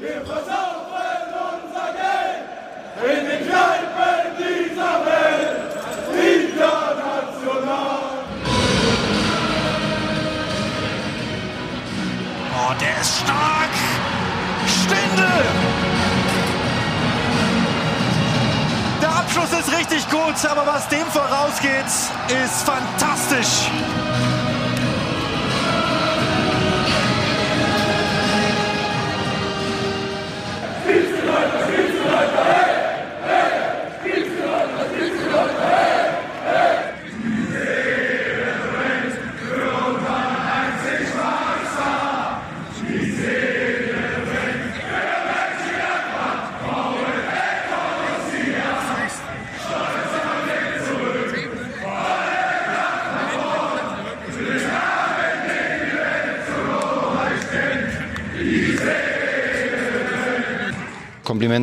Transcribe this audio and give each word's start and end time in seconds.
Wir 0.00 0.24
versaufen 0.24 1.28
unser 1.52 1.92
Geld 1.92 2.48
in 3.04 3.26
den 3.28 3.46
Kneipen 3.46 4.32
dieser 4.38 4.94
Welt. 5.04 5.60
International. 6.46 8.00
Oh, 12.56 12.72
der 12.80 13.00
ist 13.02 13.18
stark. 13.18 13.74
Stindel. 14.66 15.44
Der 19.02 19.10
Abschluss 19.10 19.52
ist 19.52 19.70
richtig 19.70 20.08
gut, 20.08 20.50
aber 20.50 20.66
was 20.66 20.88
dem 20.88 21.06
vorausgeht, 21.08 21.84
ist 21.84 22.62
fantastisch. 22.64 23.09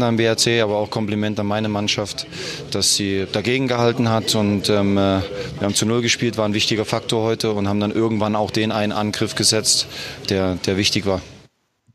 An 0.08 0.18
BRC, 0.18 0.62
aber 0.62 0.78
auch 0.78 0.90
Kompliment 0.90 1.40
an 1.40 1.48
meine 1.48 1.70
Mannschaft, 1.70 2.28
dass 2.72 2.96
sie 2.96 3.28
dagegen 3.32 3.68
gehalten 3.68 4.10
hat. 4.10 4.36
Und 4.36 4.70
ähm, 4.70 4.98
äh, 4.98 5.22
wir 5.22 5.22
haben 5.62 5.76
zu 5.76 5.86
Null 5.86 6.02
gespielt, 6.02 6.38
war 6.38 6.46
ein 6.46 6.54
wichtiger 6.54 6.86
Faktor 6.86 7.24
heute 7.24 7.52
und 7.52 7.68
haben 7.68 7.80
dann 7.80 7.92
irgendwann 7.92 8.36
auch 8.36 8.52
den 8.52 8.72
einen 8.72 8.92
Angriff 8.92 9.36
gesetzt, 9.36 9.88
der, 10.30 10.56
der 10.56 10.78
wichtig 10.78 11.06
war. 11.06 11.22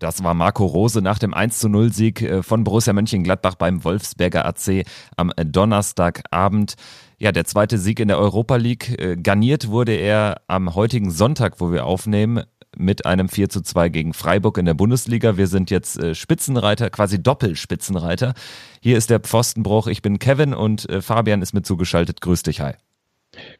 Das 0.02 0.24
war 0.24 0.34
Marco 0.34 0.66
Rose 0.66 1.00
nach 1.00 1.20
dem 1.20 1.32
1 1.32 1.62
0 1.62 1.92
Sieg 1.92 2.22
äh, 2.22 2.42
von 2.42 2.64
Borussia 2.64 2.92
Mönchengladbach 2.92 3.54
beim 3.54 3.84
Wolfsberger 3.84 4.44
AC 4.44 4.84
am 5.16 5.30
Donnerstagabend. 5.36 6.74
Ja, 7.18 7.30
der 7.30 7.44
zweite 7.44 7.78
Sieg 7.78 8.00
in 8.00 8.08
der 8.08 8.18
Europa 8.18 8.56
League. 8.56 9.00
Äh, 9.00 9.16
garniert 9.16 9.68
wurde 9.68 9.92
er 9.92 10.40
am 10.48 10.74
heutigen 10.74 11.12
Sonntag, 11.12 11.60
wo 11.60 11.70
wir 11.70 11.86
aufnehmen, 11.86 12.42
mit 12.76 13.06
einem 13.06 13.28
4 13.28 13.48
zu 13.48 13.60
2 13.60 13.88
gegen 13.88 14.14
Freiburg 14.14 14.58
in 14.58 14.64
der 14.64 14.74
Bundesliga. 14.74 15.36
Wir 15.36 15.46
sind 15.46 15.70
jetzt 15.70 15.98
äh, 15.98 16.14
Spitzenreiter, 16.14 16.90
quasi 16.90 17.22
Doppelspitzenreiter. 17.22 18.34
Hier 18.80 18.96
ist 18.96 19.10
der 19.10 19.20
Pfostenbruch. 19.20 19.86
Ich 19.86 20.02
bin 20.02 20.18
Kevin 20.18 20.54
und 20.54 20.88
äh, 20.88 21.00
Fabian 21.00 21.42
ist 21.42 21.52
mit 21.52 21.66
zugeschaltet. 21.66 22.20
Grüß 22.20 22.42
dich, 22.42 22.60
hi. 22.60 22.72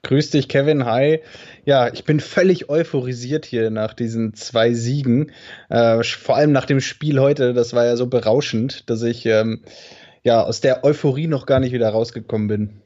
Grüß 0.03 0.31
dich, 0.31 0.49
Kevin. 0.49 0.85
Hi. 0.85 1.21
Ja, 1.65 1.91
ich 1.93 2.05
bin 2.05 2.21
völlig 2.21 2.69
euphorisiert 2.69 3.47
hier 3.47 3.71
nach 3.71 3.95
diesen 3.95 4.35
zwei 4.35 4.75
Siegen. 4.75 5.33
Äh, 5.71 6.03
vor 6.03 6.37
allem 6.37 6.53
nach 6.53 6.67
dem 6.67 6.81
Spiel 6.81 7.19
heute. 7.21 7.55
Das 7.55 7.73
war 7.73 7.87
ja 7.87 7.97
so 7.97 8.07
berauschend, 8.07 8.91
dass 8.91 9.03
ich 9.03 9.25
ähm, 9.25 9.63
ja 10.23 10.43
aus 10.43 10.61
der 10.61 10.85
Euphorie 10.85 11.27
noch 11.27 11.47
gar 11.47 11.61
nicht 11.61 11.73
wieder 11.73 11.89
rausgekommen 11.89 12.49
bin. 12.49 12.82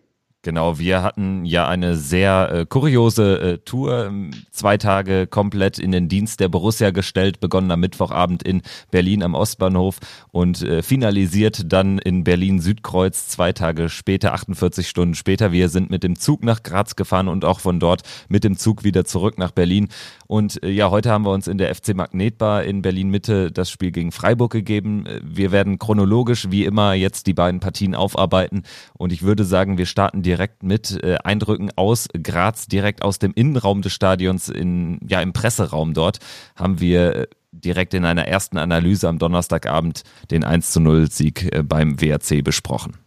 Genau, 0.46 0.78
wir 0.78 1.02
hatten 1.02 1.44
ja 1.44 1.66
eine 1.66 1.96
sehr 1.96 2.50
äh, 2.52 2.66
kuriose 2.66 3.40
äh, 3.40 3.58
Tour, 3.58 4.06
ähm, 4.06 4.30
zwei 4.52 4.76
Tage 4.76 5.26
komplett 5.26 5.80
in 5.80 5.90
den 5.90 6.08
Dienst 6.08 6.38
der 6.38 6.48
Borussia 6.48 6.92
gestellt, 6.92 7.40
begonnen 7.40 7.72
am 7.72 7.80
Mittwochabend 7.80 8.44
in 8.44 8.62
Berlin 8.92 9.24
am 9.24 9.34
Ostbahnhof 9.34 9.98
und 10.30 10.62
äh, 10.62 10.84
finalisiert 10.84 11.72
dann 11.72 11.98
in 11.98 12.22
Berlin 12.22 12.60
Südkreuz 12.60 13.26
zwei 13.26 13.52
Tage 13.52 13.88
später, 13.88 14.34
48 14.34 14.88
Stunden 14.88 15.16
später. 15.16 15.50
Wir 15.50 15.68
sind 15.68 15.90
mit 15.90 16.04
dem 16.04 16.16
Zug 16.16 16.44
nach 16.44 16.62
Graz 16.62 16.94
gefahren 16.94 17.26
und 17.26 17.44
auch 17.44 17.58
von 17.58 17.80
dort 17.80 18.02
mit 18.28 18.44
dem 18.44 18.56
Zug 18.56 18.84
wieder 18.84 19.04
zurück 19.04 19.38
nach 19.38 19.50
Berlin. 19.50 19.88
Und 20.28 20.62
äh, 20.62 20.70
ja, 20.70 20.92
heute 20.92 21.10
haben 21.10 21.24
wir 21.24 21.32
uns 21.32 21.48
in 21.48 21.58
der 21.58 21.74
FC 21.74 21.96
Magnetbar 21.96 22.62
in 22.62 22.82
Berlin 22.82 23.10
Mitte 23.10 23.50
das 23.50 23.68
Spiel 23.68 23.90
gegen 23.90 24.12
Freiburg 24.12 24.52
gegeben. 24.52 25.06
Wir 25.24 25.50
werden 25.50 25.80
chronologisch 25.80 26.52
wie 26.52 26.66
immer 26.66 26.94
jetzt 26.94 27.26
die 27.26 27.34
beiden 27.34 27.58
Partien 27.58 27.96
aufarbeiten 27.96 28.62
und 28.92 29.12
ich 29.12 29.22
würde 29.22 29.44
sagen, 29.44 29.76
wir 29.76 29.86
starten 29.86 30.22
direkt 30.22 30.35
direkt 30.36 30.62
mit 30.62 31.02
äh, 31.02 31.16
Eindrücken 31.24 31.70
aus 31.76 32.08
Graz, 32.22 32.66
direkt 32.66 33.02
aus 33.02 33.18
dem 33.18 33.32
Innenraum 33.34 33.80
des 33.80 33.94
Stadions, 33.94 34.48
in, 34.50 35.00
ja, 35.08 35.22
im 35.22 35.32
Presseraum 35.32 35.94
dort, 35.94 36.18
haben 36.54 36.78
wir 36.78 37.14
äh, 37.16 37.26
direkt 37.52 37.94
in 37.94 38.04
einer 38.04 38.28
ersten 38.28 38.58
Analyse 38.58 39.08
am 39.08 39.18
Donnerstagabend 39.18 40.02
den 40.30 40.44
1 40.44 40.72
zu 40.72 40.80
0 40.80 41.10
Sieg 41.10 41.54
äh, 41.54 41.62
beim 41.62 42.00
WRC 42.00 42.44
besprochen. 42.44 42.98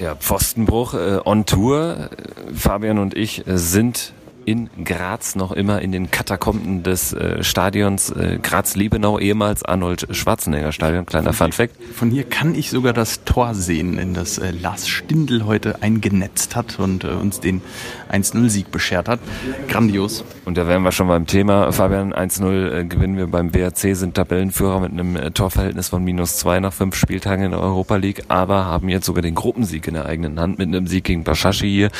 Ja, 0.00 0.16
Pfostenbruch 0.16 0.94
äh, 0.94 1.20
on 1.24 1.46
Tour. 1.46 2.10
Fabian 2.52 2.98
und 2.98 3.14
ich 3.16 3.46
äh, 3.46 3.58
sind 3.58 4.12
in 4.50 4.68
Graz 4.84 5.36
noch 5.36 5.52
immer 5.52 5.80
in 5.80 5.92
den 5.92 6.10
Katakomben 6.10 6.82
des 6.82 7.12
äh, 7.12 7.44
Stadions 7.44 8.10
äh, 8.10 8.40
Graz-Liebenau, 8.42 9.20
ehemals 9.20 9.64
Arnold-Schwarzenegger-Stadion. 9.64 11.06
Kleiner 11.06 11.32
Fun 11.32 11.52
Fact. 11.52 11.76
Von 11.94 12.10
hier 12.10 12.24
kann 12.24 12.56
ich 12.56 12.70
sogar 12.70 12.92
das 12.92 13.22
Tor 13.24 13.54
sehen, 13.54 13.96
in 13.96 14.12
das 14.12 14.38
äh, 14.38 14.50
Lars 14.50 14.88
Stindl 14.88 15.44
heute 15.44 15.82
eingenetzt 15.82 16.56
hat 16.56 16.80
und 16.80 17.04
äh, 17.04 17.08
uns 17.08 17.38
den 17.38 17.62
1-0-Sieg 18.10 18.72
beschert 18.72 19.08
hat. 19.08 19.20
Grandios. 19.68 20.24
Und 20.44 20.58
da 20.58 20.66
wären 20.66 20.82
wir 20.82 20.90
schon 20.90 21.06
beim 21.06 21.26
Thema. 21.26 21.70
Fabian, 21.70 22.12
1-0 22.12 22.72
äh, 22.72 22.84
gewinnen 22.84 23.16
wir 23.16 23.28
beim 23.28 23.52
BRC, 23.52 23.94
sind 23.94 24.16
Tabellenführer 24.16 24.80
mit 24.80 24.90
einem 24.90 25.14
äh, 25.14 25.30
Torverhältnis 25.30 25.90
von 25.90 26.02
minus 26.02 26.38
zwei 26.38 26.58
nach 26.58 26.72
fünf 26.72 26.96
Spieltagen 26.96 27.44
in 27.44 27.50
der 27.52 27.60
Europa 27.60 27.94
League, 27.94 28.24
aber 28.26 28.64
haben 28.64 28.88
jetzt 28.88 29.06
sogar 29.06 29.22
den 29.22 29.36
Gruppensieg 29.36 29.86
in 29.86 29.94
der 29.94 30.06
eigenen 30.06 30.40
Hand 30.40 30.58
mit 30.58 30.66
einem 30.66 30.88
Sieg 30.88 31.04
gegen 31.04 31.22
Baschashi 31.22 31.68
hier. 31.68 31.90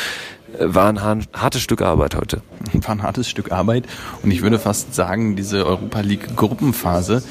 War 0.58 0.88
ein 0.88 1.00
hartes 1.00 1.62
Stück 1.62 1.82
Arbeit 1.82 2.14
heute. 2.14 2.42
War 2.72 2.90
ein 2.90 3.02
hartes 3.02 3.28
Stück 3.28 3.52
Arbeit 3.52 3.84
und 4.22 4.30
ich 4.30 4.42
würde 4.42 4.58
fast 4.58 4.94
sagen, 4.94 5.36
diese 5.36 5.66
Europa 5.66 6.00
League 6.00 6.36
Gruppenphase 6.36 7.22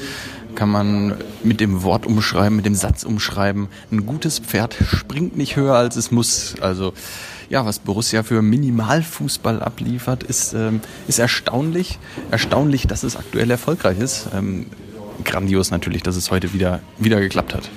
kann 0.54 0.70
man 0.70 1.14
mit 1.42 1.60
dem 1.60 1.82
Wort 1.82 2.06
umschreiben, 2.06 2.56
mit 2.56 2.66
dem 2.66 2.74
Satz 2.74 3.04
umschreiben. 3.04 3.68
Ein 3.90 4.06
gutes 4.06 4.38
Pferd 4.38 4.74
springt 4.74 5.36
nicht 5.36 5.56
höher 5.56 5.74
als 5.74 5.96
es 5.96 6.10
muss. 6.10 6.56
Also 6.60 6.92
ja, 7.48 7.66
was 7.66 7.78
Borussia 7.78 8.22
für 8.22 8.42
Minimalfußball 8.42 9.62
abliefert, 9.62 10.22
ist, 10.22 10.54
ähm, 10.54 10.80
ist 11.08 11.18
erstaunlich. 11.18 11.98
Erstaunlich, 12.30 12.86
dass 12.86 13.02
es 13.02 13.16
aktuell 13.16 13.50
erfolgreich 13.50 13.98
ist. 13.98 14.28
Ähm, 14.34 14.66
grandios 15.24 15.70
natürlich, 15.70 16.02
dass 16.02 16.16
es 16.16 16.30
heute 16.30 16.52
wieder, 16.52 16.80
wieder 16.98 17.20
geklappt 17.20 17.54
hat. 17.54 17.70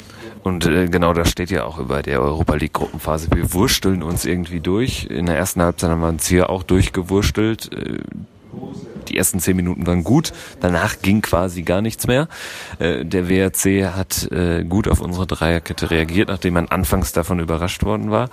Und 0.43 0.65
äh, 0.65 0.87
genau 0.87 1.13
das 1.13 1.29
steht 1.29 1.51
ja 1.51 1.63
auch 1.63 1.79
über 1.79 2.01
der 2.01 2.21
Europa 2.21 2.55
League 2.55 2.73
Gruppenphase. 2.73 3.29
Wir 3.33 3.53
wursteln 3.53 4.03
uns 4.03 4.25
irgendwie 4.25 4.59
durch. 4.59 5.05
In 5.05 5.25
der 5.25 5.37
ersten 5.37 5.61
Halbzeit 5.61 5.89
haben 5.89 6.01
wir 6.01 6.09
uns 6.09 6.27
hier 6.27 6.49
auch 6.49 6.63
durchgewurstelt. 6.63 7.71
Äh, 7.71 7.99
die 9.13 9.17
ersten 9.17 9.39
zehn 9.39 9.55
Minuten 9.55 9.85
waren 9.85 10.03
gut, 10.03 10.33
danach 10.59 11.01
ging 11.01 11.21
quasi 11.21 11.61
gar 11.61 11.81
nichts 11.81 12.07
mehr. 12.07 12.27
Äh, 12.79 13.05
der 13.05 13.29
WRC 13.29 13.93
hat 13.95 14.31
äh, 14.31 14.63
gut 14.63 14.87
auf 14.87 15.01
unsere 15.01 15.27
Dreierkette 15.27 15.91
reagiert, 15.91 16.29
nachdem 16.29 16.55
man 16.55 16.67
anfangs 16.67 17.13
davon 17.13 17.39
überrascht 17.39 17.83
worden 17.83 18.11
war. 18.11 18.29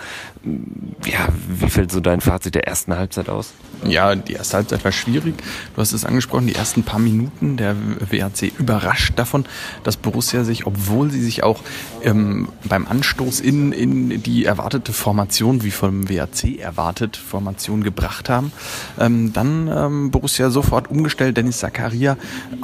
Ja, 1.04 1.28
wie 1.48 1.68
fällt 1.68 1.92
so 1.92 2.00
dein 2.00 2.20
Fazit 2.20 2.54
der 2.54 2.66
ersten 2.66 2.96
Halbzeit 2.96 3.28
aus? 3.28 3.52
Ja, 3.84 4.14
die 4.14 4.34
erste 4.34 4.58
Halbzeit 4.58 4.84
war 4.84 4.92
schwierig. 4.92 5.34
Du 5.74 5.80
hast 5.80 5.92
es 5.92 6.04
angesprochen, 6.04 6.46
die 6.46 6.54
ersten 6.54 6.82
paar 6.82 6.98
Minuten 6.98 7.56
der 7.56 7.76
WRC 8.10 8.52
überrascht 8.58 9.14
davon, 9.16 9.44
dass 9.84 9.96
Borussia 9.96 10.44
sich, 10.44 10.66
obwohl 10.66 11.10
sie 11.10 11.22
sich 11.22 11.42
auch 11.42 11.62
ähm, 12.02 12.48
beim 12.64 12.86
Anstoß 12.86 13.40
in, 13.40 13.72
in 13.72 14.22
die 14.22 14.44
erwartete 14.44 14.92
Formation, 14.92 15.62
wie 15.62 15.70
vom 15.70 16.08
WRC 16.08 16.58
erwartet, 16.58 17.16
Formation 17.16 17.82
gebracht 17.82 18.28
haben, 18.28 18.52
ähm, 18.98 19.32
dann 19.32 19.68
ähm, 19.68 20.10
Borussia 20.10 20.50
sofort 20.70 20.88
umgestellt, 20.88 21.36
Dennis 21.36 21.58
Zakaria 21.58 22.16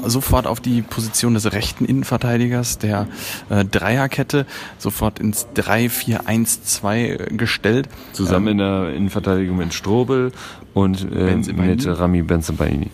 sofort 0.05 0.47
auf 0.47 0.61
die 0.61 0.81
Position 0.83 1.35
des 1.35 1.53
rechten 1.53 1.85
Innenverteidigers 1.85 2.79
der 2.79 3.09
äh, 3.51 3.65
Dreierkette, 3.65 4.47
sofort 4.79 5.19
ins 5.19 5.49
3-4-1-2 5.57 7.37
gestellt. 7.37 7.89
Zusammen 8.13 8.47
ähm, 8.47 8.53
in 8.53 8.59
der 8.59 8.95
Innenverteidigung 8.95 9.57
mit 9.57 9.75
Strobel 9.75 10.31
und 10.73 11.05
äh, 11.13 11.35
mit 11.35 11.85
Rami 11.85 12.23
Benzebaini. 12.23 12.91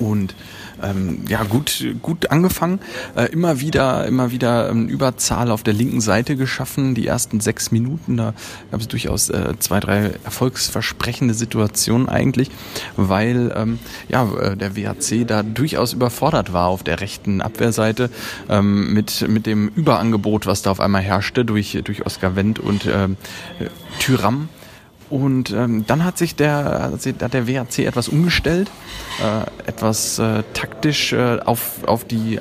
Und 0.00 0.34
ähm, 0.82 1.24
ja 1.28 1.42
gut 1.44 1.84
gut 2.02 2.30
angefangen, 2.30 2.80
äh, 3.16 3.26
immer 3.26 3.60
wieder 3.60 4.06
immer 4.06 4.30
wieder 4.30 4.70
ähm, 4.70 4.88
Überzahl 4.88 5.50
auf 5.50 5.62
der 5.62 5.74
linken 5.74 6.00
Seite 6.00 6.36
geschaffen. 6.36 6.94
Die 6.94 7.06
ersten 7.06 7.40
sechs 7.40 7.70
Minuten 7.70 8.16
da 8.16 8.34
gab 8.70 8.80
es 8.80 8.88
durchaus 8.88 9.30
äh, 9.30 9.54
zwei 9.58 9.80
drei 9.80 10.12
erfolgsversprechende 10.24 11.34
Situationen 11.34 12.08
eigentlich, 12.08 12.50
weil 12.96 13.52
ähm, 13.56 13.78
ja 14.08 14.28
äh, 14.34 14.56
der 14.56 14.76
WHC 14.76 15.24
da 15.24 15.42
durchaus 15.42 15.92
überfordert 15.92 16.52
war 16.52 16.66
auf 16.68 16.82
der 16.82 17.00
rechten 17.00 17.40
Abwehrseite 17.40 18.10
ähm, 18.48 18.92
mit 18.92 19.28
mit 19.28 19.46
dem 19.46 19.68
Überangebot, 19.68 20.46
was 20.46 20.62
da 20.62 20.70
auf 20.70 20.80
einmal 20.80 21.02
herrschte 21.02 21.44
durch 21.44 21.78
durch 21.84 22.04
Oskar 22.06 22.36
Wendt 22.36 22.58
und 22.58 22.86
ähm, 22.86 23.16
Tyram 23.98 24.48
und 25.08 25.50
ähm, 25.52 25.84
dann 25.86 26.04
hat 26.04 26.18
sich 26.18 26.34
der, 26.34 26.92
hat 27.20 27.34
der 27.34 27.48
WAC 27.48 27.80
etwas 27.80 28.08
umgestellt, 28.08 28.70
äh, 29.22 29.68
etwas 29.68 30.18
äh, 30.18 30.42
taktisch 30.52 31.12
äh, 31.12 31.38
auf, 31.44 31.84
auf 31.86 32.04
die 32.04 32.38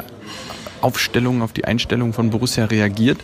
Aufstellung, 0.82 1.42
auf 1.42 1.54
die 1.54 1.66
Einstellung 1.66 2.14
von 2.14 2.30
Borussia 2.30 2.66
reagiert. 2.66 3.20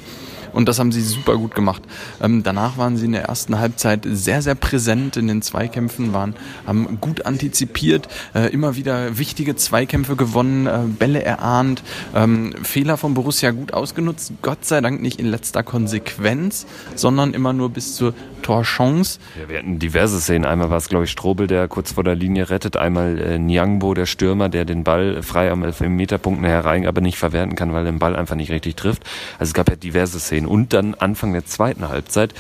Und 0.54 0.68
das 0.68 0.80
haben 0.80 0.92
sie 0.92 1.02
super 1.02 1.38
gut 1.38 1.56
gemacht. 1.56 1.82
Ähm, 2.22 2.44
danach 2.44 2.78
waren 2.78 2.98
sie 2.98 3.06
in 3.06 3.12
der 3.14 3.26
ersten 3.26 3.60
Halbzeit 3.60 4.02
sehr, 4.06 4.42
sehr 4.42 4.56
präsent 4.56 5.18
in 5.18 5.28
den 5.28 5.42
Zweikämpfen, 5.42 6.14
waren, 6.14 6.36
haben 6.66 7.00
gut 7.02 7.26
antizipiert, 7.26 8.08
äh, 8.34 8.52
immer 8.52 8.76
wieder 8.76 9.18
wichtige 9.18 9.56
Zweikämpfe 9.56 10.16
gewonnen, 10.16 10.68
äh, 10.68 10.80
Bälle 10.88 11.24
erahnt, 11.24 11.84
ähm, 12.16 12.54
Fehler 12.64 12.98
von 12.98 13.14
Borussia 13.14 13.52
gut 13.52 13.74
ausgenutzt. 13.74 14.34
Gott 14.42 14.66
sei 14.66 14.82
Dank 14.82 15.02
nicht 15.02 15.20
in 15.20 15.28
letzter 15.28 15.64
Konsequenz, 15.64 16.66
sondern 16.96 17.34
immer 17.34 17.54
nur 17.54 17.70
bis 17.70 17.96
zur 17.96 18.14
Torchance. 18.42 19.20
Ja, 19.40 19.50
wir 19.50 19.60
hatten 19.60 19.80
diverse 19.80 20.20
Szenen. 20.20 20.46
Einmal 20.46 20.70
war 20.70 20.78
es, 20.78 20.90
glaube 20.90 21.06
ich, 21.06 21.12
Strobel, 21.12 21.48
der 21.48 21.68
kurz 21.68 21.94
vor 21.94 22.04
der 22.04 22.16
Linie 22.16 22.50
rettet. 22.50 22.76
Einmal 22.76 23.20
äh, 23.20 23.40
Niangbo, 23.40 23.94
der 23.94 24.06
Stürmer, 24.06 24.50
der 24.50 24.66
den 24.66 24.84
Ball 24.84 25.22
frei 25.24 25.52
am 25.52 25.64
Elfmeterpunkt 25.64 26.44
herein, 26.44 26.86
aber 26.86 27.02
nicht 27.02 27.18
verwerten 27.18 27.56
kann, 27.56 27.74
weil 27.74 27.86
er 27.86 27.92
den 27.92 28.00
Ball 28.00 28.16
einfach 28.16 28.36
nicht 28.36 28.52
richtig 28.52 28.76
trifft. 28.76 29.04
Also 29.40 29.52
es 29.52 29.54
gab 29.54 29.70
ja 29.70 29.76
diverse 29.76 30.20
Szenen. 30.20 30.41
Und 30.46 30.74
dann 30.74 30.96
Anfang 30.96 31.34
der 31.34 31.46
zweiten 31.46 31.90
Halbzeit 31.90 32.34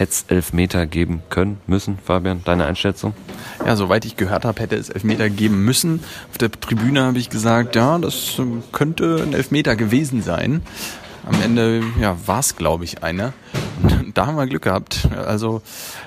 hätte 0.00 0.12
es 0.12 0.24
Elfmeter 0.28 0.86
geben 0.86 1.22
können, 1.28 1.60
müssen. 1.66 1.98
Fabian, 2.02 2.40
deine 2.44 2.64
Einschätzung? 2.64 3.12
Ja, 3.66 3.76
soweit 3.76 4.04
ich 4.06 4.16
gehört 4.16 4.44
habe, 4.44 4.60
hätte 4.60 4.76
es 4.76 4.88
Elfmeter 4.88 5.28
geben 5.28 5.64
müssen. 5.64 6.00
Auf 6.30 6.38
der 6.38 6.50
Tribüne 6.50 7.02
habe 7.02 7.18
ich 7.18 7.28
gesagt, 7.28 7.76
ja, 7.76 7.98
das 7.98 8.40
könnte 8.72 9.22
ein 9.22 9.34
Elfmeter 9.34 9.76
gewesen 9.76 10.22
sein. 10.22 10.62
Am 11.26 11.40
Ende 11.42 11.82
ja, 12.00 12.16
war 12.26 12.40
es, 12.40 12.56
glaube 12.56 12.84
ich, 12.84 13.02
einer. 13.02 13.32
Und 13.82 14.12
da 14.16 14.26
haben 14.26 14.36
wir 14.36 14.46
Glück 14.46 14.62
gehabt. 14.62 15.08
Also 15.26 15.62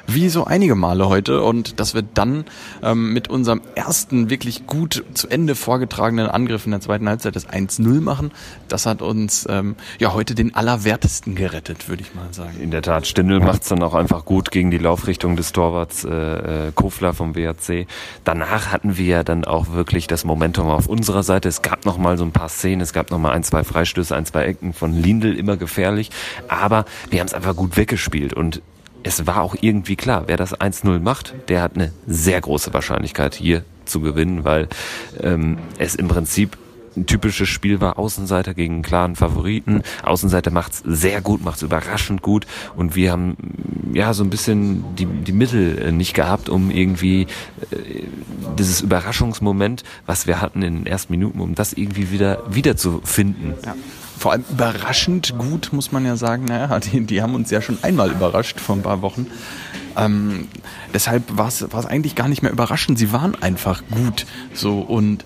wie 0.07 0.29
so 0.29 0.45
einige 0.45 0.75
Male 0.75 1.07
heute. 1.09 1.41
Und 1.41 1.79
dass 1.79 1.93
wir 1.93 2.01
dann 2.01 2.45
ähm, 2.81 3.13
mit 3.13 3.29
unserem 3.29 3.61
ersten 3.75 4.29
wirklich 4.29 4.67
gut 4.67 5.03
zu 5.13 5.27
Ende 5.27 5.55
vorgetragenen 5.55 6.27
Angriff 6.27 6.65
in 6.65 6.71
der 6.71 6.81
zweiten 6.81 7.07
Halbzeit 7.07 7.35
das 7.35 7.47
1-0 7.47 8.01
machen, 8.01 8.31
das 8.67 8.85
hat 8.85 9.01
uns 9.01 9.45
ähm, 9.49 9.75
ja 9.99 10.13
heute 10.13 10.35
den 10.35 10.55
Allerwertesten 10.55 11.35
gerettet, 11.35 11.89
würde 11.89 12.03
ich 12.03 12.13
mal 12.15 12.33
sagen. 12.33 12.59
In 12.59 12.71
der 12.71 12.81
Tat, 12.81 13.07
Stindl 13.07 13.39
macht 13.39 13.63
es 13.63 13.69
dann 13.69 13.83
auch 13.83 13.93
einfach 13.93 14.25
gut 14.25 14.51
gegen 14.51 14.71
die 14.71 14.77
Laufrichtung 14.77 15.35
des 15.35 15.51
Torwarts 15.51 16.03
äh, 16.03 16.67
äh 16.67 16.71
Kofler 16.73 17.13
vom 17.13 17.35
WRC. 17.35 17.87
Danach 18.23 18.71
hatten 18.71 18.97
wir 18.97 19.05
ja 19.05 19.23
dann 19.23 19.45
auch 19.45 19.71
wirklich 19.71 20.07
das 20.07 20.25
Momentum 20.25 20.67
auf 20.67 20.87
unserer 20.87 21.23
Seite. 21.23 21.49
Es 21.49 21.61
gab 21.61 21.85
noch 21.85 21.97
mal 21.97 22.17
so 22.17 22.23
ein 22.23 22.31
paar 22.31 22.49
Szenen, 22.49 22.81
es 22.81 22.93
gab 22.93 23.11
noch 23.11 23.19
mal 23.19 23.31
ein, 23.31 23.43
zwei 23.43 23.63
Freistöße, 23.63 24.15
ein, 24.15 24.25
zwei 24.25 24.45
Ecken 24.45 24.73
von 24.73 24.93
Lindl, 25.03 25.35
immer 25.35 25.57
gefährlich. 25.57 26.09
Aber 26.47 26.85
wir 27.09 27.19
haben 27.19 27.27
es 27.27 27.33
einfach 27.33 27.55
gut 27.55 27.77
weggespielt 27.77 28.33
und 28.33 28.61
es 29.03 29.27
war 29.27 29.41
auch 29.41 29.55
irgendwie 29.59 29.95
klar, 29.95 30.23
wer 30.27 30.37
das 30.37 30.57
1-0 30.59 30.99
macht, 30.99 31.33
der 31.49 31.61
hat 31.61 31.75
eine 31.75 31.91
sehr 32.07 32.39
große 32.39 32.73
Wahrscheinlichkeit 32.73 33.35
hier 33.35 33.63
zu 33.85 33.99
gewinnen, 33.99 34.45
weil 34.45 34.69
ähm, 35.21 35.57
es 35.77 35.95
im 35.95 36.07
Prinzip 36.07 36.57
ein 36.95 37.05
typisches 37.05 37.49
Spiel 37.49 37.81
war, 37.81 37.97
Außenseiter 37.97 38.53
gegen 38.53 38.75
einen 38.75 38.83
klaren 38.83 39.15
Favoriten. 39.15 39.81
Außenseiter 40.03 40.51
macht's 40.51 40.83
sehr 40.85 41.21
gut, 41.21 41.43
macht's 41.43 41.63
überraschend 41.63 42.21
gut 42.21 42.45
und 42.75 42.95
wir 42.95 43.11
haben 43.11 43.35
ja 43.93 44.13
so 44.13 44.23
ein 44.23 44.29
bisschen 44.29 44.83
die, 44.95 45.05
die 45.05 45.31
Mittel 45.31 45.79
äh, 45.79 45.91
nicht 45.91 46.13
gehabt, 46.13 46.49
um 46.49 46.71
irgendwie 46.71 47.23
äh, 47.71 48.03
dieses 48.57 48.81
Überraschungsmoment, 48.81 49.83
was 50.05 50.27
wir 50.27 50.39
hatten 50.39 50.61
in 50.61 50.75
den 50.75 50.85
ersten 50.85 51.11
Minuten, 51.11 51.39
um 51.39 51.55
das 51.55 51.73
irgendwie 51.73 52.11
wieder 52.11 52.43
wieder 52.49 52.77
zu 52.77 53.01
finden. 53.03 53.55
Ja 53.65 53.75
vor 54.17 54.31
allem 54.31 54.45
überraschend 54.49 55.35
gut, 55.37 55.69
muss 55.71 55.91
man 55.91 56.05
ja 56.05 56.15
sagen. 56.15 56.45
Naja, 56.45 56.79
die, 56.91 57.05
die 57.05 57.21
haben 57.21 57.35
uns 57.35 57.51
ja 57.51 57.61
schon 57.61 57.77
einmal 57.81 58.11
überrascht 58.11 58.59
vor 58.59 58.75
ein 58.75 58.81
paar 58.81 59.01
Wochen. 59.01 59.27
Ähm, 59.95 60.47
deshalb 60.93 61.37
war 61.37 61.47
es 61.47 61.85
eigentlich 61.85 62.15
gar 62.15 62.27
nicht 62.27 62.41
mehr 62.41 62.51
überraschend. 62.51 62.97
Sie 62.97 63.11
waren 63.11 63.41
einfach 63.41 63.83
gut. 63.91 64.25
So 64.53 64.79
und 64.79 65.25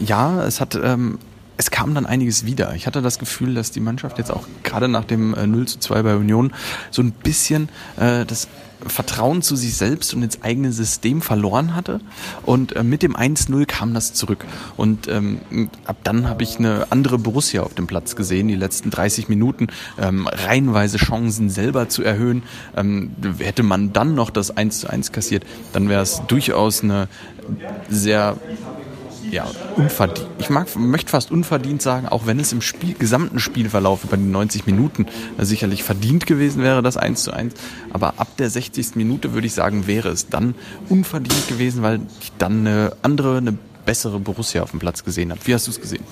ja, 0.00 0.44
es 0.44 0.60
hat 0.60 0.74
ähm, 0.74 1.18
es 1.56 1.70
kam 1.70 1.94
dann 1.94 2.06
einiges 2.06 2.44
wieder. 2.44 2.74
Ich 2.74 2.86
hatte 2.86 3.02
das 3.02 3.18
Gefühl, 3.18 3.54
dass 3.54 3.70
die 3.70 3.80
Mannschaft 3.80 4.18
jetzt 4.18 4.30
auch 4.30 4.46
gerade 4.62 4.88
nach 4.88 5.04
dem 5.04 5.34
äh, 5.34 5.46
0 5.46 5.66
zu 5.66 5.78
2 5.78 6.02
bei 6.02 6.16
Union 6.16 6.52
so 6.90 7.02
ein 7.02 7.12
bisschen 7.12 7.68
äh, 7.96 8.24
das 8.24 8.48
Vertrauen 8.86 9.42
zu 9.42 9.56
sich 9.56 9.76
selbst 9.76 10.14
und 10.14 10.22
ins 10.22 10.42
eigene 10.42 10.72
System 10.72 11.22
verloren 11.22 11.74
hatte. 11.74 12.00
Und 12.44 12.74
äh, 12.76 12.82
mit 12.82 13.02
dem 13.02 13.16
1-0 13.16 13.66
kam 13.66 13.94
das 13.94 14.12
zurück. 14.14 14.44
Und 14.76 15.08
ähm, 15.08 15.40
ab 15.84 15.96
dann 16.04 16.28
habe 16.28 16.42
ich 16.42 16.58
eine 16.58 16.86
andere 16.90 17.18
Borussia 17.18 17.62
auf 17.62 17.74
dem 17.74 17.86
Platz 17.86 18.16
gesehen, 18.16 18.48
die 18.48 18.56
letzten 18.56 18.90
30 18.90 19.28
Minuten 19.28 19.68
ähm, 20.00 20.26
reihenweise 20.26 20.98
Chancen 20.98 21.50
selber 21.50 21.88
zu 21.88 22.02
erhöhen. 22.02 22.42
Ähm, 22.76 23.12
hätte 23.38 23.62
man 23.62 23.92
dann 23.92 24.14
noch 24.14 24.30
das 24.30 24.56
1 24.56 24.84
1 24.84 25.12
kassiert, 25.12 25.44
dann 25.72 25.88
wäre 25.88 26.02
es 26.02 26.22
durchaus 26.26 26.82
eine 26.82 27.08
sehr 27.88 28.36
ja, 29.32 29.50
unverdient. 29.76 30.28
Ich 30.38 30.50
mag, 30.50 30.68
möchte 30.76 31.10
fast 31.10 31.30
unverdient 31.30 31.80
sagen, 31.80 32.06
auch 32.06 32.26
wenn 32.26 32.38
es 32.38 32.52
im 32.52 32.60
Spiel, 32.60 32.94
gesamten 32.94 33.38
Spielverlauf 33.38 34.04
über 34.04 34.18
die 34.18 34.24
90 34.24 34.66
Minuten 34.66 35.06
äh, 35.38 35.44
sicherlich 35.44 35.82
verdient 35.82 36.26
gewesen 36.26 36.62
wäre, 36.62 36.82
das 36.82 36.98
1 36.98 37.24
zu 37.24 37.32
1. 37.32 37.54
Aber 37.90 38.14
ab 38.18 38.28
der 38.36 38.50
60. 38.50 38.94
Minute 38.94 39.32
würde 39.32 39.46
ich 39.46 39.54
sagen, 39.54 39.86
wäre 39.86 40.10
es 40.10 40.28
dann 40.28 40.54
unverdient 40.90 41.48
gewesen, 41.48 41.82
weil 41.82 42.00
ich 42.20 42.30
dann 42.36 42.66
eine 42.66 42.92
andere, 43.00 43.38
eine 43.38 43.56
bessere 43.86 44.20
Borussia 44.20 44.62
auf 44.62 44.70
dem 44.70 44.80
Platz 44.80 45.02
gesehen 45.02 45.30
habe. 45.30 45.40
Wie 45.44 45.54
hast 45.54 45.66
du 45.66 45.70
es 45.70 45.80
gesehen? 45.80 46.04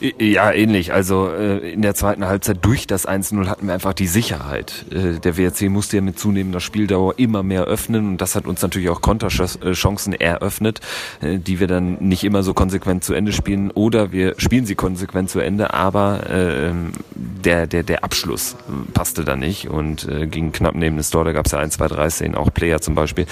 Ja, 0.00 0.52
ähnlich. 0.52 0.92
Also 0.92 1.28
äh, 1.30 1.72
in 1.72 1.80
der 1.80 1.94
zweiten 1.94 2.26
Halbzeit 2.26 2.58
durch 2.62 2.86
das 2.86 3.08
1-0 3.08 3.46
hatten 3.46 3.66
wir 3.66 3.74
einfach 3.74 3.94
die 3.94 4.06
Sicherheit. 4.06 4.84
Äh, 4.90 5.20
der 5.20 5.38
WRC 5.38 5.70
musste 5.70 5.96
ja 5.96 6.02
mit 6.02 6.18
zunehmender 6.18 6.60
Spieldauer 6.60 7.18
immer 7.18 7.42
mehr 7.42 7.64
öffnen 7.64 8.06
und 8.06 8.20
das 8.20 8.34
hat 8.34 8.46
uns 8.46 8.60
natürlich 8.60 8.90
auch 8.90 9.00
Konterchancen 9.00 10.12
eröffnet, 10.12 10.80
äh, 11.22 11.38
die 11.38 11.60
wir 11.60 11.66
dann 11.66 11.94
nicht 12.00 12.24
immer 12.24 12.42
so 12.42 12.52
konsequent 12.52 13.04
zu 13.04 13.14
Ende 13.14 13.32
spielen 13.32 13.70
oder 13.70 14.12
wir 14.12 14.34
spielen 14.36 14.66
sie 14.66 14.74
konsequent 14.74 15.30
zu 15.30 15.40
Ende, 15.40 15.72
aber 15.72 16.28
äh, 16.28 16.72
der, 17.14 17.66
der, 17.66 17.82
der 17.82 18.04
Abschluss 18.04 18.56
passte 18.92 19.24
da 19.24 19.34
nicht 19.34 19.68
und 19.68 20.06
äh, 20.08 20.26
ging 20.26 20.52
knapp 20.52 20.74
neben 20.74 20.98
das 20.98 21.08
Tor. 21.08 21.24
Da 21.24 21.32
gab 21.32 21.46
es 21.46 21.52
ja 21.52 21.58
ein, 21.58 21.70
zwei, 21.70 21.88
drei 21.88 22.10
Szenen, 22.10 22.34
auch 22.34 22.52
Player 22.52 22.82
zum 22.82 22.94
Beispiel. 22.94 23.26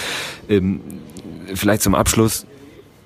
Ähm, 0.48 0.80
vielleicht 1.54 1.82
zum 1.82 1.94
Abschluss 1.94 2.46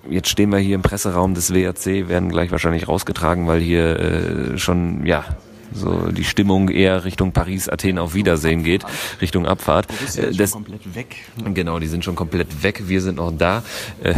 jetzt 0.08 0.28
stehen 0.28 0.50
wir 0.50 0.58
hier 0.58 0.74
im 0.74 0.82
Presseraum 0.82 1.34
des 1.34 1.52
WRC, 1.52 2.08
werden 2.08 2.28
gleich 2.28 2.50
wahrscheinlich 2.50 2.88
rausgetragen, 2.88 3.46
weil 3.46 3.60
hier 3.60 3.98
äh, 3.98 4.58
schon, 4.58 5.06
ja, 5.06 5.24
so 5.72 6.10
die 6.10 6.24
Stimmung 6.24 6.68
eher 6.68 7.04
Richtung 7.04 7.32
Paris, 7.32 7.68
Athen 7.68 7.98
auf 7.98 8.14
Wiedersehen 8.14 8.64
geht, 8.64 8.84
Richtung 9.20 9.46
Abfahrt. 9.46 9.86
Ist 10.04 10.18
äh, 10.18 10.32
das, 10.32 10.52
komplett 10.52 10.94
weg. 10.94 11.16
Genau, 11.54 11.78
die 11.78 11.86
sind 11.86 12.04
schon 12.04 12.14
komplett 12.16 12.62
weg. 12.62 12.84
Wir 12.86 13.00
sind 13.00 13.16
noch 13.16 13.32
da. 13.36 13.62
Äh, 14.02 14.14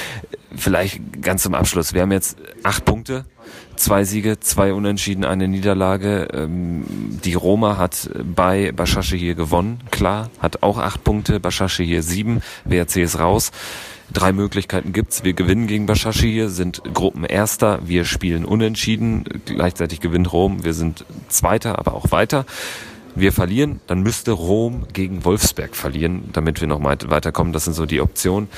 vielleicht 0.54 1.22
ganz 1.22 1.42
zum 1.42 1.54
Abschluss. 1.54 1.94
Wir 1.94 2.02
haben 2.02 2.12
jetzt 2.12 2.36
acht 2.62 2.84
Punkte, 2.84 3.24
zwei 3.76 4.04
Siege, 4.04 4.40
zwei 4.40 4.72
Unentschieden, 4.72 5.24
eine 5.24 5.48
Niederlage. 5.48 6.28
Ähm, 6.32 6.84
die 7.24 7.34
Roma 7.34 7.76
hat 7.76 8.10
bei 8.34 8.72
Bashasche 8.72 9.16
hier 9.16 9.34
gewonnen, 9.34 9.80
klar, 9.90 10.30
hat 10.40 10.62
auch 10.62 10.78
acht 10.78 11.04
Punkte, 11.04 11.40
Bashasche 11.40 11.82
hier 11.82 12.02
sieben, 12.02 12.42
WRC 12.64 12.96
ist 12.96 13.18
raus. 13.18 13.52
Drei 14.12 14.32
Möglichkeiten 14.32 14.92
gibt's. 14.92 15.22
Wir 15.22 15.34
gewinnen 15.34 15.66
gegen 15.66 15.86
Bashashir, 15.86 16.48
sind 16.48 16.82
Gruppenerster, 16.94 17.80
wir 17.84 18.04
spielen 18.04 18.44
unentschieden, 18.44 19.24
gleichzeitig 19.44 20.00
gewinnt 20.00 20.32
Rom, 20.32 20.64
wir 20.64 20.72
sind 20.72 21.04
Zweiter, 21.28 21.78
aber 21.78 21.94
auch 21.94 22.10
weiter. 22.10 22.46
Wir 23.14 23.32
verlieren, 23.32 23.80
dann 23.86 24.02
müsste 24.02 24.30
Rom 24.30 24.86
gegen 24.92 25.24
Wolfsberg 25.24 25.74
verlieren, 25.74 26.30
damit 26.32 26.60
wir 26.60 26.68
noch 26.68 26.82
weiterkommen. 26.82 27.52
Das 27.52 27.64
sind 27.64 27.74
so 27.74 27.84
die 27.84 28.00
Optionen. 28.00 28.48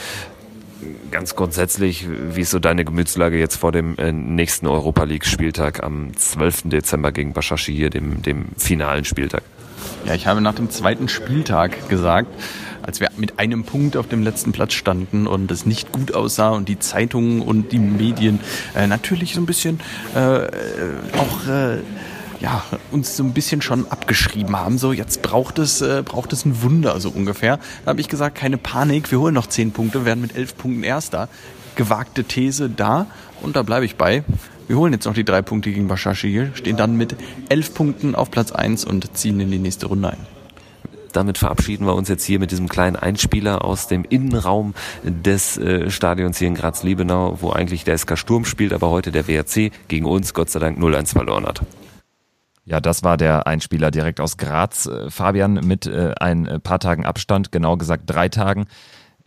Ganz 1.11 1.35
grundsätzlich, 1.35 2.07
wie 2.09 2.43
ist 2.43 2.51
so 2.51 2.59
deine 2.59 2.85
Gemütslage 2.85 3.39
jetzt 3.39 3.57
vor 3.57 3.73
dem 3.73 3.97
äh, 3.99 4.13
nächsten 4.13 4.67
Europa 4.67 5.05
League 5.05 5.27
Spieltag 5.27 5.83
am 5.83 6.17
12. 6.17 6.63
Dezember 6.67 7.13
gegen 7.13 7.33
Bashashir, 7.33 7.91
dem, 7.91 8.23
dem 8.23 8.47
finalen 8.57 9.05
Spieltag? 9.05 9.43
Ja, 10.05 10.15
ich 10.15 10.27
habe 10.27 10.41
nach 10.41 10.55
dem 10.55 10.71
zweiten 10.71 11.09
Spieltag 11.09 11.89
gesagt, 11.89 12.29
als 12.83 13.01
wir 13.01 13.09
mit 13.17 13.39
einem 13.39 13.65
Punkt 13.65 13.97
auf 13.97 14.09
dem 14.09 14.23
letzten 14.23 14.53
Platz 14.53 14.73
standen 14.73 15.27
und 15.27 15.51
es 15.51 15.67
nicht 15.67 15.93
gut 15.93 16.15
aussah 16.15 16.51
und 16.51 16.69
die 16.69 16.79
Zeitungen 16.79 17.43
und 17.43 17.73
die 17.73 17.79
Medien 17.79 18.41
äh, 18.75 18.87
natürlich 18.87 19.35
so 19.35 19.41
ein 19.41 19.47
bisschen 19.47 19.81
äh, 20.15 20.19
auch 20.19 21.47
äh, 21.49 21.79
ja, 22.41 22.63
uns 22.91 23.17
so 23.17 23.23
ein 23.23 23.33
bisschen 23.33 23.63
schon 23.63 23.87
abgeschrieben 23.91 24.57
haben. 24.57 24.79
So, 24.79 24.93
jetzt 24.93 25.23
braucht 25.23 25.59
es, 25.59 25.83
äh, 25.83 26.03
braucht 26.05 26.33
es 26.33 26.45
ein 26.45 26.63
Wunder, 26.63 26.99
so 27.01 27.11
ungefähr. 27.11 27.59
Da 27.85 27.91
habe 27.91 28.01
ich 28.01 28.09
gesagt, 28.09 28.37
keine 28.37 28.57
Panik, 28.57 29.11
wir 29.11 29.21
holen 29.21 29.35
noch 29.35 29.47
zehn 29.47 29.73
Punkte, 29.73 30.05
werden 30.05 30.21
mit 30.21 30.37
elf 30.37 30.57
Punkten 30.57 30.83
Erster. 30.83 31.29
Gewagte 31.77 32.25
These 32.25 32.69
da 32.69 33.07
und 33.43 33.57
da 33.57 33.63
bleibe 33.63 33.85
ich 33.85 33.97
bei. 33.97 34.25
Wir 34.67 34.77
holen 34.77 34.93
jetzt 34.93 35.05
noch 35.05 35.15
die 35.15 35.25
drei 35.25 35.43
Punkte 35.43 35.71
gegen 35.71 35.89
Bashashi, 35.89 36.51
stehen 36.55 36.77
dann 36.77 36.97
mit 36.97 37.17
elf 37.49 37.75
Punkten 37.75 38.15
auf 38.15 38.31
Platz 38.31 38.53
eins 38.53 38.85
und 38.85 39.17
ziehen 39.17 39.41
in 39.41 39.51
die 39.51 39.59
nächste 39.59 39.87
Runde 39.87 40.11
ein 40.11 40.40
damit 41.13 41.39
verabschieden 41.39 41.87
wir 41.87 41.95
uns 41.95 42.09
jetzt 42.09 42.25
hier 42.25 42.39
mit 42.39 42.51
diesem 42.51 42.69
kleinen 42.69 42.97
Einspieler 42.97 43.65
aus 43.65 43.87
dem 43.87 44.05
Innenraum 44.05 44.75
des 45.03 45.59
äh, 45.59 45.91
Stadions 45.91 46.39
hier 46.39 46.49
in 46.49 46.55
Graz-Liebenau, 46.55 47.39
wo 47.41 47.51
eigentlich 47.51 47.85
der 47.85 47.97
SK 47.97 48.19
Sturm 48.19 48.45
spielt, 48.45 48.73
aber 48.73 48.91
heute 48.91 49.13
der 49.13 49.27
WRC 49.27 49.71
gegen 49.89 50.07
uns 50.07 50.35
Gott 50.35 50.51
sei 50.51 50.61
Dank 50.61 50.79
0-1 50.79 51.13
verloren 51.13 51.47
hat. 51.47 51.63
Ja, 52.65 52.81
das 52.81 53.03
war 53.03 53.17
der 53.17 53.47
Einspieler 53.47 53.91
direkt 53.91 54.21
aus 54.21 54.37
Graz. 54.37 54.87
Äh, 54.87 55.11
Fabian 55.11 55.55
mit 55.55 55.87
äh, 55.87 56.15
ein 56.21 56.47
äh, 56.47 56.61
paar 56.61 56.79
Tagen 56.79 57.05
Abstand, 57.05 57.53
genau 57.53 57.77
gesagt 57.77 58.05
drei 58.07 58.29
Tagen. 58.29 58.67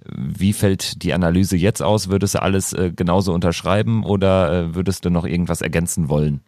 Wie 0.05 0.53
fällt 0.53 1.03
die 1.03 1.13
Analyse 1.13 1.55
jetzt 1.55 1.81
aus? 1.81 2.09
Würdest 2.09 2.35
du 2.35 2.41
alles 2.41 2.73
äh, 2.73 2.91
genauso 2.95 3.33
unterschreiben 3.33 4.03
oder 4.03 4.51
äh, 4.51 4.75
würdest 4.75 5.05
du 5.05 5.09
noch 5.09 5.25
irgendwas 5.25 5.61
ergänzen 5.61 6.09
wollen? 6.09 6.41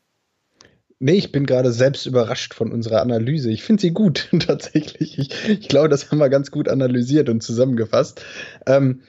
Nee, 0.99 1.13
ich 1.13 1.31
bin 1.31 1.45
gerade 1.45 1.71
selbst 1.73 2.05
überrascht 2.05 2.53
von 2.53 2.71
unserer 2.71 3.01
Analyse. 3.01 3.51
Ich 3.51 3.63
finde 3.63 3.81
sie 3.81 3.91
gut, 3.91 4.29
tatsächlich. 4.39 5.19
Ich, 5.19 5.49
ich, 5.49 5.67
glaube, 5.67 5.89
das 5.89 6.09
haben 6.09 6.19
wir 6.19 6.29
ganz 6.29 6.51
gut 6.51 6.69
analysiert 6.69 7.27
und 7.27 7.41
zusammengefasst. 7.43 8.23
Ähm, 8.65 9.01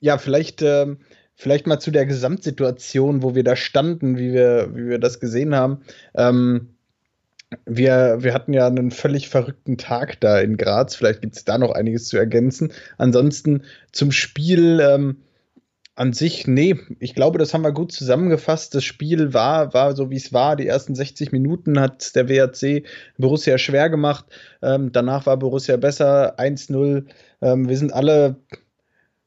ja, 0.00 0.18
vielleicht, 0.18 0.60
ähm, 0.60 0.98
vielleicht 1.34 1.66
mal 1.66 1.80
zu 1.80 1.90
der 1.90 2.04
Gesamtsituation, 2.04 3.22
wo 3.22 3.34
wir 3.34 3.44
da 3.44 3.56
standen, 3.56 4.18
wie 4.18 4.32
wir, 4.32 4.70
wie 4.74 4.88
wir 4.88 4.98
das 4.98 5.20
gesehen 5.20 5.54
haben. 5.54 5.82
Ähm, 6.14 6.74
wir, 7.66 8.18
wir 8.20 8.34
hatten 8.34 8.52
ja 8.52 8.66
einen 8.66 8.90
völlig 8.90 9.28
verrückten 9.28 9.78
Tag 9.78 10.20
da 10.20 10.38
in 10.38 10.58
Graz. 10.58 10.94
Vielleicht 10.96 11.22
gibt 11.22 11.36
es 11.36 11.44
da 11.44 11.56
noch 11.56 11.72
einiges 11.72 12.08
zu 12.08 12.18
ergänzen. 12.18 12.72
Ansonsten 12.98 13.62
zum 13.90 14.12
Spiel. 14.12 14.80
Ähm, 14.80 15.16
an 15.94 16.12
sich, 16.12 16.46
nee, 16.46 16.78
ich 17.00 17.14
glaube, 17.14 17.38
das 17.38 17.52
haben 17.52 17.62
wir 17.62 17.72
gut 17.72 17.92
zusammengefasst. 17.92 18.74
Das 18.74 18.84
Spiel 18.84 19.34
war, 19.34 19.74
war 19.74 19.94
so, 19.94 20.10
wie 20.10 20.16
es 20.16 20.32
war. 20.32 20.56
Die 20.56 20.66
ersten 20.66 20.94
60 20.94 21.32
Minuten 21.32 21.78
hat 21.78 22.14
der 22.16 22.28
WRC 22.28 22.84
Borussia 23.18 23.58
schwer 23.58 23.90
gemacht. 23.90 24.24
Ähm, 24.62 24.92
danach 24.92 25.26
war 25.26 25.36
Borussia 25.36 25.76
besser, 25.76 26.38
1-0. 26.38 27.04
Ähm, 27.42 27.68
wir 27.68 27.76
sind 27.76 27.92
alle 27.92 28.36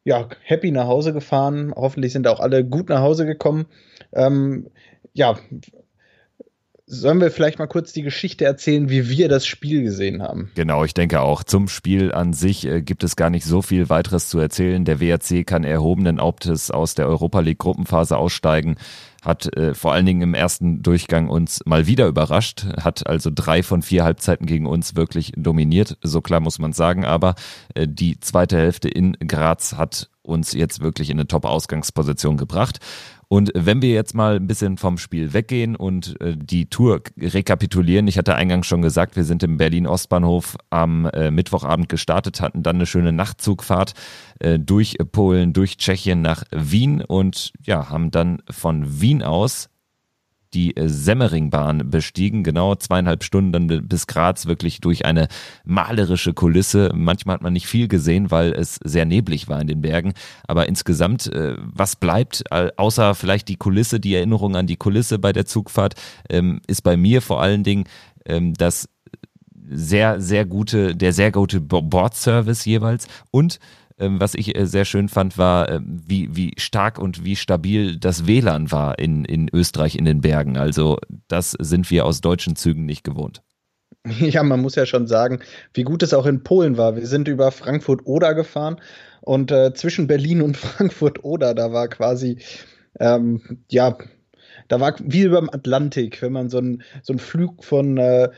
ja, 0.06 0.30
happy 0.44 0.72
nach 0.72 0.88
Hause 0.88 1.14
gefahren. 1.14 1.74
Hoffentlich 1.76 2.14
sind 2.14 2.28
auch 2.28 2.40
alle 2.40 2.64
gut 2.66 2.90
nach 2.90 3.02
Hause 3.02 3.26
gekommen. 3.26 3.66
Ähm, 4.14 4.70
ja, 5.14 5.38
Sollen 6.88 7.20
wir 7.20 7.32
vielleicht 7.32 7.58
mal 7.58 7.66
kurz 7.66 7.94
die 7.94 8.04
Geschichte 8.04 8.46
erzählen, 8.46 8.90
wie 8.90 9.10
wir 9.10 9.28
das 9.28 9.48
Spiel 9.48 9.82
gesehen 9.82 10.22
haben? 10.22 10.52
Genau, 10.54 10.84
ich 10.84 10.94
denke 10.94 11.22
auch. 11.22 11.44
Zum 11.44 11.68
Spiel 11.68 12.12
an 12.12 12.34
sich 12.34 12.66
äh, 12.68 12.84
gibt 12.84 13.04
es 13.04 13.16
gar 13.16 13.32
nicht 13.32 13.44
so 13.44 13.64
viel 13.64 13.90
weiteres 13.90 14.30
zu 14.30 14.38
erzählen. 14.38 14.86
Der 14.86 15.00
WRC 15.00 15.48
kann 15.48 15.64
erhobenen 15.64 16.22
Hauptes 16.22 16.70
aus 16.70 16.94
der 16.94 17.08
Europa 17.08 17.40
League 17.40 17.58
Gruppenphase 17.58 18.18
aussteigen 18.18 18.76
hat 19.26 19.52
äh, 19.58 19.74
vor 19.74 19.94
allen 19.94 20.06
Dingen 20.06 20.22
im 20.22 20.34
ersten 20.34 20.84
Durchgang 20.84 21.30
uns 21.30 21.62
mal 21.66 21.88
wieder 21.88 22.08
überrascht, 22.08 22.68
hat 22.80 23.08
also 23.08 23.32
drei 23.34 23.64
von 23.64 23.82
vier 23.82 24.04
Halbzeiten 24.04 24.46
gegen 24.46 24.68
uns 24.68 24.96
wirklich 24.96 25.34
dominiert, 25.36 25.98
so 26.04 26.22
klar 26.22 26.40
muss 26.40 26.60
man 26.60 26.74
sagen, 26.74 27.06
aber 27.06 27.36
äh, 27.74 27.88
die 27.90 28.20
zweite 28.20 28.58
Hälfte 28.58 28.88
in 28.88 29.14
Graz 29.14 29.74
hat 29.74 30.10
uns 30.22 30.54
jetzt 30.54 30.82
wirklich 30.82 31.10
in 31.10 31.18
eine 31.18 31.28
Top-Ausgangsposition 31.28 32.38
gebracht. 32.38 32.80
Und 33.28 33.52
wenn 33.56 33.82
wir 33.82 33.92
jetzt 33.92 34.14
mal 34.14 34.36
ein 34.36 34.48
bisschen 34.48 34.78
vom 34.78 34.98
Spiel 34.98 35.34
weggehen 35.34 35.76
und 35.76 36.20
äh, 36.22 36.36
die 36.38 36.70
Tour 36.70 37.02
rekapitulieren, 37.20 38.08
ich 38.08 38.18
hatte 38.18 38.36
eingangs 38.36 38.68
schon 38.68 38.82
gesagt, 38.82 39.16
wir 39.16 39.24
sind 39.24 39.44
im 39.44 39.58
Berlin 39.58 39.88
Ostbahnhof 39.88 40.58
am 40.70 41.06
äh, 41.08 41.32
Mittwochabend 41.32 41.90
gestartet, 41.90 42.42
hatten 42.42 42.64
dann 42.64 42.78
eine 42.78 42.86
schöne 42.86 43.12
Nachtzugfahrt 43.12 43.94
äh, 44.40 44.60
durch 44.60 44.98
Polen, 45.12 45.54
durch 45.54 45.78
Tschechien 45.78 46.22
nach 46.22 46.44
Wien 46.52 47.02
und 47.02 47.52
ja, 47.64 47.90
haben 47.90 48.12
dann 48.12 48.42
von 48.50 49.02
Wien 49.02 49.24
aus 49.24 49.70
die 50.56 50.76
äh, 50.76 50.88
Semmeringbahn 50.88 51.90
bestiegen, 51.90 52.44
genau 52.44 52.76
zweieinhalb 52.76 53.24
Stunden 53.24 53.52
dann 53.52 53.88
bis 53.88 54.08
Graz, 54.08 54.46
wirklich 54.46 54.80
durch 54.82 55.06
eine 55.06 55.28
malerische 55.66 56.34
Kulisse. 56.34 56.92
Manchmal 56.96 57.36
hat 57.36 57.42
man 57.42 57.54
nicht 57.54 57.68
viel 57.68 57.88
gesehen, 57.88 58.32
weil 58.32 58.54
es 58.54 58.80
sehr 58.84 59.06
neblig 59.06 59.48
war 59.50 59.62
in 59.62 59.68
den 59.68 59.82
Bergen, 59.82 60.14
aber 60.48 60.68
insgesamt, 60.68 61.28
äh, 61.28 61.56
was 61.58 61.98
bleibt, 61.98 62.44
außer 62.52 63.16
vielleicht 63.16 63.50
die 63.50 63.58
Kulisse, 63.58 64.00
die 64.00 64.16
Erinnerung 64.16 64.56
an 64.56 64.68
die 64.68 64.78
Kulisse 64.78 65.20
bei 65.20 65.34
der 65.34 65.46
Zugfahrt, 65.46 65.96
ähm, 66.30 66.62
ist 66.68 66.82
bei 66.82 66.98
mir 66.98 67.22
vor 67.22 67.42
allen 67.42 67.64
Dingen 67.64 67.86
ähm, 68.26 68.54
das 68.54 68.90
sehr, 69.68 70.22
sehr 70.22 70.46
gute, 70.46 70.96
der 70.96 71.12
sehr 71.12 71.32
gute 71.32 71.60
Bordservice 71.60 72.66
jeweils 72.66 73.08
und 73.32 73.60
was 73.98 74.36
ich 74.36 74.58
äh, 74.58 74.66
sehr 74.66 74.86
schön 74.86 75.10
fand, 75.10 75.38
war, 75.38 75.70
ähm, 75.70 76.02
wie, 76.06 76.36
wie 76.36 76.54
stark 76.58 77.00
und 77.00 77.24
wie 77.24 77.36
stabil 77.36 77.98
das 77.98 78.28
WLAN 78.28 78.72
war 78.72 79.00
in, 79.00 79.26
in 79.26 79.50
Österreich 79.54 79.96
in 79.96 80.06
den 80.06 80.22
Bergen. 80.22 80.58
Also 80.58 80.98
das 81.28 81.52
sind 81.52 81.90
wir 81.90 82.06
aus 82.06 82.22
deutschen 82.22 82.56
Zügen 82.56 82.86
nicht 82.86 83.04
gewohnt. 83.04 83.42
Ja, 84.20 84.44
man 84.44 84.62
muss 84.62 84.76
ja 84.76 84.86
schon 84.86 85.08
sagen, 85.08 85.40
wie 85.74 85.84
gut 85.84 86.04
es 86.04 86.14
auch 86.14 86.28
in 86.28 86.44
Polen 86.44 86.78
war. 86.78 86.96
Wir 86.96 87.08
sind 87.08 87.28
über 87.28 87.52
Frankfurt-Oder 87.52 88.36
gefahren 88.36 88.80
und 89.22 89.52
äh, 89.52 89.74
zwischen 89.74 90.06
Berlin 90.06 90.44
und 90.44 90.58
Frankfurt-Oder, 90.58 91.56
da 91.56 91.72
war 91.72 91.88
quasi, 91.88 92.38
ähm, 93.00 93.64
ja, 93.70 93.98
da 94.68 94.80
war 94.80 94.96
wie 95.00 95.24
über 95.24 95.40
dem 95.40 95.50
Atlantik, 95.50 96.22
wenn 96.22 96.34
man 96.34 96.50
so 96.50 96.60
einen 96.60 96.84
so 97.02 97.18
Flug 97.18 97.64
von 97.64 97.98
äh, 97.98 98.30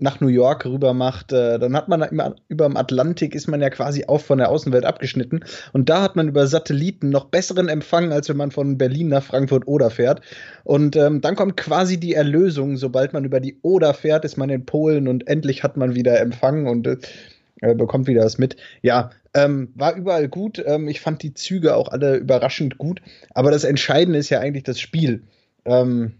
nach 0.00 0.20
New 0.20 0.28
York 0.28 0.64
rüber 0.66 0.94
macht, 0.94 1.32
äh, 1.32 1.58
dann 1.58 1.76
hat 1.76 1.88
man 1.88 2.02
immer 2.02 2.34
über 2.48 2.66
dem 2.66 2.76
Atlantik 2.76 3.34
ist 3.34 3.48
man 3.48 3.60
ja 3.60 3.70
quasi 3.70 4.04
auch 4.06 4.20
von 4.20 4.38
der 4.38 4.50
Außenwelt 4.50 4.84
abgeschnitten 4.84 5.44
und 5.72 5.88
da 5.88 6.02
hat 6.02 6.16
man 6.16 6.28
über 6.28 6.46
Satelliten 6.46 7.10
noch 7.10 7.26
besseren 7.26 7.68
Empfang, 7.68 8.12
als 8.12 8.28
wenn 8.28 8.36
man 8.36 8.50
von 8.50 8.78
Berlin 8.78 9.08
nach 9.08 9.22
Frankfurt 9.22 9.66
Oder 9.66 9.90
fährt. 9.90 10.20
Und 10.64 10.96
ähm, 10.96 11.20
dann 11.20 11.36
kommt 11.36 11.56
quasi 11.56 11.98
die 11.98 12.14
Erlösung, 12.14 12.76
sobald 12.76 13.12
man 13.12 13.24
über 13.24 13.40
die 13.40 13.58
Oder 13.62 13.94
fährt, 13.94 14.24
ist 14.24 14.36
man 14.36 14.50
in 14.50 14.66
Polen 14.66 15.08
und 15.08 15.26
endlich 15.28 15.62
hat 15.62 15.76
man 15.76 15.94
wieder 15.94 16.20
Empfang 16.20 16.66
und 16.66 16.86
äh, 16.86 17.74
bekommt 17.74 18.06
wieder 18.06 18.24
was 18.24 18.38
mit. 18.38 18.56
Ja, 18.82 19.10
ähm, 19.34 19.72
war 19.74 19.94
überall 19.94 20.28
gut. 20.28 20.62
Ähm, 20.64 20.88
ich 20.88 21.00
fand 21.00 21.22
die 21.22 21.34
Züge 21.34 21.76
auch 21.76 21.88
alle 21.88 22.16
überraschend 22.16 22.78
gut. 22.78 23.02
Aber 23.34 23.50
das 23.50 23.64
Entscheidende 23.64 24.18
ist 24.18 24.30
ja 24.30 24.40
eigentlich 24.40 24.64
das 24.64 24.80
Spiel. 24.80 25.22
Ähm, 25.64 26.14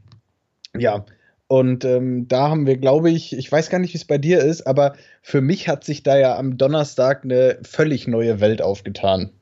ja, 0.77 1.05
und 1.51 1.85
ähm, 1.85 2.29
da 2.29 2.49
haben 2.49 2.65
wir, 2.65 2.77
glaube 2.77 3.11
ich, 3.11 3.37
ich 3.37 3.51
weiß 3.51 3.71
gar 3.71 3.81
nicht, 3.81 3.93
wie 3.93 3.99
es 3.99 4.05
bei 4.05 4.19
dir 4.19 4.39
ist, 4.39 4.69
aber 4.69 4.95
für 5.21 5.41
mich 5.41 5.67
hat 5.67 5.83
sich 5.83 6.05
da 6.05 6.17
ja 6.17 6.37
am 6.37 6.57
Donnerstag 6.57 7.25
eine 7.25 7.59
völlig 7.65 8.07
neue 8.07 8.39
Welt 8.39 8.63
aufgetan. 8.63 9.33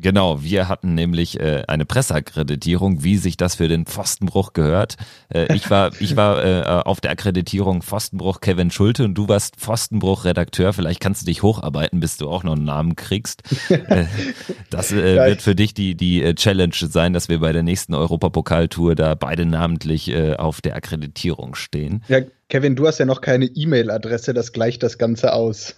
Genau, 0.00 0.42
wir 0.42 0.68
hatten 0.68 0.94
nämlich 0.94 1.38
äh, 1.38 1.64
eine 1.68 1.84
Presseakkreditierung, 1.84 3.04
wie 3.04 3.16
sich 3.16 3.36
das 3.36 3.56
für 3.56 3.68
den 3.68 3.86
Pfostenbruch 3.86 4.52
gehört. 4.52 4.96
Äh, 5.32 5.54
ich 5.54 5.70
war, 5.70 5.92
ich 6.00 6.16
war 6.16 6.44
äh, 6.44 6.82
auf 6.84 7.00
der 7.00 7.10
Akkreditierung 7.10 7.82
Pfostenbruch 7.82 8.40
Kevin 8.40 8.70
Schulte 8.70 9.04
und 9.04 9.14
du 9.14 9.28
warst 9.28 9.56
Pfostenbruch 9.56 10.24
Redakteur. 10.24 10.72
Vielleicht 10.72 11.00
kannst 11.00 11.22
du 11.22 11.26
dich 11.26 11.42
hocharbeiten, 11.42 12.00
bis 12.00 12.16
du 12.16 12.28
auch 12.28 12.42
noch 12.42 12.56
einen 12.56 12.64
Namen 12.64 12.96
kriegst. 12.96 13.42
Äh, 13.70 14.06
das 14.68 14.92
äh, 14.92 15.16
wird 15.26 15.42
für 15.42 15.54
dich 15.54 15.74
die, 15.74 15.94
die 15.94 16.22
äh, 16.22 16.34
Challenge 16.34 16.74
sein, 16.74 17.12
dass 17.12 17.28
wir 17.28 17.40
bei 17.40 17.52
der 17.52 17.62
nächsten 17.62 17.94
Europapokaltour 17.94 18.94
da 18.94 19.14
beide 19.14 19.46
namentlich 19.46 20.08
äh, 20.08 20.34
auf 20.34 20.60
der 20.60 20.76
Akkreditierung 20.76 21.54
stehen. 21.54 22.02
Ja, 22.08 22.20
Kevin, 22.48 22.76
du 22.76 22.86
hast 22.86 22.98
ja 22.98 23.06
noch 23.06 23.20
keine 23.20 23.46
E-Mail-Adresse, 23.46 24.34
das 24.34 24.52
gleicht 24.52 24.82
das 24.82 24.98
Ganze 24.98 25.32
aus. 25.32 25.76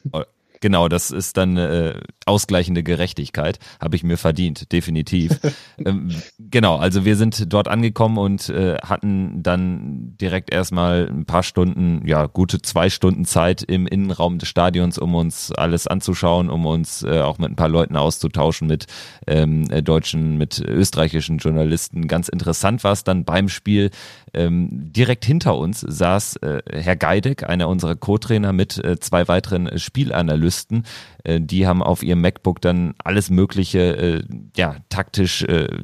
Genau, 0.63 0.87
das 0.87 1.11
ist 1.11 1.37
dann 1.39 1.57
äh, 1.57 1.95
ausgleichende 2.25 2.85
Gerechtigkeit, 2.85 3.59
habe 3.81 3.97
ich 3.97 4.05
mir 4.05 4.17
verdient, 4.17 4.71
definitiv. 4.71 5.41
ähm, 5.85 6.11
genau, 6.39 6.77
also 6.77 7.05
wir 7.05 7.17
sind 7.17 7.53
dort 7.53 7.67
angekommen 7.67 8.17
und 8.17 8.49
äh, 8.49 8.77
hatten 8.77 9.43
dann 9.43 10.17
direkt 10.21 10.55
erstmal 10.55 11.09
ein 11.09 11.25
paar 11.25 11.43
Stunden, 11.43 12.07
ja, 12.07 12.27
gute 12.27 12.63
zwei 12.63 12.91
Stunden 12.91 13.25
Zeit 13.25 13.65
im 13.65 13.89
Innenraum 13.89 14.39
des 14.39 14.49
Stadions, 14.49 14.99
um 14.99 15.17
uns 15.17 15.51
alles 15.51 15.89
anzuschauen, 15.89 16.49
um 16.49 16.65
uns 16.65 17.03
äh, 17.03 17.23
auch 17.23 17.39
mit 17.39 17.51
ein 17.51 17.57
paar 17.57 17.69
Leuten 17.69 17.97
auszutauschen, 17.97 18.69
mit 18.69 18.87
ähm, 19.27 19.69
äh, 19.69 19.83
deutschen, 19.83 20.39
mit 20.39 20.61
österreichischen 20.61 21.39
Journalisten. 21.39 22.07
Ganz 22.07 22.29
interessant 22.29 22.85
war 22.85 22.93
es 22.93 23.03
dann 23.03 23.25
beim 23.25 23.49
Spiel. 23.49 23.91
Ähm, 24.33 24.69
direkt 24.71 25.25
hinter 25.25 25.59
uns 25.59 25.81
saß 25.81 26.37
äh, 26.37 26.63
Herr 26.71 26.95
Geideck, 26.95 27.43
einer 27.49 27.69
unserer 27.69 27.97
Co-Trainer, 27.97 28.53
mit 28.53 28.79
äh, 28.79 29.01
zwei 29.01 29.27
weiteren 29.27 29.77
Spielanalysten 29.77 30.52
Analysten, 30.53 30.85
äh, 31.25 31.41
die 31.41 31.67
haben 31.67 31.83
auf 31.83 32.03
ihrem 32.03 32.21
MacBook 32.21 32.61
dann 32.61 32.95
alles 33.03 33.31
Mögliche, 33.31 33.97
äh, 33.97 34.23
ja, 34.57 34.77
taktisch 34.89 35.43
äh, 35.45 35.81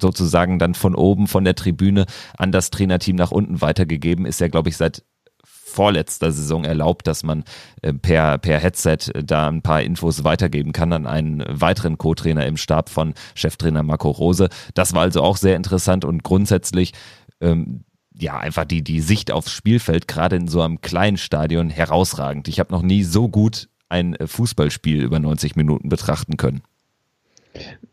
sozusagen 0.00 0.58
dann 0.58 0.74
von 0.74 0.94
oben, 0.94 1.26
von 1.26 1.44
der 1.44 1.54
Tribüne 1.54 2.06
an 2.36 2.52
das 2.52 2.70
Trainerteam 2.70 3.16
nach 3.16 3.30
unten 3.30 3.60
weitergegeben. 3.60 4.26
Ist 4.26 4.40
ja, 4.40 4.48
glaube 4.48 4.68
ich, 4.68 4.76
seit 4.76 5.04
vorletzter 5.44 6.30
Saison 6.30 6.64
erlaubt, 6.64 7.06
dass 7.06 7.24
man 7.24 7.44
äh, 7.82 7.92
per, 7.92 8.38
per 8.38 8.60
Headset 8.60 8.98
da 9.24 9.48
ein 9.48 9.62
paar 9.62 9.82
Infos 9.82 10.22
weitergeben 10.22 10.72
kann 10.72 10.92
an 10.92 11.06
einen 11.06 11.42
weiteren 11.48 11.98
Co-Trainer 11.98 12.46
im 12.46 12.56
Stab 12.56 12.88
von 12.88 13.14
Cheftrainer 13.34 13.82
Marco 13.82 14.10
Rose. 14.10 14.48
Das 14.74 14.94
war 14.94 15.02
also 15.02 15.22
auch 15.22 15.36
sehr 15.36 15.56
interessant 15.56 16.04
und 16.04 16.22
grundsätzlich 16.22 16.92
ähm, 17.40 17.84
ja, 18.16 18.38
einfach 18.38 18.64
die, 18.64 18.82
die 18.82 19.00
Sicht 19.00 19.32
aufs 19.32 19.50
Spielfeld, 19.50 20.06
gerade 20.06 20.36
in 20.36 20.48
so 20.48 20.62
einem 20.62 20.80
kleinen 20.80 21.16
Stadion, 21.16 21.70
herausragend. 21.70 22.48
Ich 22.48 22.60
habe 22.60 22.72
noch 22.72 22.82
nie 22.82 23.02
so 23.02 23.28
gut 23.28 23.68
ein 23.88 24.14
äh, 24.14 24.26
Fußballspiel 24.26 25.02
über 25.02 25.18
90 25.18 25.56
Minuten 25.56 25.88
betrachten 25.88 26.36
können. 26.36 26.62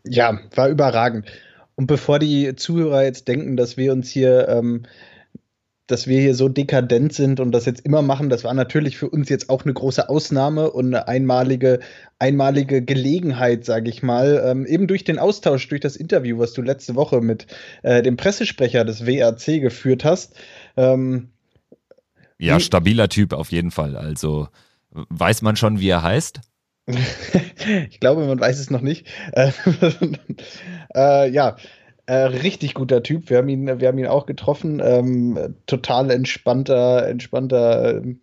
Ja, 0.04 0.40
war 0.54 0.68
überragend. 0.68 1.26
Und 1.74 1.86
bevor 1.86 2.18
die 2.18 2.54
Zuhörer 2.56 3.04
jetzt 3.04 3.28
denken, 3.28 3.56
dass 3.56 3.76
wir 3.76 3.92
uns 3.92 4.10
hier, 4.10 4.48
ähm, 4.48 4.82
dass 5.86 6.06
wir 6.06 6.20
hier 6.20 6.34
so 6.34 6.48
dekadent 6.48 7.12
sind 7.12 7.40
und 7.40 7.52
das 7.52 7.66
jetzt 7.66 7.80
immer 7.80 8.02
machen, 8.02 8.28
das 8.28 8.44
war 8.44 8.54
natürlich 8.54 8.96
für 8.96 9.08
uns 9.08 9.28
jetzt 9.28 9.50
auch 9.50 9.64
eine 9.64 9.72
große 9.72 10.08
Ausnahme 10.08 10.70
und 10.70 10.86
eine 10.86 11.08
einmalige, 11.08 11.80
einmalige 12.18 12.82
Gelegenheit, 12.82 13.64
sage 13.64 13.90
ich 13.90 14.02
mal, 14.02 14.42
ähm, 14.44 14.66
eben 14.66 14.86
durch 14.86 15.04
den 15.04 15.18
Austausch, 15.18 15.68
durch 15.68 15.80
das 15.80 15.96
Interview, 15.96 16.38
was 16.38 16.52
du 16.52 16.62
letzte 16.62 16.94
Woche 16.94 17.20
mit 17.20 17.46
äh, 17.82 18.02
dem 18.02 18.16
Pressesprecher 18.16 18.84
des 18.84 19.06
WRC 19.06 19.60
geführt 19.60 20.04
hast. 20.04 20.34
Ähm, 20.76 21.30
ja, 22.38 22.58
stabiler 22.58 23.08
Typ 23.08 23.32
auf 23.32 23.52
jeden 23.52 23.70
Fall. 23.70 23.96
Also 23.96 24.48
Weiß 24.92 25.42
man 25.42 25.56
schon, 25.56 25.80
wie 25.80 25.88
er 25.88 26.02
heißt? 26.02 26.40
ich 26.86 28.00
glaube, 28.00 28.26
man 28.26 28.40
weiß 28.40 28.58
es 28.58 28.70
noch 28.70 28.80
nicht. 28.80 29.06
äh, 30.94 31.30
ja, 31.30 31.56
Äh, 32.06 32.14
richtig 32.14 32.74
guter 32.74 33.02
Typ. 33.02 33.30
Wir 33.30 33.38
haben 33.38 33.48
ihn, 33.48 33.80
wir 33.80 33.88
haben 33.88 33.98
ihn 33.98 34.08
auch 34.08 34.26
getroffen. 34.26 34.80
Ähm, 34.84 35.54
total 35.66 36.10
entspannter, 36.10 37.06
entspannter, 37.08 38.02
äh, 38.02 38.16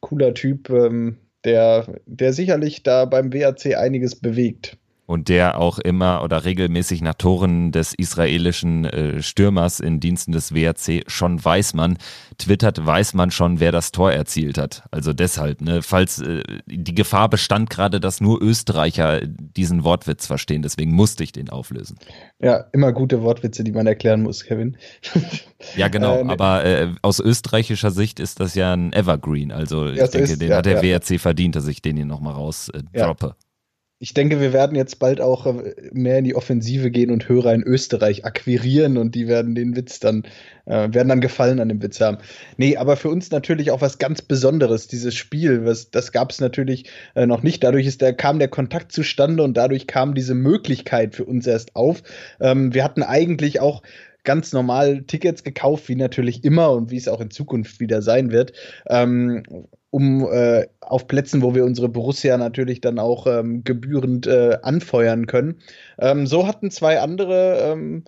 cooler 0.00 0.32
Typ, 0.32 0.70
ähm, 0.70 1.18
der, 1.44 1.86
der 2.06 2.32
sicherlich 2.32 2.82
da 2.82 3.04
beim 3.04 3.32
WAC 3.32 3.76
einiges 3.76 4.14
bewegt 4.14 4.78
und 5.06 5.28
der 5.28 5.58
auch 5.58 5.78
immer 5.78 6.22
oder 6.22 6.44
regelmäßig 6.44 7.02
nach 7.02 7.14
Toren 7.14 7.72
des 7.72 7.92
israelischen 7.94 8.84
äh, 8.86 9.22
Stürmers 9.22 9.80
in 9.80 10.00
Diensten 10.00 10.32
des 10.32 10.54
WRC 10.54 11.04
schon 11.06 11.44
weiß 11.44 11.74
man, 11.74 11.98
twittert, 12.38 12.84
weiß 12.84 13.14
man 13.14 13.30
schon, 13.30 13.60
wer 13.60 13.70
das 13.70 13.92
Tor 13.92 14.12
erzielt 14.12 14.56
hat. 14.56 14.84
Also 14.90 15.12
deshalb, 15.12 15.60
ne, 15.60 15.82
falls 15.82 16.20
äh, 16.20 16.42
die 16.66 16.94
Gefahr 16.94 17.28
bestand 17.28 17.68
gerade, 17.68 18.00
dass 18.00 18.20
nur 18.20 18.40
Österreicher 18.42 19.20
diesen 19.26 19.84
Wortwitz 19.84 20.26
verstehen, 20.26 20.62
deswegen 20.62 20.92
musste 20.92 21.22
ich 21.22 21.32
den 21.32 21.50
auflösen. 21.50 21.98
Ja, 22.40 22.64
immer 22.72 22.92
gute 22.92 23.22
Wortwitze, 23.22 23.62
die 23.62 23.72
man 23.72 23.86
erklären 23.86 24.22
muss, 24.22 24.44
Kevin. 24.44 24.76
ja, 25.76 25.88
genau, 25.88 26.18
äh, 26.18 26.28
aber 26.28 26.64
äh, 26.64 26.88
aus 27.02 27.20
österreichischer 27.20 27.90
Sicht 27.90 28.20
ist 28.20 28.40
das 28.40 28.54
ja 28.54 28.72
ein 28.72 28.92
Evergreen, 28.92 29.52
also 29.52 29.86
ich 29.86 29.98
denke, 29.98 30.32
ist, 30.32 30.40
den 30.40 30.50
ja, 30.50 30.56
hat 30.58 30.66
der 30.66 30.82
ja. 30.82 30.98
WRC 30.98 31.20
verdient, 31.20 31.56
dass 31.56 31.66
ich 31.66 31.82
den 31.82 31.96
hier 31.96 32.06
nochmal 32.06 32.34
raus 32.34 32.70
droppe. 32.94 33.36
Ich 34.04 34.12
denke, 34.12 34.38
wir 34.38 34.52
werden 34.52 34.76
jetzt 34.76 34.98
bald 34.98 35.22
auch 35.22 35.46
äh, 35.46 35.72
mehr 35.94 36.18
in 36.18 36.24
die 36.24 36.34
Offensive 36.34 36.90
gehen 36.90 37.10
und 37.10 37.26
Hörer 37.26 37.54
in 37.54 37.62
Österreich 37.62 38.26
akquirieren 38.26 38.98
und 38.98 39.14
die 39.14 39.28
werden 39.28 39.54
den 39.54 39.76
Witz 39.76 39.98
dann, 39.98 40.24
äh, 40.66 40.92
werden 40.92 41.08
dann 41.08 41.22
Gefallen 41.22 41.58
an 41.58 41.70
dem 41.70 41.82
Witz 41.82 42.02
haben. 42.02 42.18
Nee, 42.58 42.76
aber 42.76 42.98
für 42.98 43.08
uns 43.08 43.30
natürlich 43.30 43.70
auch 43.70 43.80
was 43.80 43.96
ganz 43.96 44.20
Besonderes, 44.20 44.88
dieses 44.88 45.14
Spiel. 45.14 45.64
Was, 45.64 45.90
das 45.90 46.12
gab 46.12 46.32
es 46.32 46.40
natürlich 46.42 46.90
äh, 47.14 47.24
noch 47.24 47.42
nicht. 47.42 47.64
Dadurch 47.64 47.86
ist 47.86 48.02
der, 48.02 48.12
kam 48.12 48.38
der 48.38 48.48
Kontakt 48.48 48.92
zustande 48.92 49.42
und 49.42 49.56
dadurch 49.56 49.86
kam 49.86 50.14
diese 50.14 50.34
Möglichkeit 50.34 51.14
für 51.14 51.24
uns 51.24 51.46
erst 51.46 51.74
auf. 51.74 52.02
Ähm, 52.40 52.74
wir 52.74 52.84
hatten 52.84 53.02
eigentlich 53.02 53.60
auch 53.60 53.82
ganz 54.22 54.52
normal 54.52 55.04
Tickets 55.04 55.44
gekauft, 55.44 55.88
wie 55.88 55.96
natürlich 55.96 56.44
immer 56.44 56.72
und 56.72 56.90
wie 56.90 56.98
es 56.98 57.08
auch 57.08 57.22
in 57.22 57.30
Zukunft 57.30 57.80
wieder 57.80 58.02
sein 58.02 58.30
wird. 58.30 58.52
Ähm, 58.86 59.44
um 59.94 60.26
äh, 60.28 60.66
auf 60.80 61.06
Plätzen, 61.06 61.40
wo 61.40 61.54
wir 61.54 61.64
unsere 61.64 61.88
Borussia 61.88 62.36
natürlich 62.36 62.80
dann 62.80 62.98
auch 62.98 63.28
ähm, 63.28 63.62
gebührend 63.62 64.26
äh, 64.26 64.58
anfeuern 64.60 65.26
können. 65.28 65.60
Ähm, 66.00 66.26
so 66.26 66.48
hatten 66.48 66.72
zwei 66.72 67.00
andere 67.00 67.60
ähm, 67.60 68.02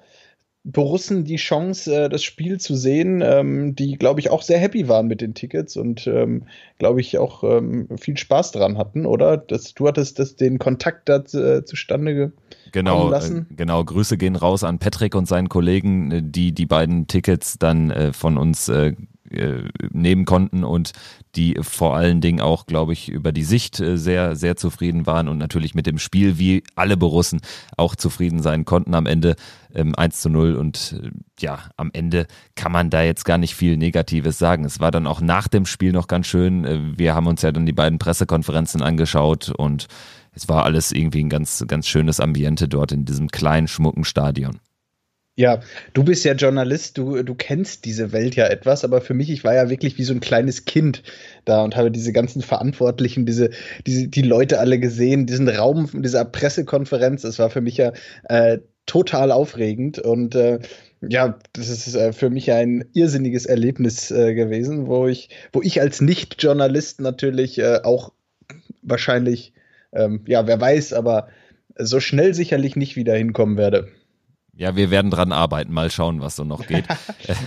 Borussen 0.65 1.25
die 1.25 1.37
Chance, 1.37 1.95
äh, 1.95 2.09
das 2.09 2.25
Spiel 2.25 2.59
zu 2.59 2.75
sehen, 2.75 3.23
ähm, 3.25 3.77
die, 3.77 3.95
glaube 3.99 4.19
ich, 4.19 4.31
auch 4.31 4.43
sehr 4.43 4.59
happy 4.59 4.89
waren 4.89 5.07
mit 5.07 5.21
den 5.21 5.35
Tickets 5.35 5.77
und, 5.77 6.09
ähm, 6.09 6.43
glaube 6.81 7.01
ich, 7.01 7.19
auch 7.19 7.45
ähm, 7.45 7.87
viel 8.01 8.17
Spaß 8.17 8.51
dran 8.51 8.79
hatten, 8.79 9.07
oder? 9.07 9.37
Das, 9.37 9.73
du 9.75 9.87
hattest 9.87 10.19
das, 10.19 10.35
den 10.35 10.59
Kontakt 10.59 11.09
da 11.09 11.19
äh, 11.19 11.65
zustande 11.65 12.15
ge 12.17 12.31
genau, 12.73 12.99
kommen 12.99 13.11
lassen. 13.13 13.47
Äh, 13.49 13.55
genau, 13.55 13.85
Grüße 13.85 14.17
gehen 14.17 14.35
raus 14.35 14.65
an 14.65 14.81
Patrick 14.81 15.15
und 15.15 15.29
seinen 15.29 15.49
Kollegen, 15.49 16.11
äh, 16.11 16.23
die 16.25 16.51
die 16.51 16.67
beiden 16.67 17.07
Tickets 17.07 17.61
dann 17.61 17.93
äh, 17.93 18.13
von 18.13 18.37
uns 18.37 18.69
äh, 18.69 18.95
nehmen 19.93 20.25
konnten 20.25 20.65
und 20.65 20.93
die 21.37 21.57
vor 21.61 21.97
allen 21.97 22.21
Dingen 22.21 22.41
auch, 22.41 22.67
glaube 22.67 22.93
ich, 22.93 23.09
über 23.09 23.33
die 23.33 23.45
Sicht 23.45 23.81
äh, 23.81 23.97
sehr, 23.99 24.37
sehr 24.37 24.57
zufrieden 24.57 25.07
waren 25.07 25.29
und 25.29 25.39
natürlich 25.39 25.75
mit 25.75 25.87
dem 25.87 25.99
Spiel, 25.99 26.39
wie 26.39 26.63
alle 26.75 26.97
Borussen, 26.97 27.41
auch 27.77 27.95
zufrieden 27.95 28.43
sein 28.43 28.65
konnten 28.65 28.95
am 28.95 29.07
Ende 29.07 29.37
ähm, 29.75 29.95
1 29.95 30.21
zu 30.21 30.31
0 30.31 30.55
und 30.55 31.01
äh, 31.03 31.11
ja, 31.39 31.59
am 31.77 31.91
Ende 31.93 32.27
kann 32.55 32.73
man 32.73 32.91
da 32.91 33.03
jetzt 33.03 33.25
gar 33.25 33.39
nicht 33.39 33.55
viel 33.55 33.77
Negatives 33.77 34.39
sagen. 34.39 34.65
Es 34.65 34.81
war 34.81 34.91
dann 34.91 35.07
auch 35.07 35.21
nach 35.21 35.49
dem 35.49 35.67
Spiel 35.67 35.93
noch 35.93 36.09
ganz 36.09 36.27
schön. 36.27 36.65
Äh, 36.65 36.99
wir 36.99 37.15
haben 37.15 37.27
uns 37.27 37.43
ja 37.43 37.53
dann 37.53 37.67
die 37.67 37.73
beiden 37.73 37.99
Pressekonferenzen 37.99 38.83
angeschaut 38.83 39.51
und 39.51 39.87
es 40.33 40.49
war 40.49 40.65
alles 40.65 40.93
irgendwie 40.93 41.25
ein 41.25 41.31
ganz, 41.31 41.65
ganz 41.67 41.87
schönes 41.87 42.21
Ambiente 42.21 42.69
dort 42.69 42.93
in 42.93 43.05
diesem 43.05 43.29
kleinen, 43.29 43.69
schmucken 43.69 44.05
Stadion. 44.05 44.59
Ja, 45.39 45.61
du 45.93 46.03
bist 46.03 46.25
ja 46.25 46.33
Journalist, 46.33 46.97
du, 46.97 47.23
du 47.23 47.35
kennst 47.35 47.85
diese 47.85 48.13
Welt 48.13 48.37
ja 48.37 48.47
etwas, 48.47 48.85
aber 48.85 49.03
für 49.03 49.13
mich, 49.13 49.29
ich 49.29 49.45
war 49.45 49.55
ja 49.55 49.69
wirklich 49.69 49.99
wie 49.99 50.05
so 50.05 50.15
ein 50.15 50.21
kleines 50.21 50.65
Kind 50.65 51.03
da 51.45 51.63
und 51.63 51.77
habe 51.77 51.91
diese 51.91 52.13
ganzen 52.15 52.41
Verantwortlichen, 52.41 53.27
diese, 53.27 53.51
diese, 53.87 54.09
die 54.09 54.23
Leute 54.23 54.59
alle 54.61 54.79
gesehen, 54.79 55.27
diesen 55.27 55.47
Raum 55.51 55.91
dieser 56.03 56.25
Pressekonferenz, 56.25 57.21
das 57.21 57.39
war 57.39 57.51
für 57.51 57.61
mich 57.61 57.77
ja 57.77 57.93
äh, 58.31 58.61
total 58.87 59.31
aufregend 59.31 59.99
und 59.99 60.35
äh, 60.35 60.59
ja, 61.03 61.39
das 61.53 61.69
ist 61.69 61.95
äh, 61.95 62.15
für 62.15 62.31
mich 62.31 62.51
ein 62.51 62.87
irrsinniges 62.95 63.45
Erlebnis 63.45 64.11
äh, 64.11 64.33
gewesen, 64.35 64.87
wo 64.87 65.07
ich, 65.07 65.29
wo 65.53 65.61
ich 65.61 65.83
als 65.83 66.01
Nicht-Journalist 66.01 67.01
natürlich 67.03 67.59
äh, 67.59 67.81
auch 67.83 68.13
wahrscheinlich, 68.81 69.53
ähm, 69.93 70.25
ja, 70.27 70.47
wer 70.47 70.59
weiß, 70.59 70.95
aber 70.95 71.29
so 71.79 72.01
schnell 72.01 72.33
sicherlich 72.33 72.75
nicht 72.75 72.97
wieder 72.97 73.15
hinkommen 73.15 73.59
werde. 73.59 73.89
Ja, 74.59 74.75
wir 74.75 74.91
werden 74.91 75.11
dran 75.11 75.33
arbeiten, 75.33 75.73
mal 75.75 75.91
schauen, 75.91 76.23
was 76.23 76.37
so 76.37 76.45
noch 76.45 76.67
geht. 76.67 76.87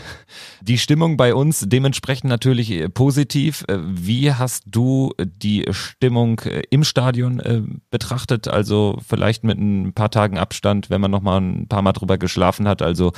die 0.61 0.77
Stimmung 0.77 1.17
bei 1.17 1.33
uns 1.33 1.65
dementsprechend 1.67 2.29
natürlich 2.29 2.69
äh, 2.69 2.87
positiv. 2.87 3.65
Äh, 3.67 3.79
wie 3.81 4.31
hast 4.31 4.65
du 4.67 5.13
die 5.17 5.65
Stimmung 5.71 6.39
äh, 6.41 6.61
im 6.69 6.83
Stadion 6.83 7.81
betrachtet? 7.89 8.47
Also 8.47 8.99
vielleicht 9.07 9.43
mit 9.43 9.57
ein 9.57 9.93
paar 9.93 10.11
Tagen 10.11 10.37
Abstand, 10.37 10.91
wenn 10.91 11.01
man 11.01 11.09
noch 11.09 11.21
mal 11.21 11.41
ein 11.41 11.67
paar 11.67 11.81
Mal 11.81 11.93
drüber 11.93 12.19
geschlafen 12.19 12.67
hat. 12.67 12.83
Also 12.83 13.11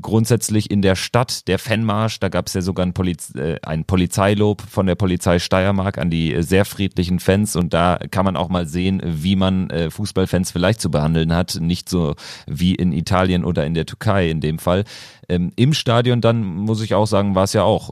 grundsätzlich 0.00 0.70
in 0.70 0.82
der 0.82 0.94
Stadt, 0.96 1.48
der 1.48 1.58
Fanmarsch, 1.58 2.20
da 2.20 2.28
gab 2.28 2.46
es 2.46 2.54
ja 2.54 2.60
sogar 2.60 2.86
ein, 2.86 2.92
Poliz 2.92 3.34
äh, 3.34 3.56
ein 3.62 3.84
Polizeilob 3.84 4.62
von 4.62 4.86
der 4.86 4.94
Polizei 4.94 5.38
Steiermark 5.38 5.98
an 5.98 6.10
die 6.10 6.34
äh, 6.34 6.42
sehr 6.42 6.64
friedlichen 6.64 7.18
Fans 7.18 7.56
und 7.56 7.74
da 7.74 7.98
kann 8.10 8.24
man 8.24 8.36
auch 8.36 8.48
mal 8.48 8.66
sehen, 8.66 9.02
wie 9.04 9.36
man 9.36 9.70
äh, 9.70 9.90
Fußballfans 9.90 10.50
vielleicht 10.50 10.80
zu 10.80 10.90
behandeln 10.90 11.34
hat, 11.34 11.58
nicht 11.60 11.88
so 11.88 12.14
wie 12.46 12.74
in 12.74 12.92
Italien 12.92 13.44
oder 13.44 13.66
in 13.66 13.74
der 13.74 13.86
Türkei 13.86 14.30
in 14.30 14.40
dem 14.40 14.58
Fall. 14.58 14.84
Ähm, 15.28 15.52
Im 15.56 15.72
Stadion 15.72 16.20
dann, 16.20 16.44
muss 16.44 16.82
ich 16.82 16.94
auch 16.94 17.06
sagen, 17.06 17.34
war 17.34 17.44
es 17.44 17.52
ja 17.52 17.62
auch 17.62 17.90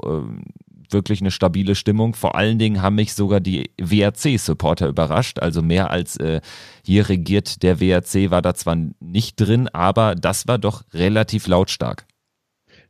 äh, 0.88 0.92
wirklich 0.92 1.20
eine 1.20 1.30
stabile 1.30 1.74
Stimmung. 1.74 2.14
Vor 2.14 2.34
allen 2.34 2.58
Dingen 2.58 2.82
haben 2.82 2.96
mich 2.96 3.14
sogar 3.14 3.40
die 3.40 3.70
WRC-Supporter 3.80 4.88
überrascht. 4.88 5.38
Also 5.38 5.62
mehr 5.62 5.90
als 5.90 6.16
äh, 6.18 6.40
hier 6.84 7.08
regiert 7.08 7.62
der 7.62 7.80
WRC 7.80 8.30
war 8.30 8.42
da 8.42 8.54
zwar 8.54 8.76
nicht 9.00 9.36
drin, 9.36 9.68
aber 9.68 10.14
das 10.14 10.46
war 10.48 10.58
doch 10.58 10.82
relativ 10.92 11.46
lautstark. 11.46 12.06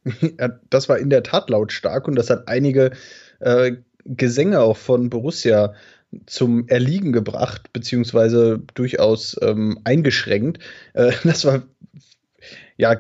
das 0.71 0.89
war 0.89 0.99
in 0.99 1.11
der 1.11 1.23
Tat 1.23 1.51
lautstark 1.51 2.09
und 2.09 2.15
das 2.15 2.31
hat 2.31 2.49
einige 2.49 2.93
äh, 3.41 3.73
Gesänge 4.05 4.61
auch 4.61 4.77
von 4.77 5.11
Borussia 5.11 5.75
zum 6.27 6.67
Erliegen 6.69 7.13
gebracht, 7.13 7.73
beziehungsweise 7.73 8.63
durchaus 8.75 9.37
ähm, 9.43 9.79
eingeschränkt. 9.85 10.59
Äh, 10.95 11.13
das 11.25 11.45
war 11.45 11.63
ja 12.77 12.97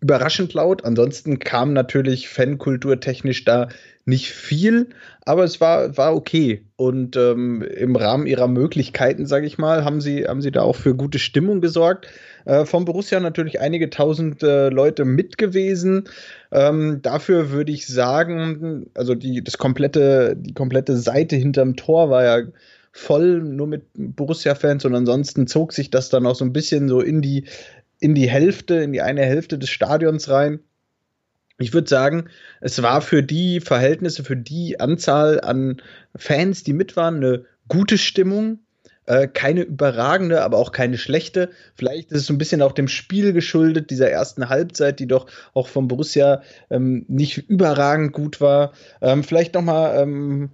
überraschend 0.00 0.54
laut. 0.54 0.84
Ansonsten 0.84 1.38
kam 1.38 1.72
natürlich 1.72 2.28
fankulturtechnisch 2.28 3.44
da 3.44 3.68
nicht 4.04 4.32
viel, 4.32 4.88
aber 5.24 5.44
es 5.44 5.60
war, 5.60 5.96
war 5.96 6.14
okay. 6.14 6.64
Und 6.76 7.16
ähm, 7.16 7.62
im 7.62 7.96
Rahmen 7.96 8.26
ihrer 8.26 8.48
Möglichkeiten, 8.48 9.26
sage 9.26 9.46
ich 9.46 9.58
mal, 9.58 9.84
haben 9.84 10.00
sie, 10.00 10.26
haben 10.26 10.42
sie 10.42 10.50
da 10.50 10.62
auch 10.62 10.76
für 10.76 10.94
gute 10.94 11.18
Stimmung 11.18 11.60
gesorgt. 11.60 12.08
Äh, 12.44 12.64
vom 12.64 12.84
Borussia 12.84 13.20
natürlich 13.20 13.60
einige 13.60 13.90
tausend 13.90 14.42
äh, 14.42 14.70
Leute 14.70 15.04
mit 15.04 15.38
gewesen. 15.38 16.04
Ähm, 16.50 17.00
dafür 17.02 17.50
würde 17.50 17.72
ich 17.72 17.86
sagen, 17.86 18.86
also 18.94 19.14
die, 19.14 19.44
das 19.44 19.58
komplette, 19.58 20.36
die 20.36 20.54
komplette 20.54 20.96
Seite 20.96 21.36
hinterm 21.36 21.76
Tor 21.76 22.10
war 22.10 22.24
ja 22.24 22.46
voll 22.92 23.40
nur 23.40 23.66
mit 23.66 23.84
Borussia-Fans 23.94 24.84
und 24.84 24.94
ansonsten 24.94 25.46
zog 25.46 25.72
sich 25.72 25.90
das 25.90 26.08
dann 26.08 26.26
auch 26.26 26.34
so 26.34 26.44
ein 26.44 26.52
bisschen 26.52 26.88
so 26.88 27.00
in 27.00 27.22
die 27.22 27.44
in 28.00 28.14
die 28.14 28.30
Hälfte, 28.30 28.76
in 28.76 28.92
die 28.92 29.02
eine 29.02 29.22
Hälfte 29.22 29.58
des 29.58 29.68
Stadions 29.68 30.30
rein. 30.30 30.60
Ich 31.60 31.74
würde 31.74 31.88
sagen, 31.88 32.30
es 32.62 32.82
war 32.82 33.02
für 33.02 33.22
die 33.22 33.60
Verhältnisse, 33.60 34.24
für 34.24 34.36
die 34.36 34.80
Anzahl 34.80 35.40
an 35.40 35.82
Fans, 36.16 36.64
die 36.64 36.72
mit 36.72 36.96
waren, 36.96 37.16
eine 37.16 37.44
gute 37.68 37.98
Stimmung. 37.98 38.60
Äh, 39.04 39.28
keine 39.28 39.62
überragende, 39.62 40.42
aber 40.42 40.56
auch 40.56 40.72
keine 40.72 40.96
schlechte. 40.96 41.50
Vielleicht 41.74 42.12
ist 42.12 42.20
es 42.20 42.26
so 42.26 42.32
ein 42.32 42.38
bisschen 42.38 42.62
auch 42.62 42.72
dem 42.72 42.88
Spiel 42.88 43.32
geschuldet, 43.32 43.90
dieser 43.90 44.10
ersten 44.10 44.48
Halbzeit, 44.48 45.00
die 45.00 45.06
doch 45.06 45.26
auch 45.52 45.68
vom 45.68 45.88
Borussia 45.88 46.42
ähm, 46.70 47.04
nicht 47.08 47.36
überragend 47.48 48.12
gut 48.12 48.40
war. 48.40 48.72
Ähm, 49.02 49.22
vielleicht 49.22 49.54
noch 49.54 49.62
mal, 49.62 50.00
ähm, 50.00 50.50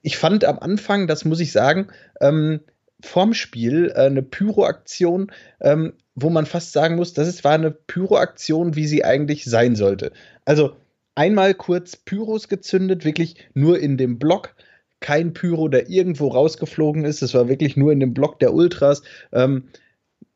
ich 0.00 0.16
fand 0.16 0.44
am 0.44 0.58
Anfang, 0.58 1.06
das 1.06 1.24
muss 1.24 1.40
ich 1.40 1.52
sagen, 1.52 1.88
ähm, 2.20 2.60
vorm 3.00 3.34
Spiel 3.34 3.92
äh, 3.94 4.06
eine 4.06 4.22
Pyroaktion, 4.22 5.30
ähm, 5.60 5.92
wo 6.14 6.30
man 6.30 6.46
fast 6.46 6.72
sagen 6.72 6.96
muss, 6.96 7.14
das 7.14 7.28
ist, 7.28 7.44
war 7.44 7.52
eine 7.52 7.70
Pyroaktion, 7.70 8.76
wie 8.76 8.86
sie 8.86 9.04
eigentlich 9.04 9.44
sein 9.44 9.76
sollte. 9.76 10.12
Also 10.44 10.76
einmal 11.14 11.54
kurz 11.54 11.96
Pyros 11.96 12.48
gezündet, 12.48 13.04
wirklich 13.04 13.36
nur 13.54 13.78
in 13.78 13.96
dem 13.96 14.18
Block. 14.18 14.54
Kein 15.00 15.32
Pyro, 15.32 15.68
der 15.68 15.88
irgendwo 15.88 16.28
rausgeflogen 16.28 17.04
ist. 17.04 17.22
Es 17.22 17.34
war 17.34 17.48
wirklich 17.48 17.76
nur 17.76 17.92
in 17.92 18.00
dem 18.00 18.14
Block 18.14 18.38
der 18.38 18.54
Ultras. 18.54 19.02
Ähm, 19.32 19.68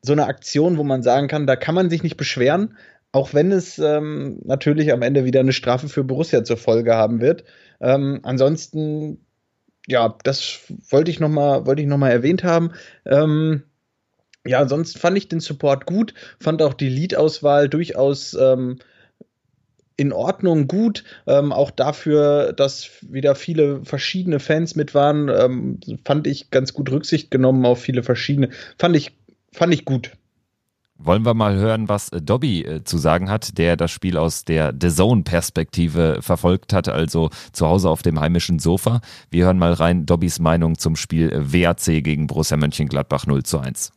so 0.01 0.13
eine 0.13 0.25
Aktion, 0.25 0.77
wo 0.77 0.83
man 0.83 1.03
sagen 1.03 1.27
kann, 1.27 1.47
da 1.47 1.55
kann 1.55 1.75
man 1.75 1.89
sich 1.89 2.03
nicht 2.03 2.17
beschweren, 2.17 2.77
auch 3.11 3.33
wenn 3.33 3.51
es 3.51 3.79
ähm, 3.79 4.39
natürlich 4.43 4.91
am 4.91 5.01
Ende 5.01 5.25
wieder 5.25 5.39
eine 5.39 5.53
Strafe 5.53 5.89
für 5.89 6.03
Borussia 6.03 6.43
zur 6.43 6.57
Folge 6.57 6.95
haben 6.95 7.21
wird. 7.21 7.43
Ähm, 7.79 8.19
ansonsten 8.23 9.19
ja, 9.87 10.15
das 10.23 10.59
wollte 10.89 11.09
ich 11.09 11.19
nochmal 11.19 11.61
noch 11.61 12.07
erwähnt 12.07 12.43
haben. 12.43 12.71
Ähm, 13.05 13.63
ja, 14.47 14.67
sonst 14.67 14.97
fand 14.97 15.17
ich 15.17 15.27
den 15.27 15.39
Support 15.39 15.85
gut, 15.85 16.13
fand 16.39 16.61
auch 16.61 16.73
die 16.73 16.89
Liedauswahl 16.89 17.69
durchaus 17.69 18.33
ähm, 18.33 18.79
in 19.97 20.13
Ordnung, 20.13 20.67
gut. 20.67 21.03
Ähm, 21.25 21.51
auch 21.51 21.71
dafür, 21.71 22.53
dass 22.53 22.89
wieder 23.01 23.35
viele 23.35 23.83
verschiedene 23.83 24.39
Fans 24.39 24.75
mit 24.75 24.93
waren, 24.93 25.27
ähm, 25.27 25.79
fand 26.05 26.27
ich 26.27 26.51
ganz 26.51 26.73
gut 26.73 26.91
Rücksicht 26.91 27.31
genommen 27.31 27.65
auf 27.65 27.81
viele 27.81 28.03
verschiedene. 28.03 28.49
Fand 28.77 28.95
ich, 28.95 29.17
fand 29.51 29.73
ich 29.73 29.85
gut. 29.85 30.11
Wollen 30.99 31.25
wir 31.25 31.35
mal 31.35 31.55
hören, 31.55 31.89
was 31.89 32.09
äh, 32.09 32.21
Dobby 32.21 32.63
äh, 32.63 32.83
zu 32.83 32.97
sagen 32.97 33.29
hat, 33.29 33.57
der 33.57 33.77
das 33.77 33.91
Spiel 33.91 34.17
aus 34.17 34.45
der 34.45 34.73
The 34.79 34.89
Zone-Perspektive 34.89 36.19
verfolgt 36.21 36.73
hat, 36.73 36.89
also 36.89 37.29
zu 37.51 37.67
Hause 37.67 37.89
auf 37.89 38.01
dem 38.01 38.19
heimischen 38.19 38.57
Sofa. 38.57 39.01
Wir 39.29 39.45
hören 39.45 39.59
mal 39.59 39.73
rein 39.73 40.07
Dobbys 40.07 40.39
Meinung 40.39 40.77
zum 40.77 40.95
Spiel 40.95 41.31
äh, 41.31 41.53
WAC 41.53 42.03
gegen 42.03 42.25
Borussia 42.25 42.57
Mönchengladbach 42.57 43.27
0 43.27 43.43
zu 43.43 43.59
1. 43.59 43.91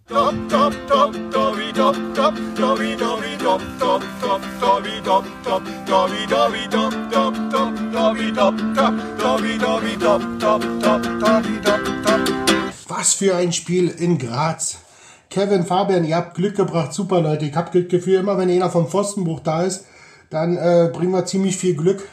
Was 12.88 13.14
für 13.14 13.36
ein 13.36 13.52
Spiel 13.52 13.88
in 13.88 14.18
Graz. 14.18 14.89
Kevin, 15.30 15.64
Fabian, 15.64 16.04
ihr 16.04 16.16
habt 16.16 16.34
Glück 16.34 16.56
gebracht. 16.56 16.92
Super, 16.92 17.20
Leute. 17.20 17.46
Ich 17.46 17.54
habe 17.54 17.80
das 17.80 17.88
Gefühl, 17.88 18.18
immer 18.18 18.36
wenn 18.36 18.50
einer 18.50 18.68
vom 18.68 18.88
Pfostenbruch 18.88 19.40
da 19.40 19.62
ist, 19.62 19.84
dann 20.28 20.56
äh, 20.56 20.90
bringen 20.92 21.12
wir 21.12 21.24
ziemlich 21.24 21.56
viel 21.56 21.76
Glück. 21.76 22.06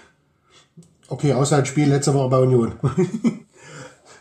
Okay, 1.08 1.34
außer 1.34 1.60
das 1.60 1.68
Spiel 1.68 1.90
letzte 1.90 2.14
Woche 2.14 2.30
bei 2.30 2.40
Union. 2.40 2.74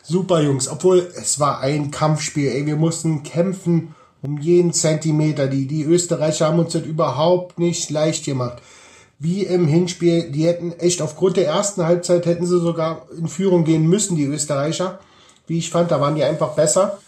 Super, 0.02 0.40
Jungs. 0.40 0.68
Obwohl, 0.68 1.10
es 1.14 1.38
war 1.38 1.60
ein 1.60 1.90
Kampfspiel. 1.90 2.48
Ey, 2.48 2.64
wir 2.64 2.76
mussten 2.76 3.22
kämpfen 3.22 3.94
um 4.22 4.38
jeden 4.38 4.72
Zentimeter. 4.72 5.46
Die, 5.46 5.66
die 5.66 5.84
Österreicher 5.84 6.46
haben 6.46 6.58
uns 6.58 6.72
das 6.72 6.82
überhaupt 6.82 7.58
nicht 7.58 7.90
leicht 7.90 8.24
gemacht. 8.24 8.62
Wie 9.18 9.42
im 9.42 9.68
Hinspiel. 9.68 10.30
Die 10.30 10.46
hätten 10.46 10.72
echt 10.72 11.02
aufgrund 11.02 11.36
der 11.36 11.46
ersten 11.46 11.84
Halbzeit 11.84 12.24
hätten 12.24 12.46
sie 12.46 12.60
sogar 12.60 13.06
in 13.18 13.28
Führung 13.28 13.64
gehen 13.64 13.86
müssen, 13.86 14.16
die 14.16 14.24
Österreicher. 14.24 15.00
Wie 15.46 15.58
ich 15.58 15.68
fand, 15.68 15.90
da 15.90 16.00
waren 16.00 16.14
die 16.14 16.24
einfach 16.24 16.54
besser. 16.54 16.98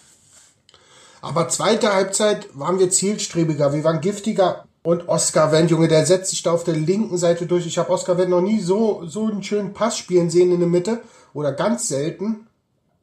Aber 1.20 1.48
zweite 1.48 1.92
Halbzeit 1.92 2.48
waren 2.54 2.78
wir 2.78 2.90
zielstrebiger, 2.90 3.72
wir 3.72 3.84
waren 3.84 4.00
giftiger. 4.00 4.64
Und 4.82 5.08
Oscar 5.08 5.52
Wendt, 5.52 5.70
Junge, 5.70 5.88
der 5.88 6.06
setzt 6.06 6.30
sich 6.30 6.42
da 6.42 6.52
auf 6.52 6.64
der 6.64 6.76
linken 6.76 7.18
Seite 7.18 7.46
durch. 7.46 7.66
Ich 7.66 7.78
habe 7.78 7.90
Oscar 7.90 8.16
Wendt 8.16 8.30
noch 8.30 8.40
nie 8.40 8.60
so, 8.60 9.02
so 9.06 9.26
einen 9.26 9.42
schönen 9.42 9.74
Pass 9.74 9.98
spielen 9.98 10.30
sehen 10.30 10.52
in 10.52 10.60
der 10.60 10.68
Mitte. 10.68 11.00
Oder 11.34 11.52
ganz 11.52 11.88
selten. 11.88 12.46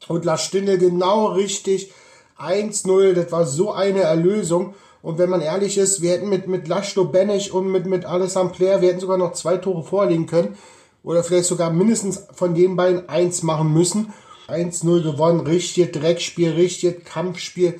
Und 0.08 0.26
Lars 0.26 0.44
Stindl 0.44 0.78
genau 0.78 1.28
richtig. 1.28 1.92
1-0, 2.40 3.14
das 3.14 3.32
war 3.32 3.46
so 3.46 3.72
eine 3.72 4.02
Erlösung. 4.02 4.74
Und 5.02 5.20
wenn 5.20 5.30
man 5.30 5.42
ehrlich 5.42 5.78
ist, 5.78 6.02
wir 6.02 6.12
hätten 6.12 6.30
mit, 6.30 6.48
mit 6.48 6.68
Laszlo 6.68 7.06
Benech 7.06 7.54
und 7.54 7.68
mit, 7.68 7.86
mit 7.86 8.06
Alessandro 8.06 8.56
Player, 8.56 8.82
wir 8.82 8.90
hätten 8.90 9.00
sogar 9.00 9.18
noch 9.18 9.34
zwei 9.34 9.58
Tore 9.58 9.84
vorlegen 9.84 10.26
können. 10.26 10.58
Oder 11.04 11.24
vielleicht 11.24 11.46
sogar 11.46 11.70
mindestens 11.70 12.24
von 12.34 12.56
den 12.56 12.76
beiden 12.76 13.08
eins 13.10 13.44
machen 13.44 13.72
müssen. 13.72 14.14
1-0 14.48 15.04
gewonnen, 15.04 15.42
richtig 15.42 15.94
Dreckspiel, 15.94 16.52
richtig 16.52 17.06
Kampfspiel. 17.06 17.80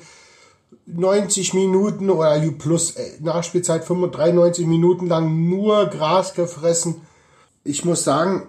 90 0.86 1.54
Minuten 1.54 2.10
oder 2.10 2.40
plus 2.58 2.92
äh, 2.92 3.18
Nachspielzeit 3.20 3.86
93 3.86 4.66
Minuten 4.66 5.08
lang 5.08 5.48
nur 5.48 5.86
Gras 5.86 6.34
gefressen. 6.34 7.02
Ich 7.64 7.84
muss 7.84 8.04
sagen, 8.04 8.46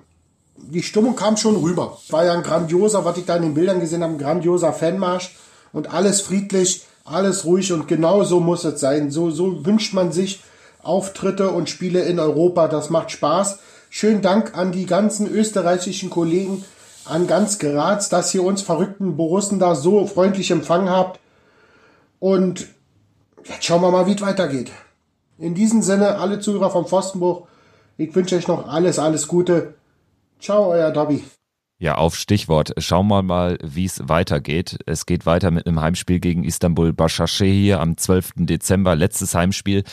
die 0.56 0.84
Stimmung 0.84 1.16
kam 1.16 1.38
schon 1.38 1.56
rüber. 1.56 1.98
War 2.10 2.26
ja 2.26 2.34
ein 2.34 2.44
grandioser, 2.44 3.06
was 3.06 3.18
ich 3.18 3.26
da 3.26 3.36
in 3.36 3.44
den 3.44 3.54
Bildern 3.54 3.80
gesehen 3.80 4.04
habe, 4.04 4.14
ein 4.14 4.20
grandioser 4.20 4.74
Fanmarsch 4.74 5.36
und 5.74 5.94
alles 5.94 6.22
friedlich, 6.22 6.86
alles 7.06 7.46
ruhig 7.46 7.72
und 7.74 7.88
genau 7.88 8.24
so 8.24 8.40
muss 8.40 8.64
es 8.64 8.80
sein. 8.80 9.12
So, 9.12 9.32
so 9.32 9.66
wünscht 9.66 9.94
man 9.94 10.12
sich 10.12 10.44
Auftritte 10.84 11.52
und 11.52 11.70
Spiele 11.70 12.02
in 12.02 12.20
Europa. 12.20 12.68
Das 12.68 12.90
macht 12.90 13.12
Spaß. 13.12 13.60
Schönen 13.90 14.22
Dank 14.22 14.58
an 14.58 14.72
die 14.72 14.86
ganzen 14.86 15.28
österreichischen 15.28 16.10
Kollegen, 16.10 16.66
an 17.06 17.28
ganz 17.28 17.58
Graz, 17.60 18.10
dass 18.10 18.34
ihr 18.34 18.44
uns 18.44 18.62
verrückten 18.62 19.16
Borussen 19.16 19.60
da 19.60 19.76
so 19.76 20.06
freundlich 20.08 20.52
empfangen 20.52 20.90
habt. 20.90 21.20
Und 22.20 22.68
jetzt 23.46 23.66
schauen 23.66 23.82
wir 23.82 23.92
mal, 23.92 24.08
wie 24.08 24.14
es 24.14 24.22
weitergeht. 24.22 24.72
In 25.38 25.54
diesem 25.54 25.82
Sinne, 25.82 26.18
alle 26.18 26.40
Zuhörer 26.40 26.72
vom 26.72 26.86
Pfostenbruch, 26.86 27.48
ich 27.98 28.14
wünsche 28.16 28.36
euch 28.36 28.48
noch 28.48 28.68
alles, 28.68 29.00
alles 29.00 29.28
Gute. 29.28 29.76
Ciao, 30.40 30.72
euer 30.72 30.92
Dobby. 30.92 31.24
Ja, 31.80 31.96
auf 31.96 32.16
Stichwort. 32.16 32.74
Schauen 32.80 33.08
wir 33.08 33.22
mal, 33.22 33.60
wie 33.64 33.86
es 33.86 34.02
weitergeht. 34.08 34.80
Es 34.88 35.06
geht 35.06 35.28
weiter 35.28 35.52
mit 35.52 35.68
einem 35.68 35.80
Heimspiel 35.80 36.20
gegen 36.20 36.44
Istanbul 36.44 36.96
hier 37.40 37.80
am 37.80 37.98
12. 37.98 38.34
Dezember, 38.38 38.96
letztes 38.96 39.36
Heimspiel 39.36 39.84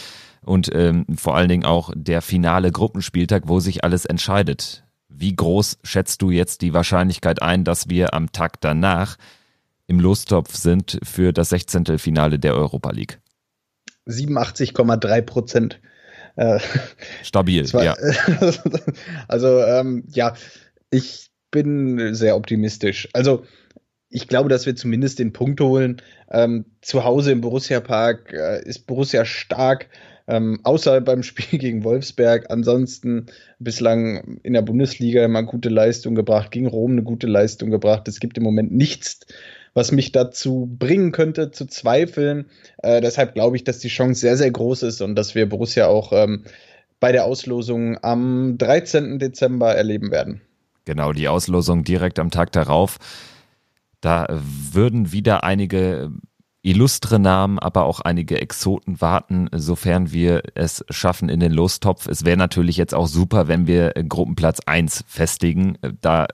und 0.44 0.70
ähm, 0.74 1.04
vor 1.16 1.36
allen 1.36 1.48
Dingen 1.48 1.64
auch 1.64 1.90
der 1.94 2.22
finale 2.22 2.72
Gruppenspieltag, 2.72 3.44
wo 3.46 3.60
sich 3.60 3.84
alles 3.84 4.06
entscheidet. 4.06 4.84
Wie 5.08 5.36
groß 5.36 5.78
schätzt 5.82 6.22
du 6.22 6.30
jetzt 6.30 6.62
die 6.62 6.72
Wahrscheinlichkeit 6.72 7.42
ein, 7.42 7.64
dass 7.64 7.88
wir 7.88 8.14
am 8.14 8.32
Tag 8.32 8.60
danach 8.60 9.16
im 9.86 10.00
Lostopf 10.00 10.54
sind 10.54 10.98
für 11.02 11.32
das 11.32 11.50
16. 11.50 11.98
Finale 11.98 12.38
der 12.38 12.54
Europa 12.54 12.90
League? 12.90 13.20
87,3 14.06 15.22
Prozent. 15.22 15.80
Äh, 16.36 16.58
Stabil, 17.22 17.72
war, 17.72 17.84
ja. 17.84 17.96
also 19.28 19.60
ähm, 19.62 20.04
ja, 20.08 20.34
ich 20.90 21.30
bin 21.50 22.14
sehr 22.14 22.36
optimistisch. 22.36 23.08
Also 23.12 23.44
ich 24.10 24.28
glaube, 24.28 24.48
dass 24.48 24.66
wir 24.66 24.76
zumindest 24.76 25.18
den 25.18 25.32
Punkt 25.32 25.60
holen. 25.60 26.00
Ähm, 26.30 26.66
zu 26.82 27.04
Hause 27.04 27.32
im 27.32 27.40
Borussia 27.40 27.80
Park 27.80 28.32
äh, 28.32 28.62
ist 28.64 28.86
Borussia 28.86 29.24
stark. 29.24 29.88
Ähm, 30.26 30.60
außer 30.62 31.00
beim 31.00 31.22
Spiel 31.24 31.58
gegen 31.58 31.84
Wolfsberg. 31.84 32.50
Ansonsten 32.50 33.26
bislang 33.58 34.38
in 34.42 34.52
der 34.52 34.62
Bundesliga 34.62 35.24
immer 35.24 35.42
gute 35.42 35.68
Leistung 35.68 36.14
gebracht, 36.14 36.50
gegen 36.50 36.66
Rom 36.66 36.92
eine 36.92 37.02
gute 37.02 37.26
Leistung 37.26 37.70
gebracht. 37.70 38.08
Es 38.08 38.20
gibt 38.20 38.38
im 38.38 38.44
Moment 38.44 38.72
nichts, 38.72 39.20
was 39.74 39.90
mich 39.92 40.12
dazu 40.12 40.68
bringen 40.78 41.12
könnte, 41.12 41.50
zu 41.50 41.66
zweifeln. 41.66 42.46
Äh, 42.78 43.00
deshalb 43.00 43.34
glaube 43.34 43.56
ich, 43.56 43.64
dass 43.64 43.80
die 43.80 43.88
Chance 43.88 44.20
sehr, 44.20 44.36
sehr 44.36 44.50
groß 44.50 44.84
ist 44.84 45.02
und 45.02 45.16
dass 45.16 45.34
wir 45.34 45.48
Borussia 45.48 45.86
auch 45.88 46.12
ähm, 46.12 46.44
bei 47.00 47.12
der 47.12 47.24
Auslosung 47.24 47.98
am 48.02 48.56
13. 48.56 49.18
Dezember 49.18 49.74
erleben 49.74 50.10
werden. 50.10 50.40
Genau, 50.84 51.12
die 51.12 51.28
Auslosung 51.28 51.82
direkt 51.82 52.18
am 52.18 52.30
Tag 52.30 52.52
darauf. 52.52 52.98
Da 54.00 54.26
würden 54.30 55.12
wieder 55.12 55.44
einige 55.44 56.12
illustre 56.62 57.18
Namen, 57.18 57.58
aber 57.58 57.84
auch 57.84 58.00
einige 58.00 58.40
Exoten 58.40 59.00
warten, 59.00 59.48
sofern 59.52 60.12
wir 60.12 60.42
es 60.54 60.84
schaffen 60.88 61.28
in 61.28 61.40
den 61.40 61.52
Lostopf. 61.52 62.06
Es 62.06 62.24
wäre 62.24 62.38
natürlich 62.38 62.76
jetzt 62.76 62.94
auch 62.94 63.06
super, 63.06 63.48
wenn 63.48 63.66
wir 63.66 63.92
Gruppenplatz 64.08 64.60
1 64.64 65.04
festigen. 65.06 65.76
Da 66.00 66.26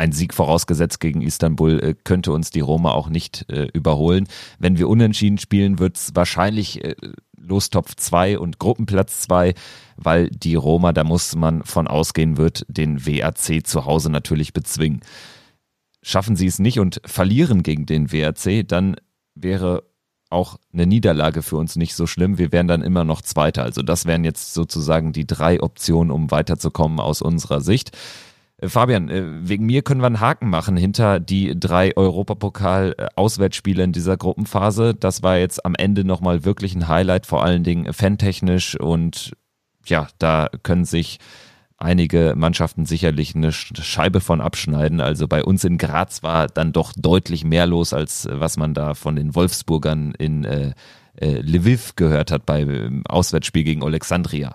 ein 0.00 0.12
Sieg 0.12 0.32
vorausgesetzt 0.32 0.98
gegen 0.98 1.20
Istanbul 1.20 1.78
äh, 1.78 1.94
könnte 1.94 2.32
uns 2.32 2.50
die 2.50 2.60
Roma 2.60 2.92
auch 2.92 3.10
nicht 3.10 3.44
äh, 3.50 3.68
überholen. 3.74 4.26
Wenn 4.58 4.78
wir 4.78 4.88
unentschieden 4.88 5.36
spielen, 5.36 5.78
wird 5.78 5.96
es 5.96 6.12
wahrscheinlich 6.14 6.82
äh, 6.82 6.96
Lostopf 7.36 7.94
2 7.96 8.38
und 8.38 8.58
Gruppenplatz 8.58 9.20
2, 9.20 9.52
weil 9.96 10.30
die 10.30 10.54
Roma, 10.54 10.94
da 10.94 11.04
muss 11.04 11.36
man 11.36 11.62
von 11.64 11.86
ausgehen, 11.86 12.38
wird 12.38 12.64
den 12.68 13.06
WAC 13.06 13.66
zu 13.66 13.84
Hause 13.84 14.10
natürlich 14.10 14.54
bezwingen. 14.54 15.00
Schaffen 16.02 16.34
sie 16.34 16.46
es 16.46 16.58
nicht 16.58 16.80
und 16.80 17.02
verlieren 17.04 17.62
gegen 17.62 17.84
den 17.84 18.10
WAC, 18.10 18.66
dann 18.66 18.96
wäre 19.34 19.82
auch 20.30 20.56
eine 20.72 20.86
Niederlage 20.86 21.42
für 21.42 21.56
uns 21.56 21.76
nicht 21.76 21.94
so 21.94 22.06
schlimm. 22.06 22.38
Wir 22.38 22.52
wären 22.52 22.68
dann 22.68 22.80
immer 22.80 23.04
noch 23.04 23.20
Zweiter. 23.20 23.64
Also 23.64 23.82
das 23.82 24.06
wären 24.06 24.24
jetzt 24.24 24.54
sozusagen 24.54 25.12
die 25.12 25.26
drei 25.26 25.60
Optionen, 25.60 26.10
um 26.10 26.30
weiterzukommen 26.30 27.00
aus 27.00 27.20
unserer 27.20 27.60
Sicht. 27.60 27.90
Äh, 28.60 28.68
Fabian, 28.68 29.08
äh, 29.08 29.48
wegen 29.48 29.66
mir 29.66 29.82
können 29.82 30.00
wir 30.00 30.06
einen 30.06 30.20
Haken 30.20 30.48
machen 30.48 30.76
hinter 30.76 31.20
die 31.20 31.58
drei 31.58 31.96
Europapokal-Auswärtsspiele 31.96 33.82
in 33.82 33.92
dieser 33.92 34.16
Gruppenphase. 34.16 34.94
Das 34.94 35.22
war 35.22 35.38
jetzt 35.38 35.64
am 35.64 35.74
Ende 35.74 36.04
nochmal 36.04 36.44
wirklich 36.44 36.74
ein 36.74 36.88
Highlight, 36.88 37.26
vor 37.26 37.44
allen 37.44 37.64
Dingen 37.64 37.92
fantechnisch 37.92 38.78
und 38.78 39.32
ja, 39.86 40.08
da 40.18 40.48
können 40.62 40.84
sich 40.84 41.18
einige 41.78 42.34
Mannschaften 42.36 42.84
sicherlich 42.84 43.34
eine 43.34 43.52
Scheibe 43.52 44.20
von 44.20 44.42
abschneiden. 44.42 45.00
Also 45.00 45.26
bei 45.26 45.42
uns 45.42 45.64
in 45.64 45.78
Graz 45.78 46.22
war 46.22 46.46
dann 46.46 46.72
doch 46.72 46.92
deutlich 46.94 47.44
mehr 47.44 47.66
los, 47.66 47.94
als 47.94 48.28
was 48.30 48.58
man 48.58 48.74
da 48.74 48.92
von 48.94 49.16
den 49.16 49.34
Wolfsburgern 49.34 50.12
in 50.18 50.44
äh, 50.44 50.74
äh, 51.16 51.40
Lviv 51.40 51.96
gehört 51.96 52.30
hat 52.30 52.44
beim 52.44 53.02
Auswärtsspiel 53.08 53.64
gegen 53.64 53.82
Alexandria. 53.82 54.54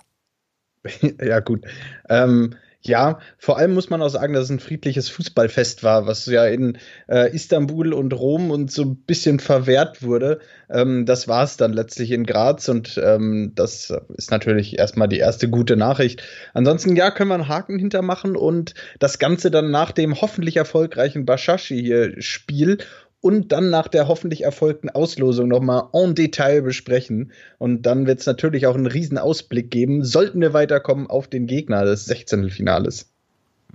Ja, 1.20 1.40
gut. 1.40 1.66
Ähm, 2.10 2.54
ja, 2.88 3.20
vor 3.38 3.58
allem 3.58 3.74
muss 3.74 3.90
man 3.90 4.02
auch 4.02 4.10
sagen, 4.10 4.34
dass 4.34 4.46
es 4.46 4.50
ein 4.50 4.60
friedliches 4.60 5.10
Fußballfest 5.10 5.84
war, 5.84 6.08
was 6.08 6.26
ja 6.26 6.46
in 6.46 6.78
äh, 7.08 7.34
Istanbul 7.34 7.94
und 7.94 8.14
Rom 8.14 8.52
und 8.52 8.72
so 8.72 8.84
ein 8.84 8.96
bisschen 8.96 9.40
verwehrt 9.40 10.04
wurde. 10.04 10.40
Ähm, 10.70 11.06
das 11.06 11.28
war 11.28 11.44
es 11.44 11.58
dann 11.58 11.74
letztlich 11.74 12.12
in 12.12 12.26
Graz 12.26 12.70
und 12.70 13.00
ähm, 13.04 13.52
das 13.56 13.94
ist 14.16 14.32
natürlich 14.32 14.78
erstmal 14.78 15.08
die 15.08 15.20
erste 15.20 15.50
gute 15.50 15.76
Nachricht. 15.76 16.24
Ansonsten, 16.54 16.96
ja, 16.96 17.12
können 17.12 17.30
wir 17.30 17.36
einen 17.36 17.48
Haken 17.48 17.80
hintermachen 17.80 18.36
und 18.36 18.74
das 19.00 19.20
Ganze 19.20 19.52
dann 19.52 19.72
nach 19.72 19.92
dem 19.92 20.22
hoffentlich 20.22 20.58
erfolgreichen 20.58 21.26
Bashashi 21.26 21.82
hier 21.82 22.22
Spiel 22.22 22.78
und 23.26 23.52
dann 23.52 23.72
nach 23.72 23.88
der 23.88 24.08
hoffentlich 24.08 24.44
erfolgten 24.44 24.92
Auslosung 24.92 25.48
nochmal 25.48 25.86
en 25.94 26.14
Detail 26.14 26.62
besprechen. 26.62 27.32
Und 27.58 27.82
dann 27.88 28.06
wird 28.06 28.20
es 28.20 28.28
natürlich 28.28 28.68
auch 28.68 28.76
einen 28.76 28.86
riesen 28.86 29.18
Ausblick 29.18 29.72
geben, 29.72 30.06
sollten 30.06 30.42
wir 30.42 30.54
weiterkommen 30.54 31.10
auf 31.10 31.28
den 31.28 31.48
Gegner 31.48 31.86
des 31.86 32.06
16. 32.06 32.52
Finales 32.52 33.12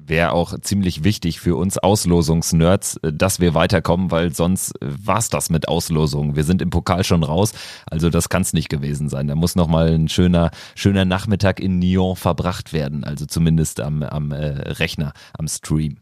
wäre 0.03 0.33
auch 0.33 0.59
ziemlich 0.61 1.05
wichtig 1.05 1.41
für 1.41 1.57
uns 1.57 1.77
Auslosungsnerds, 1.77 2.97
äh, 3.03 3.13
dass 3.13 3.39
wir 3.39 3.53
weiterkommen, 3.53 4.11
weil 4.11 4.35
sonst 4.35 4.73
äh, 4.81 4.87
war's 4.89 5.29
das 5.29 5.51
mit 5.51 5.69
Auslosungen. 5.69 6.37
Wir 6.37 6.45
sind 6.45 6.63
im 6.63 6.71
Pokal 6.71 7.05
schon 7.05 7.23
raus, 7.23 7.53
also 7.91 8.09
das 8.09 8.31
kann 8.31 8.41
es 8.41 8.55
nicht 8.55 8.71
gewesen 8.71 9.11
sein. 9.11 9.29
Da 9.29 9.35
muss 9.35 9.57
nochmal 9.57 9.93
ein 9.93 10.09
schöner, 10.09 10.53
schöner 10.75 11.05
Nachmittag 11.05 11.61
in 11.61 11.79
Nyon 11.79 12.17
verbracht 12.17 12.73
werden, 12.73 13.05
also 13.05 13.27
zumindest 13.27 13.79
am, 13.81 14.03
am 14.03 14.33
äh, 14.33 14.47
Rechner, 14.71 15.13
am 15.39 15.47
Stream. 15.47 15.99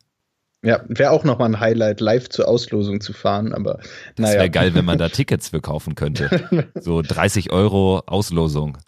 Ja, 0.62 0.82
wäre 0.88 1.12
auch 1.12 1.22
nochmal 1.22 1.50
ein 1.50 1.60
Highlight, 1.60 2.00
live 2.00 2.28
zur 2.30 2.48
Auslosung 2.48 3.00
zu 3.00 3.12
fahren, 3.12 3.52
aber 3.52 3.78
naja. 4.16 4.32
Das 4.32 4.34
wäre 4.34 4.50
geil, 4.50 4.74
wenn 4.74 4.84
man 4.84 4.98
da 4.98 5.08
Tickets 5.08 5.50
für 5.50 5.60
kaufen 5.60 5.94
könnte. 5.94 6.68
So 6.80 7.02
30 7.02 7.52
Euro 7.52 8.02
Auslosung. 8.06 8.78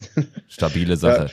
Stabile 0.48 0.96
Sache. 0.96 1.26
Ja. 1.26 1.30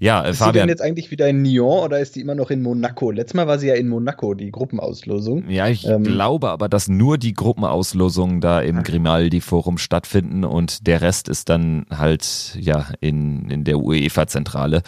Ja, 0.00 0.24
äh, 0.24 0.30
ist 0.30 0.38
Fabian. 0.38 0.50
Ist 0.50 0.54
sie 0.54 0.58
denn 0.60 0.68
jetzt 0.68 0.82
eigentlich 0.82 1.10
wieder 1.10 1.28
in 1.28 1.42
Nyon 1.42 1.84
oder 1.84 1.98
ist 1.98 2.14
die 2.16 2.20
immer 2.20 2.34
noch 2.34 2.50
in 2.50 2.62
Monaco? 2.62 3.10
Letztes 3.10 3.34
Mal 3.34 3.46
war 3.46 3.58
sie 3.58 3.66
ja 3.66 3.74
in 3.74 3.88
Monaco, 3.88 4.34
die 4.34 4.50
Gruppenauslosung. 4.50 5.48
Ja, 5.50 5.68
ich 5.68 5.86
ähm, 5.86 6.04
glaube 6.04 6.50
aber, 6.50 6.68
dass 6.68 6.88
nur 6.88 7.18
die 7.18 7.34
Gruppenauslosungen 7.34 8.40
da 8.40 8.60
im 8.60 8.82
Grimaldi-Forum 8.82 9.78
stattfinden 9.78 10.44
und 10.44 10.86
der 10.86 11.00
Rest 11.00 11.28
ist 11.28 11.48
dann 11.48 11.86
halt 11.90 12.56
ja 12.60 12.86
in, 13.00 13.50
in 13.50 13.64
der 13.64 13.78
UEFA-Zentrale. 13.78 14.82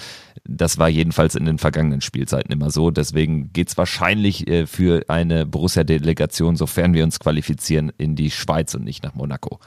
Das 0.44 0.79
war 0.79 0.88
jedenfalls 0.88 1.35
in 1.35 1.44
den 1.44 1.59
vergangenen 1.59 2.01
Spielzeiten 2.01 2.53
immer 2.53 2.70
so. 2.70 2.90
Deswegen 2.90 3.53
geht's 3.53 3.77
wahrscheinlich 3.77 4.49
äh, 4.49 4.66
für 4.66 5.05
eine 5.09 5.44
Borussia-Delegation, 5.44 6.55
sofern 6.55 6.94
wir 6.94 7.03
uns 7.03 7.18
qualifizieren, 7.18 7.92
in 7.99 8.14
die 8.14 8.31
Schweiz 8.31 8.75
und 8.75 8.85
nicht 8.85 9.03
nach 9.03 9.14
Monaco 9.14 9.59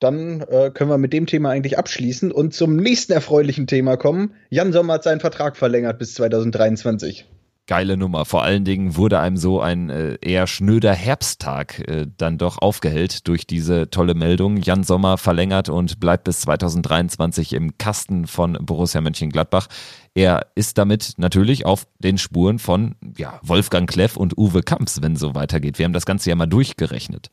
dann 0.00 0.40
äh, 0.40 0.70
können 0.72 0.90
wir 0.90 0.98
mit 0.98 1.12
dem 1.12 1.26
Thema 1.26 1.50
eigentlich 1.50 1.78
abschließen 1.78 2.32
und 2.32 2.54
zum 2.54 2.76
nächsten 2.76 3.12
erfreulichen 3.12 3.66
Thema 3.66 3.96
kommen. 3.96 4.34
Jan 4.48 4.72
Sommer 4.72 4.94
hat 4.94 5.04
seinen 5.04 5.20
Vertrag 5.20 5.56
verlängert 5.56 5.98
bis 5.98 6.14
2023. 6.14 7.26
Geile 7.66 7.96
Nummer. 7.96 8.24
Vor 8.24 8.42
allen 8.42 8.64
Dingen 8.64 8.96
wurde 8.96 9.20
einem 9.20 9.36
so 9.36 9.60
ein 9.60 9.90
äh, 9.90 10.18
eher 10.20 10.48
schnöder 10.48 10.92
Herbsttag 10.92 11.78
äh, 11.88 12.06
dann 12.16 12.36
doch 12.36 12.58
aufgehellt 12.58 13.28
durch 13.28 13.46
diese 13.46 13.90
tolle 13.90 14.14
Meldung. 14.14 14.56
Jan 14.56 14.82
Sommer 14.82 15.18
verlängert 15.18 15.68
und 15.68 16.00
bleibt 16.00 16.24
bis 16.24 16.40
2023 16.40 17.52
im 17.52 17.78
Kasten 17.78 18.26
von 18.26 18.58
Borussia 18.60 19.00
Mönchengladbach. 19.00 19.68
Er 20.14 20.48
ist 20.56 20.78
damit 20.78 21.14
natürlich 21.18 21.64
auf 21.64 21.86
den 22.00 22.18
Spuren 22.18 22.58
von 22.58 22.96
ja, 23.16 23.38
Wolfgang 23.42 23.88
Kleff 23.88 24.16
und 24.16 24.36
Uwe 24.36 24.62
Kamps, 24.62 25.00
wenn 25.00 25.14
so 25.14 25.36
weitergeht. 25.36 25.78
Wir 25.78 25.84
haben 25.84 25.92
das 25.92 26.06
Ganze 26.06 26.30
ja 26.30 26.34
mal 26.34 26.46
durchgerechnet. 26.46 27.30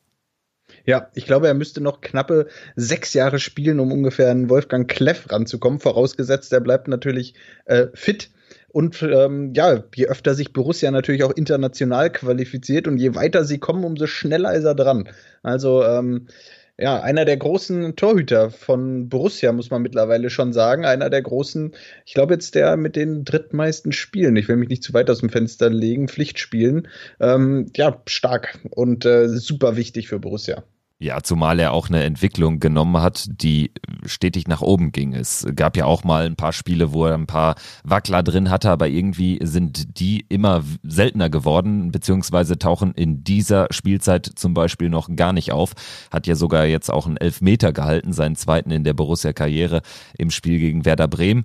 Ja, 0.88 1.10
ich 1.16 1.26
glaube, 1.26 1.48
er 1.48 1.54
müsste 1.54 1.82
noch 1.82 2.00
knappe 2.00 2.48
sechs 2.78 3.14
Jahre 3.14 3.40
spielen, 3.40 3.82
um 3.82 3.92
ungefähr 3.92 4.32
an 4.32 4.50
Wolfgang 4.50 4.90
Kleff 4.90 5.30
ranzukommen, 5.30 5.82
vorausgesetzt, 5.82 6.54
er 6.54 6.62
bleibt 6.62 6.88
natürlich 6.88 7.34
äh, 7.66 7.88
fit. 7.94 8.30
Und 8.70 9.02
ähm, 9.02 9.54
ja, 9.54 9.84
je 9.96 10.08
öfter 10.08 10.34
sich 10.34 10.54
Borussia 10.54 10.90
natürlich 10.92 11.24
auch 11.24 11.32
international 11.32 12.10
qualifiziert 12.10 12.88
und 12.88 13.00
je 13.00 13.16
weiter 13.16 13.44
sie 13.44 13.58
kommen, 13.58 13.84
umso 13.84 14.08
schneller 14.08 14.54
ist 14.54 14.64
er 14.64 14.76
dran. 14.76 15.10
Also 15.44 15.84
ähm, 15.84 16.28
ja, 16.78 17.02
einer 17.02 17.26
der 17.26 17.38
großen 17.38 17.98
Torhüter 17.98 18.50
von 18.50 19.10
Borussia, 19.10 19.52
muss 19.52 19.72
man 19.72 19.82
mittlerweile 19.82 20.30
schon 20.30 20.54
sagen. 20.54 20.86
Einer 20.86 21.10
der 21.10 21.22
großen, 21.22 21.74
ich 22.06 22.14
glaube 22.14 22.36
jetzt 22.36 22.56
der 22.56 22.78
mit 22.78 22.96
den 22.96 23.26
drittmeisten 23.26 23.92
Spielen. 23.92 24.38
Ich 24.38 24.48
will 24.48 24.58
mich 24.58 24.70
nicht 24.70 24.84
zu 24.84 24.94
weit 24.94 25.10
aus 25.10 25.20
dem 25.20 25.30
Fenster 25.30 25.70
legen, 25.70 26.08
Pflichtspielen. 26.08 26.88
Ähm, 27.20 27.72
ja, 27.76 28.02
stark 28.06 28.60
und 28.70 29.06
äh, 29.06 29.28
super 29.28 29.76
wichtig 29.76 30.08
für 30.08 30.20
Borussia. 30.20 30.64
Ja, 31.00 31.22
zumal 31.22 31.60
er 31.60 31.74
auch 31.74 31.90
eine 31.90 32.04
Entwicklung 32.04 32.60
genommen 32.60 32.98
hat, 33.04 33.28
die 33.30 33.72
stetig 34.08 34.48
nach 34.48 34.62
oben 34.62 34.92
ging. 34.92 35.14
Es 35.14 35.46
gab 35.56 35.78
ja 35.78 35.86
auch 35.86 36.04
mal 36.04 36.26
ein 36.26 36.36
paar 36.36 36.54
Spiele, 36.54 36.92
wo 36.92 37.06
er 37.06 37.14
ein 37.14 37.28
paar 37.28 37.54
Wackler 37.84 38.24
drin 38.24 38.50
hatte, 38.50 38.72
aber 38.72 38.88
irgendwie 38.88 39.38
sind 39.44 40.00
die 40.00 40.26
immer 40.28 40.64
seltener 40.82 41.30
geworden, 41.30 41.92
beziehungsweise 41.92 42.58
tauchen 42.58 42.94
in 42.94 43.24
dieser 43.24 43.68
Spielzeit 43.70 44.26
zum 44.26 44.56
Beispiel 44.56 44.90
noch 44.90 45.16
gar 45.16 45.34
nicht 45.34 45.52
auf. 45.52 45.74
Hat 46.10 46.26
ja 46.26 46.34
sogar 46.34 46.66
jetzt 46.66 46.92
auch 46.92 47.06
einen 47.06 47.18
Elfmeter 47.18 47.74
gehalten, 47.74 48.12
seinen 48.12 48.36
zweiten 48.36 48.72
in 48.72 48.84
der 48.84 48.96
Borussia-Karriere 48.96 49.84
im 50.18 50.32
Spiel 50.32 50.58
gegen 50.58 50.84
Werder 50.84 51.08
Bremen. 51.08 51.44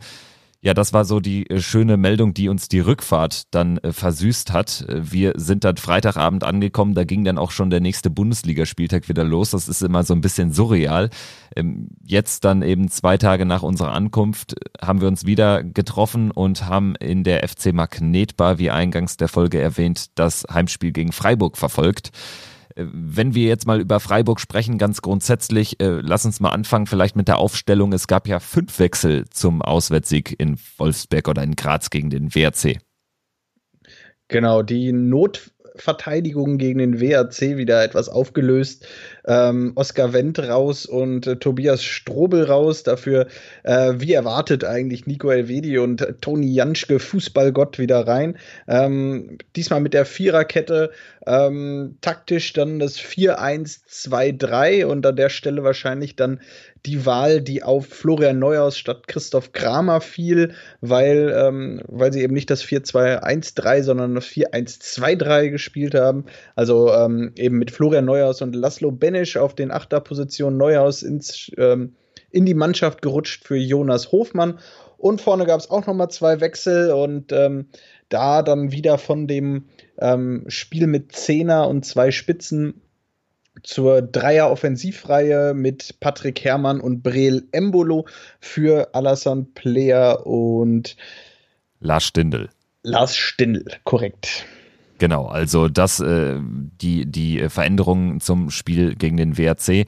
Ja, 0.64 0.74
das 0.74 0.92
war 0.92 1.04
so 1.04 1.18
die 1.18 1.50
äh, 1.50 1.60
schöne 1.60 1.96
Meldung, 1.96 2.34
die 2.34 2.48
uns 2.48 2.68
die 2.68 2.78
Rückfahrt 2.78 3.52
dann 3.52 3.78
äh, 3.78 3.92
versüßt 3.92 4.52
hat. 4.52 4.82
Äh, 4.88 5.12
wir 5.12 5.32
sind 5.34 5.64
dann 5.64 5.76
Freitagabend 5.76 6.44
angekommen, 6.44 6.94
da 6.94 7.02
ging 7.02 7.24
dann 7.24 7.36
auch 7.36 7.50
schon 7.50 7.68
der 7.68 7.80
nächste 7.80 8.10
Bundesligaspieltag 8.10 9.08
wieder 9.08 9.24
los. 9.24 9.50
Das 9.50 9.68
ist 9.68 9.82
immer 9.82 10.04
so 10.04 10.14
ein 10.14 10.20
bisschen 10.20 10.52
surreal. 10.52 11.10
Ähm, 11.56 11.88
jetzt 12.06 12.44
dann 12.44 12.62
eben 12.62 12.88
zwei 12.88 13.16
Tage 13.16 13.44
nach 13.44 13.64
unserer 13.64 13.90
Ankunft 13.90 14.54
haben 14.80 15.00
wir 15.00 15.08
uns 15.08 15.26
wieder 15.26 15.64
getroffen 15.64 16.30
und 16.30 16.64
haben 16.64 16.94
in 16.94 17.24
der 17.24 17.46
FC 17.46 17.72
Magnetbar, 17.72 18.60
wie 18.60 18.70
eingangs 18.70 19.16
der 19.16 19.26
Folge 19.26 19.60
erwähnt, 19.60 20.10
das 20.14 20.46
Heimspiel 20.48 20.92
gegen 20.92 21.10
Freiburg 21.10 21.58
verfolgt. 21.58 22.12
Äh, 22.76 22.84
wenn 22.92 23.34
wir 23.34 23.46
jetzt 23.46 23.66
mal 23.66 23.80
über 23.80 24.00
Freiburg 24.00 24.40
sprechen, 24.40 24.78
ganz 24.78 25.02
grundsätzlich, 25.02 25.80
äh, 25.80 26.00
lass 26.02 26.24
uns 26.24 26.40
mal 26.40 26.50
anfangen 26.50 26.86
vielleicht 26.86 27.16
mit 27.16 27.28
der 27.28 27.38
Aufstellung. 27.38 27.92
Es 27.92 28.06
gab 28.06 28.28
ja 28.28 28.40
fünf 28.40 28.78
Wechsel 28.78 29.24
zum 29.30 29.62
Auswärtssieg 29.62 30.38
in 30.38 30.58
Wolfsberg 30.78 31.28
oder 31.28 31.42
in 31.42 31.56
Graz 31.56 31.90
gegen 31.90 32.10
den 32.10 32.34
WRC. 32.34 32.78
Genau, 34.28 34.62
die 34.62 34.92
Not 34.92 35.52
Verteidigung 35.76 36.58
gegen 36.58 36.78
den 36.78 37.00
WRC 37.00 37.56
wieder 37.56 37.82
etwas 37.82 38.08
aufgelöst. 38.08 38.86
Ähm, 39.26 39.72
Oskar 39.74 40.12
Wendt 40.12 40.38
raus 40.38 40.86
und 40.86 41.26
äh, 41.26 41.36
Tobias 41.36 41.82
Strobel 41.84 42.44
raus. 42.44 42.82
Dafür, 42.82 43.26
äh, 43.62 43.94
wie 43.96 44.12
erwartet, 44.12 44.64
eigentlich 44.64 45.06
Nico 45.06 45.30
Elvedi 45.30 45.78
und 45.78 46.00
äh, 46.02 46.14
Toni 46.20 46.52
Janschke, 46.52 46.98
Fußballgott, 46.98 47.78
wieder 47.78 48.06
rein. 48.06 48.36
Ähm, 48.66 49.38
diesmal 49.56 49.80
mit 49.80 49.94
der 49.94 50.04
Viererkette. 50.04 50.90
Ähm, 51.24 51.98
taktisch 52.00 52.52
dann 52.52 52.80
das 52.80 52.98
4-1-2-3 52.98 54.86
und 54.86 55.06
an 55.06 55.14
der 55.14 55.28
Stelle 55.28 55.62
wahrscheinlich 55.62 56.16
dann 56.16 56.40
die 56.84 57.06
Wahl, 57.06 57.40
die 57.40 57.62
auf 57.62 57.86
Florian 57.86 58.40
Neuhaus 58.40 58.76
statt 58.76 59.06
Christoph 59.06 59.52
Kramer 59.52 60.00
fiel, 60.00 60.54
weil, 60.80 61.32
ähm, 61.36 61.80
weil 61.86 62.12
sie 62.12 62.22
eben 62.22 62.34
nicht 62.34 62.50
das 62.50 62.64
4-2-1-3, 62.64 63.82
sondern 63.82 64.14
das 64.16 64.26
4-1-2-3 64.26 65.50
gespielt 65.50 65.94
haben. 65.94 66.24
Also 66.56 66.92
ähm, 66.92 67.32
eben 67.36 67.58
mit 67.58 67.70
Florian 67.70 68.04
Neuhaus 68.04 68.42
und 68.42 68.56
Laszlo 68.56 68.90
Benisch 69.12 69.36
auf 69.36 69.54
den 69.54 69.70
Achterpositionen 69.70 70.58
Neuhaus 70.58 71.02
ins, 71.02 71.50
ähm, 71.58 71.94
in 72.30 72.46
die 72.46 72.54
Mannschaft 72.54 73.02
gerutscht 73.02 73.44
für 73.44 73.56
Jonas 73.56 74.10
Hofmann. 74.10 74.58
Und 74.96 75.20
vorne 75.20 75.44
gab 75.44 75.60
es 75.60 75.70
auch 75.70 75.86
noch 75.86 75.94
mal 75.94 76.08
zwei 76.08 76.40
Wechsel 76.40 76.92
und 76.92 77.30
ähm, 77.32 77.68
da 78.08 78.42
dann 78.42 78.72
wieder 78.72 78.96
von 78.98 79.26
dem 79.26 79.66
ähm, 79.98 80.44
Spiel 80.48 80.86
mit 80.86 81.12
Zehner 81.12 81.68
und 81.68 81.84
zwei 81.84 82.10
Spitzen 82.10 82.80
zur 83.62 84.00
Dreier-Offensivreihe 84.00 85.52
mit 85.54 86.00
Patrick 86.00 86.42
Herrmann 86.42 86.80
und 86.80 87.02
Breel 87.02 87.44
Embolo 87.52 88.06
für 88.40 88.94
Alassane 88.94 89.46
Player 89.54 90.26
und 90.26 90.96
Lars 91.80 92.04
Stindl. 92.04 92.48
Lars 92.82 93.14
Stindl, 93.16 93.66
korrekt. 93.84 94.46
Genau, 95.02 95.26
also 95.26 95.66
das, 95.66 95.98
äh, 95.98 96.38
die, 96.80 97.10
die 97.10 97.48
Veränderungen 97.48 98.20
zum 98.20 98.50
Spiel 98.50 98.94
gegen 98.94 99.16
den 99.16 99.36
WRC. 99.36 99.84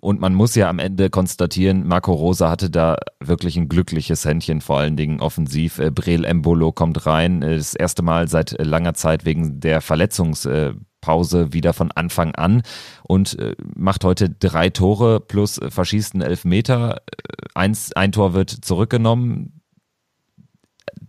Und 0.00 0.20
man 0.20 0.32
muss 0.32 0.54
ja 0.54 0.70
am 0.70 0.78
Ende 0.78 1.10
konstatieren, 1.10 1.88
Marco 1.88 2.12
Rosa 2.12 2.48
hatte 2.48 2.70
da 2.70 2.98
wirklich 3.18 3.56
ein 3.56 3.68
glückliches 3.68 4.24
Händchen, 4.24 4.60
vor 4.60 4.78
allen 4.78 4.96
Dingen 4.96 5.20
offensiv. 5.20 5.80
Äh, 5.80 5.90
Breel 5.90 6.24
Embolo 6.24 6.70
kommt 6.70 7.04
rein, 7.04 7.42
äh, 7.42 7.56
das 7.56 7.74
erste 7.74 8.04
Mal 8.04 8.28
seit 8.28 8.64
langer 8.64 8.94
Zeit 8.94 9.24
wegen 9.24 9.58
der 9.58 9.82
Verletzungs- 9.82 10.48
äh, 10.48 10.74
Pause 11.00 11.52
wieder 11.52 11.72
von 11.72 11.90
Anfang 11.90 12.36
an 12.36 12.62
und 13.02 13.36
äh, 13.40 13.56
macht 13.74 14.04
heute 14.04 14.30
drei 14.30 14.70
Tore 14.70 15.18
plus 15.18 15.58
äh, 15.58 15.70
verschießt 15.70 16.14
einen 16.14 16.22
Elfmeter. 16.22 16.98
Äh, 17.06 17.48
eins, 17.56 17.92
ein 17.92 18.12
Tor 18.12 18.34
wird 18.34 18.50
zurückgenommen. 18.50 19.62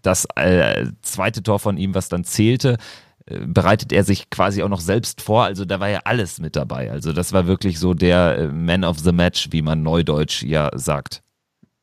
Das 0.02 0.28
äh, 0.36 0.88
zweite 1.02 1.44
Tor 1.44 1.60
von 1.60 1.78
ihm, 1.78 1.96
was 1.96 2.08
dann 2.08 2.24
zählte, 2.24 2.74
äh, 2.74 2.78
bereitet 3.48 3.92
er 3.92 4.04
sich 4.04 4.30
quasi 4.30 4.64
auch 4.64 4.70
noch 4.70 4.82
selbst 4.82 5.22
vor. 5.22 5.44
Also 5.44 5.66
da 5.66 5.80
war 5.80 5.90
ja 5.90 6.00
alles 6.06 6.40
mit 6.40 6.56
dabei. 6.56 6.92
Also 6.92 7.14
das 7.14 7.34
war 7.34 7.48
wirklich 7.48 7.80
so 7.80 7.94
der 7.94 8.38
äh, 8.38 8.48
Man 8.48 8.84
of 8.84 9.00
the 9.00 9.12
Match, 9.12 9.50
wie 9.52 9.62
man 9.62 9.84
neudeutsch 9.84 10.44
ja 10.44 10.70
sagt. 10.76 11.22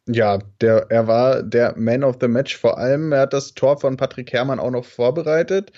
Ja, 0.08 0.38
der, 0.60 0.86
er 0.90 1.06
war 1.06 1.42
der 1.42 1.74
Man 1.76 2.04
of 2.04 2.16
the 2.20 2.28
Match 2.28 2.56
vor 2.56 2.78
allem. 2.78 3.12
Er 3.12 3.22
hat 3.22 3.32
das 3.32 3.54
Tor 3.54 3.78
von 3.78 3.96
Patrick 3.96 4.32
Herrmann 4.32 4.60
auch 4.60 4.70
noch 4.70 4.84
vorbereitet. 4.84 5.72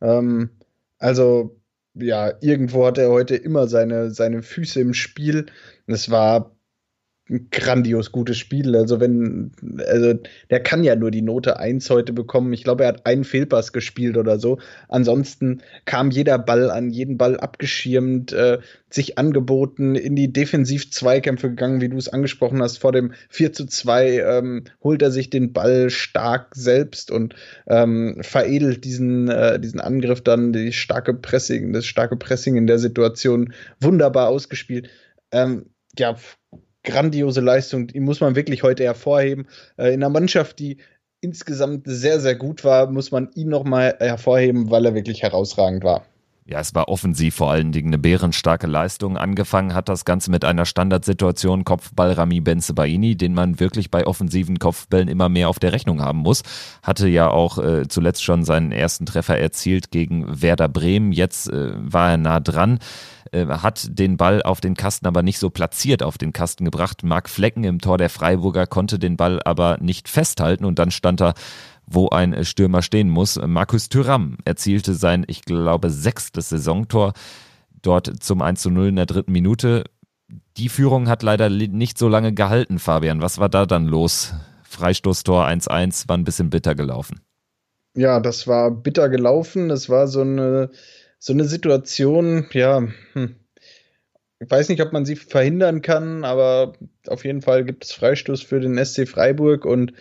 Ähm, 0.00 0.50
also 0.98 1.60
ja, 1.94 2.32
irgendwo 2.40 2.86
hat 2.86 2.98
er 2.98 3.10
heute 3.10 3.36
immer 3.36 3.68
seine, 3.68 4.10
seine 4.10 4.42
Füße 4.42 4.80
im 4.80 4.94
Spiel. 4.94 5.46
Es 5.86 6.10
war 6.10 6.56
grandios 7.50 8.12
gutes 8.12 8.36
Spiel. 8.36 8.76
Also 8.76 9.00
wenn, 9.00 9.52
also 9.78 10.14
der 10.50 10.60
kann 10.60 10.84
ja 10.84 10.94
nur 10.94 11.10
die 11.10 11.22
Note 11.22 11.58
1 11.58 11.88
heute 11.88 12.12
bekommen. 12.12 12.52
Ich 12.52 12.64
glaube, 12.64 12.84
er 12.84 12.88
hat 12.88 13.06
einen 13.06 13.24
Fehlpass 13.24 13.72
gespielt 13.72 14.18
oder 14.18 14.38
so. 14.38 14.58
Ansonsten 14.88 15.62
kam 15.86 16.10
jeder 16.10 16.38
Ball 16.38 16.70
an, 16.70 16.90
jeden 16.90 17.16
Ball 17.16 17.38
abgeschirmt, 17.38 18.32
äh, 18.32 18.58
sich 18.90 19.16
angeboten, 19.16 19.94
in 19.94 20.16
die 20.16 20.32
Defensiv-Zweikämpfe 20.32 21.48
gegangen, 21.48 21.80
wie 21.80 21.88
du 21.88 21.96
es 21.96 22.10
angesprochen 22.10 22.60
hast. 22.62 22.78
Vor 22.78 22.92
dem 22.92 23.14
4 23.30 23.54
zu 23.54 23.66
2 23.66 24.18
ähm, 24.18 24.64
holt 24.82 25.00
er 25.00 25.10
sich 25.10 25.30
den 25.30 25.54
Ball 25.54 25.88
stark 25.88 26.54
selbst 26.54 27.10
und 27.10 27.34
ähm, 27.66 28.18
veredelt 28.20 28.84
diesen, 28.84 29.28
äh, 29.28 29.58
diesen 29.58 29.80
Angriff 29.80 30.20
dann, 30.20 30.52
die 30.52 30.72
starke 30.72 31.14
Pressing, 31.14 31.72
das 31.72 31.86
starke 31.86 32.16
Pressing 32.16 32.56
in 32.56 32.66
der 32.66 32.78
Situation 32.78 33.54
wunderbar 33.80 34.28
ausgespielt. 34.28 34.90
Ähm, 35.32 35.70
ja, 35.98 36.16
grandiose 36.84 37.40
Leistung, 37.40 37.88
die 37.88 38.00
muss 38.00 38.20
man 38.20 38.36
wirklich 38.36 38.62
heute 38.62 38.84
hervorheben. 38.84 39.46
Äh, 39.76 39.88
in 39.88 40.02
einer 40.02 40.10
Mannschaft, 40.10 40.58
die 40.58 40.78
insgesamt 41.20 41.84
sehr, 41.86 42.20
sehr 42.20 42.36
gut 42.36 42.64
war, 42.64 42.90
muss 42.90 43.10
man 43.10 43.30
ihn 43.34 43.48
nochmal 43.48 43.96
hervorheben, 43.98 44.70
weil 44.70 44.84
er 44.86 44.94
wirklich 44.94 45.22
herausragend 45.22 45.82
war. 45.82 46.06
Ja, 46.46 46.60
es 46.60 46.74
war 46.74 46.88
offensiv 46.88 47.36
vor 47.36 47.50
allen 47.50 47.72
Dingen 47.72 47.88
eine 47.88 47.96
bärenstarke 47.96 48.66
Leistung. 48.66 49.16
Angefangen 49.16 49.72
hat 49.72 49.88
das 49.88 50.04
Ganze 50.04 50.30
mit 50.30 50.44
einer 50.44 50.66
Standardsituation 50.66 51.64
Kopfball 51.64 52.12
Rami 52.12 52.42
Benzebaini, 52.42 53.16
den 53.16 53.32
man 53.32 53.60
wirklich 53.60 53.90
bei 53.90 54.06
offensiven 54.06 54.58
Kopfbällen 54.58 55.08
immer 55.08 55.30
mehr 55.30 55.48
auf 55.48 55.58
der 55.58 55.72
Rechnung 55.72 56.02
haben 56.02 56.18
muss. 56.18 56.42
Hatte 56.82 57.08
ja 57.08 57.30
auch 57.30 57.56
äh, 57.56 57.88
zuletzt 57.88 58.22
schon 58.22 58.44
seinen 58.44 58.72
ersten 58.72 59.06
Treffer 59.06 59.38
erzielt 59.38 59.90
gegen 59.90 60.42
Werder 60.42 60.68
Bremen. 60.68 61.12
Jetzt 61.12 61.48
äh, 61.48 61.72
war 61.76 62.10
er 62.10 62.18
nah 62.18 62.40
dran. 62.40 62.78
Äh, 63.32 63.46
hat 63.46 63.98
den 63.98 64.18
Ball 64.18 64.42
auf 64.42 64.60
den 64.60 64.74
Kasten 64.74 65.06
aber 65.06 65.22
nicht 65.22 65.38
so 65.38 65.48
platziert 65.48 66.02
auf 66.02 66.18
den 66.18 66.34
Kasten 66.34 66.66
gebracht. 66.66 67.04
Marc 67.04 67.30
Flecken 67.30 67.64
im 67.64 67.80
Tor 67.80 67.96
der 67.96 68.10
Freiburger 68.10 68.66
konnte 68.66 68.98
den 68.98 69.16
Ball 69.16 69.40
aber 69.42 69.78
nicht 69.80 70.10
festhalten 70.10 70.66
und 70.66 70.78
dann 70.78 70.90
stand 70.90 71.22
er 71.22 71.32
wo 71.86 72.08
ein 72.08 72.44
Stürmer 72.44 72.82
stehen 72.82 73.08
muss. 73.08 73.40
Markus 73.44 73.88
Thüram 73.88 74.38
erzielte 74.44 74.94
sein, 74.94 75.24
ich 75.26 75.42
glaube, 75.42 75.90
sechstes 75.90 76.48
Saisontor 76.48 77.12
dort 77.82 78.22
zum 78.22 78.42
1 78.42 78.62
zu 78.62 78.70
0 78.70 78.88
in 78.88 78.96
der 78.96 79.06
dritten 79.06 79.32
Minute. 79.32 79.84
Die 80.56 80.68
Führung 80.68 81.08
hat 81.08 81.22
leider 81.22 81.50
nicht 81.50 81.98
so 81.98 82.08
lange 82.08 82.32
gehalten, 82.32 82.78
Fabian. 82.78 83.20
Was 83.20 83.38
war 83.38 83.48
da 83.48 83.66
dann 83.66 83.86
los? 83.86 84.34
Freistoßtor 84.62 85.46
1-1 85.46 86.08
war 86.08 86.16
ein 86.16 86.24
bisschen 86.24 86.50
bitter 86.50 86.74
gelaufen. 86.74 87.20
Ja, 87.94 88.18
das 88.20 88.46
war 88.46 88.70
bitter 88.70 89.08
gelaufen. 89.08 89.70
Es 89.70 89.88
war 89.88 90.08
so 90.08 90.22
eine 90.22 90.70
so 91.24 91.32
eine 91.32 91.44
Situation, 91.44 92.48
ja, 92.52 92.86
hm. 93.14 93.36
ich 94.40 94.50
weiß 94.50 94.68
nicht, 94.68 94.82
ob 94.82 94.92
man 94.92 95.06
sie 95.06 95.16
verhindern 95.16 95.80
kann, 95.80 96.22
aber 96.22 96.74
auf 97.06 97.24
jeden 97.24 97.40
Fall 97.40 97.64
gibt 97.64 97.84
es 97.84 97.92
Freistoß 97.92 98.42
für 98.42 98.60
den 98.60 98.76
SC 98.84 99.08
Freiburg 99.08 99.64
und 99.64 99.94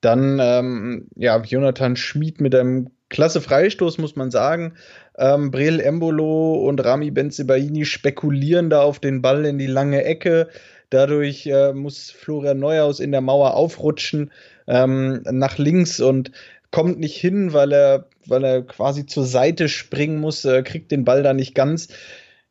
dann, 0.00 0.38
ähm, 0.40 1.08
ja, 1.16 1.40
Jonathan 1.40 1.96
Schmid 1.96 2.40
mit 2.40 2.54
einem 2.54 2.90
klasse 3.08 3.40
Freistoß, 3.40 3.98
muss 3.98 4.16
man 4.16 4.30
sagen. 4.30 4.74
Ähm, 5.18 5.50
Brel 5.50 5.80
Embolo 5.80 6.54
und 6.54 6.84
Rami 6.84 7.10
Benzebaini 7.10 7.84
spekulieren 7.84 8.70
da 8.70 8.82
auf 8.82 8.98
den 8.98 9.22
Ball 9.22 9.44
in 9.44 9.58
die 9.58 9.66
lange 9.66 10.04
Ecke. 10.04 10.48
Dadurch 10.90 11.46
äh, 11.46 11.72
muss 11.72 12.10
Florian 12.10 12.58
Neuhaus 12.58 13.00
in 13.00 13.12
der 13.12 13.20
Mauer 13.20 13.54
aufrutschen 13.54 14.30
ähm, 14.66 15.22
nach 15.24 15.58
links 15.58 16.00
und 16.00 16.30
kommt 16.70 16.98
nicht 16.98 17.16
hin, 17.16 17.52
weil 17.52 17.72
er, 17.72 18.06
weil 18.26 18.44
er 18.44 18.62
quasi 18.62 19.06
zur 19.06 19.24
Seite 19.24 19.68
springen 19.68 20.18
muss, 20.18 20.44
äh, 20.44 20.62
kriegt 20.62 20.90
den 20.90 21.04
Ball 21.04 21.22
da 21.22 21.32
nicht 21.32 21.54
ganz. 21.54 21.88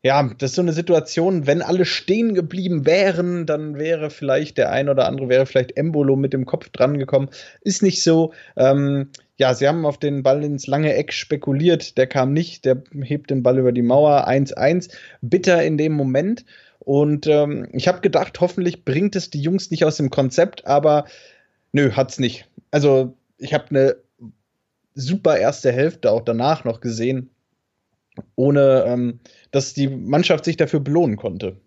Ja, 0.05 0.29
das 0.37 0.51
ist 0.51 0.55
so 0.55 0.61
eine 0.61 0.71
Situation, 0.71 1.47
wenn 1.47 1.63
alle 1.63 1.83
stehen 1.83 2.35
geblieben 2.35 2.85
wären, 2.85 3.47
dann 3.47 3.79
wäre 3.79 4.11
vielleicht 4.11 4.59
der 4.59 4.71
ein 4.71 4.87
oder 4.87 5.07
andere, 5.07 5.29
wäre 5.29 5.47
vielleicht 5.47 5.75
Embolo 5.77 6.15
mit 6.15 6.31
dem 6.31 6.45
Kopf 6.45 6.69
dran 6.69 6.99
gekommen. 6.99 7.29
Ist 7.61 7.81
nicht 7.81 8.03
so. 8.03 8.31
Ähm, 8.55 9.09
ja, 9.37 9.55
sie 9.55 9.67
haben 9.67 9.83
auf 9.83 9.97
den 9.97 10.21
Ball 10.21 10.43
ins 10.43 10.67
lange 10.67 10.93
Eck 10.93 11.11
spekuliert. 11.11 11.97
Der 11.97 12.05
kam 12.05 12.33
nicht, 12.33 12.65
der 12.65 12.83
hebt 13.01 13.31
den 13.31 13.41
Ball 13.41 13.57
über 13.57 13.71
die 13.71 13.81
Mauer. 13.81 14.27
1-1. 14.27 14.91
Bitter 15.21 15.63
in 15.63 15.75
dem 15.75 15.93
Moment. 15.93 16.45
Und 16.77 17.25
ähm, 17.25 17.67
ich 17.73 17.87
habe 17.87 18.01
gedacht, 18.01 18.39
hoffentlich 18.39 18.85
bringt 18.85 19.15
es 19.15 19.31
die 19.31 19.41
Jungs 19.41 19.71
nicht 19.71 19.85
aus 19.85 19.97
dem 19.97 20.11
Konzept, 20.11 20.67
aber 20.67 21.05
nö, 21.71 21.93
hat's 21.93 22.19
nicht. 22.19 22.47
Also, 22.69 23.15
ich 23.39 23.55
habe 23.55 23.71
eine 23.71 23.95
super 24.93 25.39
erste 25.39 25.71
Hälfte 25.71 26.11
auch 26.11 26.21
danach 26.21 26.63
noch 26.63 26.79
gesehen, 26.79 27.31
ohne 28.36 28.86
ähm, 28.88 29.19
dass 29.51 29.73
die 29.73 29.88
Mannschaft 29.88 30.45
sich 30.45 30.58
dafür 30.58 30.80
belohnen 30.80 31.17
konnte. 31.17 31.58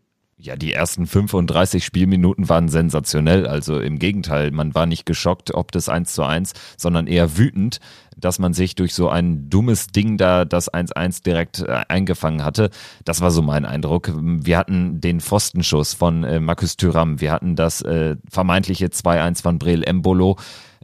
Ja, 0.41 0.55
die 0.55 0.73
ersten 0.73 1.09
35 1.09 1.85
Spielminuten 1.85 2.49
waren 2.49 2.69
sensationell. 2.69 3.47
Also 3.47 3.81
im 3.81 3.99
Gegenteil, 3.99 4.53
man 4.53 4.73
war 4.73 4.87
nicht 4.87 5.05
geschockt, 5.05 5.53
ob 5.53 5.73
das 5.73 5.89
1 5.89 6.13
zu 6.13 6.23
1, 6.23 6.53
sondern 6.77 7.09
eher 7.09 7.37
wütend, 7.37 7.81
dass 8.17 8.39
man 8.39 8.55
sich 8.55 8.77
durch 8.77 8.95
so 8.95 9.09
ein 9.09 9.51
dummes 9.51 9.89
Ding 9.89 10.17
da 10.17 10.45
das 10.45 10.73
1-1 10.73 11.25
direkt 11.25 11.61
äh, 11.61 11.81
eingefangen 11.89 12.45
hatte. 12.45 12.71
Das 13.05 13.21
war 13.21 13.33
so 13.33 13.43
mein 13.43 13.65
Eindruck. 13.65 14.13
Wir 14.15 14.59
hatten 14.59 15.01
den 15.01 15.21
Pfostenschuss 15.21 15.95
von 15.95 16.23
äh, 16.23 16.39
Markus 16.39 16.77
Thüram, 16.77 17.21
wir 17.21 17.33
hatten 17.33 17.57
das 17.57 17.83
äh, 17.83 18.15
vermeintliche 18.31 18.87
2-1 18.87 19.43
von 19.43 19.59
Brel 19.59 19.83
Embolo 19.83 20.37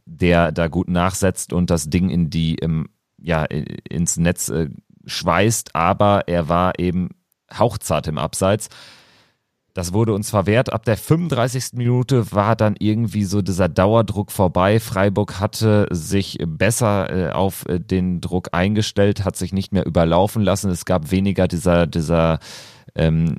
der 0.07 0.53
da 0.53 0.69
gut 0.69 0.89
nachsetzt 0.89 1.53
und 1.53 1.71
das 1.71 1.89
Ding 1.89 2.11
in 2.11 2.31
die, 2.31 2.55
im, 2.55 2.89
ja, 3.19 3.45
ins 3.45 4.17
Netz 4.17 4.49
äh, 4.49 4.69
schweißt, 5.07 5.75
aber 5.75 6.29
er 6.29 6.49
war 6.49 6.79
eben 6.79 7.11
hauchzart 7.53 8.07
im 8.07 8.19
Abseits. 8.19 8.69
Das 9.75 9.93
wurde 9.93 10.15
uns 10.15 10.31
verwehrt. 10.31 10.73
Ab 10.73 10.85
der 10.85 10.97
35. 10.97 11.73
Minute 11.73 12.31
war 12.31 12.55
dann 12.55 12.77
irgendwie 12.79 13.25
so 13.25 13.43
dieser 13.43 13.69
Dauerdruck 13.69 14.31
vorbei. 14.31 14.79
Freiburg 14.79 15.41
hatte 15.41 15.89
sich 15.91 16.39
besser 16.47 17.11
äh, 17.11 17.33
auf 17.33 17.67
äh, 17.69 17.81
den 17.81 18.21
Druck 18.21 18.51
eingestellt, 18.53 19.25
hat 19.25 19.35
sich 19.35 19.53
nicht 19.53 19.73
mehr 19.73 19.85
überlaufen 19.85 20.43
lassen. 20.43 20.71
Es 20.71 20.85
gab 20.85 21.11
weniger 21.11 21.49
dieser, 21.49 21.89
dieser 21.89 22.39
ähm, 22.95 23.35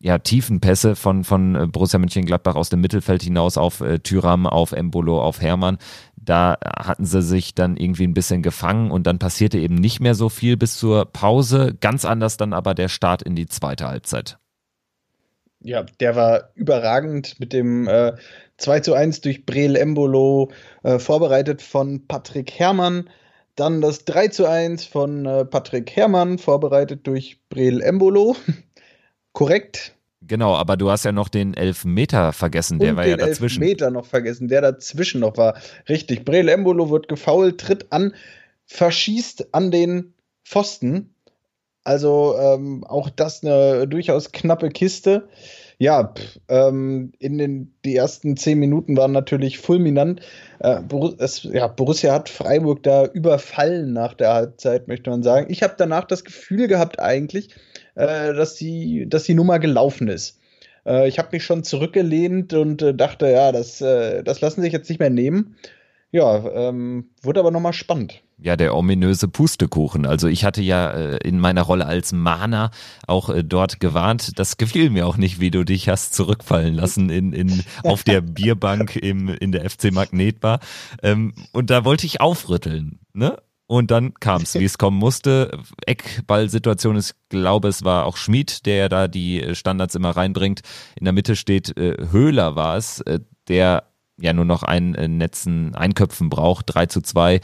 ja, 0.00 0.18
Tiefenpässe 0.18 0.94
von, 0.94 1.24
von 1.24 1.56
äh, 1.56 1.66
Borussia 1.66 1.98
Mönchengladbach 1.98 2.54
aus 2.54 2.68
dem 2.68 2.80
Mittelfeld 2.80 3.24
hinaus 3.24 3.58
auf 3.58 3.80
äh, 3.80 3.98
Tyram, 3.98 4.46
auf 4.46 4.70
Embolo, 4.70 5.20
auf 5.20 5.40
Hermann. 5.40 5.78
Da 6.28 6.58
hatten 6.62 7.06
sie 7.06 7.22
sich 7.22 7.54
dann 7.54 7.78
irgendwie 7.78 8.06
ein 8.06 8.12
bisschen 8.12 8.42
gefangen 8.42 8.90
und 8.90 9.06
dann 9.06 9.18
passierte 9.18 9.58
eben 9.58 9.76
nicht 9.76 10.00
mehr 10.00 10.14
so 10.14 10.28
viel 10.28 10.58
bis 10.58 10.76
zur 10.76 11.06
Pause. 11.06 11.74
Ganz 11.80 12.04
anders 12.04 12.36
dann 12.36 12.52
aber 12.52 12.74
der 12.74 12.88
Start 12.88 13.22
in 13.22 13.34
die 13.34 13.46
zweite 13.46 13.88
Halbzeit. 13.88 14.38
Ja, 15.60 15.84
der 16.00 16.16
war 16.16 16.50
überragend 16.54 17.40
mit 17.40 17.54
dem 17.54 17.88
äh, 17.88 18.12
2 18.58 18.80
zu 18.80 18.92
1 18.92 19.22
durch 19.22 19.46
Breel 19.46 19.74
Embolo, 19.74 20.52
äh, 20.82 20.98
vorbereitet 20.98 21.62
von 21.62 22.06
Patrick 22.06 22.52
Herrmann. 22.52 23.08
Dann 23.56 23.80
das 23.80 24.04
3 24.04 24.28
zu 24.28 24.46
1 24.46 24.84
von 24.84 25.24
äh, 25.24 25.46
Patrick 25.46 25.96
Herrmann, 25.96 26.36
vorbereitet 26.36 27.06
durch 27.06 27.40
Breel 27.48 27.80
Embolo. 27.80 28.36
korrekt. 29.32 29.97
Genau, 30.28 30.54
aber 30.54 30.76
du 30.76 30.90
hast 30.90 31.04
ja 31.04 31.12
noch 31.12 31.28
den 31.28 31.54
Elfmeter 31.54 32.32
vergessen, 32.32 32.78
der 32.78 32.90
Und 32.90 32.96
war 32.96 33.04
den 33.04 33.10
ja 33.10 33.16
dazwischen. 33.16 33.62
Elfmeter 33.62 33.90
noch 33.90 34.06
vergessen, 34.06 34.48
der 34.48 34.60
dazwischen 34.60 35.20
noch 35.20 35.36
war. 35.36 35.56
Richtig. 35.88 36.24
Breel 36.24 36.48
Embolo 36.48 36.90
wird 36.90 37.08
gefault, 37.08 37.58
tritt 37.58 37.90
an, 37.90 38.14
verschießt 38.66 39.54
an 39.54 39.70
den 39.70 40.12
Pfosten. 40.44 41.14
Also 41.82 42.36
ähm, 42.38 42.84
auch 42.84 43.08
das 43.08 43.42
eine 43.42 43.88
durchaus 43.88 44.30
knappe 44.32 44.68
Kiste. 44.68 45.28
Ja, 45.78 46.12
pff, 46.14 46.40
ähm, 46.48 47.12
in 47.18 47.38
den 47.38 47.74
die 47.84 47.94
ersten 47.96 48.36
zehn 48.36 48.58
Minuten 48.58 48.96
waren 48.96 49.12
natürlich 49.12 49.58
fulminant. 49.58 50.20
Äh, 50.58 50.80
Borussia, 50.82 51.24
es, 51.24 51.44
ja, 51.44 51.68
Borussia 51.68 52.12
hat 52.12 52.28
Freiburg 52.28 52.82
da 52.82 53.06
überfallen 53.06 53.92
nach 53.92 54.14
der 54.14 54.34
Halbzeit, 54.34 54.88
möchte 54.88 55.08
man 55.08 55.22
sagen. 55.22 55.46
Ich 55.50 55.62
habe 55.62 55.76
danach 55.78 56.04
das 56.04 56.24
Gefühl 56.24 56.66
gehabt 56.66 56.98
eigentlich, 56.98 57.50
äh, 57.98 58.32
dass, 58.32 58.54
die, 58.54 59.06
dass 59.08 59.24
die 59.24 59.34
Nummer 59.34 59.58
gelaufen 59.58 60.08
ist. 60.08 60.38
Äh, 60.86 61.08
ich 61.08 61.18
habe 61.18 61.30
mich 61.32 61.44
schon 61.44 61.64
zurückgelehnt 61.64 62.54
und 62.54 62.80
äh, 62.80 62.94
dachte, 62.94 63.28
ja, 63.28 63.52
das, 63.52 63.80
äh, 63.80 64.22
das 64.22 64.40
lassen 64.40 64.62
sich 64.62 64.72
jetzt 64.72 64.88
nicht 64.88 65.00
mehr 65.00 65.10
nehmen. 65.10 65.56
Ja, 66.10 66.42
ähm, 66.54 67.10
wurde 67.22 67.40
aber 67.40 67.50
nochmal 67.50 67.74
spannend. 67.74 68.22
Ja, 68.40 68.56
der 68.56 68.74
ominöse 68.74 69.28
Pustekuchen. 69.28 70.06
Also 70.06 70.28
ich 70.28 70.44
hatte 70.44 70.62
ja 70.62 70.90
äh, 70.92 71.16
in 71.18 71.40
meiner 71.40 71.62
Rolle 71.62 71.84
als 71.86 72.12
Mahner 72.12 72.70
auch 73.06 73.28
äh, 73.28 73.42
dort 73.42 73.80
gewarnt. 73.80 74.38
Das 74.38 74.56
gefiel 74.56 74.90
mir 74.90 75.06
auch 75.06 75.16
nicht, 75.16 75.40
wie 75.40 75.50
du 75.50 75.64
dich 75.64 75.88
hast 75.88 76.14
zurückfallen 76.14 76.72
lassen 76.72 77.10
in, 77.10 77.32
in, 77.32 77.64
auf 77.82 78.04
der 78.04 78.20
Bierbank 78.22 78.96
im, 78.96 79.28
in 79.28 79.52
der 79.52 79.68
FC 79.68 79.92
Magnetbar. 79.92 80.60
Ähm, 81.02 81.34
und 81.52 81.68
da 81.68 81.84
wollte 81.84 82.06
ich 82.06 82.20
aufrütteln. 82.20 83.00
Ne? 83.12 83.36
Und 83.68 83.90
dann 83.90 84.14
kam 84.14 84.42
es, 84.42 84.54
wie 84.58 84.64
es 84.64 84.78
kommen 84.78 84.96
musste. 84.96 85.60
Eckballsituation, 85.86 86.96
ich 86.96 87.12
glaube, 87.28 87.68
es 87.68 87.84
war 87.84 88.06
auch 88.06 88.16
Schmid, 88.16 88.66
der 88.66 88.76
ja 88.76 88.88
da 88.88 89.06
die 89.06 89.54
Standards 89.54 89.94
immer 89.94 90.10
reinbringt. 90.10 90.62
In 90.96 91.04
der 91.04 91.12
Mitte 91.12 91.36
steht 91.36 91.76
äh, 91.76 91.96
Höhler 92.10 92.56
war 92.56 92.76
es, 92.76 93.00
äh, 93.02 93.20
der 93.46 93.84
ja 94.20 94.32
nur 94.32 94.46
noch 94.46 94.62
einen 94.62 94.94
äh, 94.94 95.06
Netzen 95.06 95.74
Einköpfen 95.74 96.30
braucht, 96.30 96.74
3 96.74 96.86
zu 96.86 97.02
2. 97.02 97.40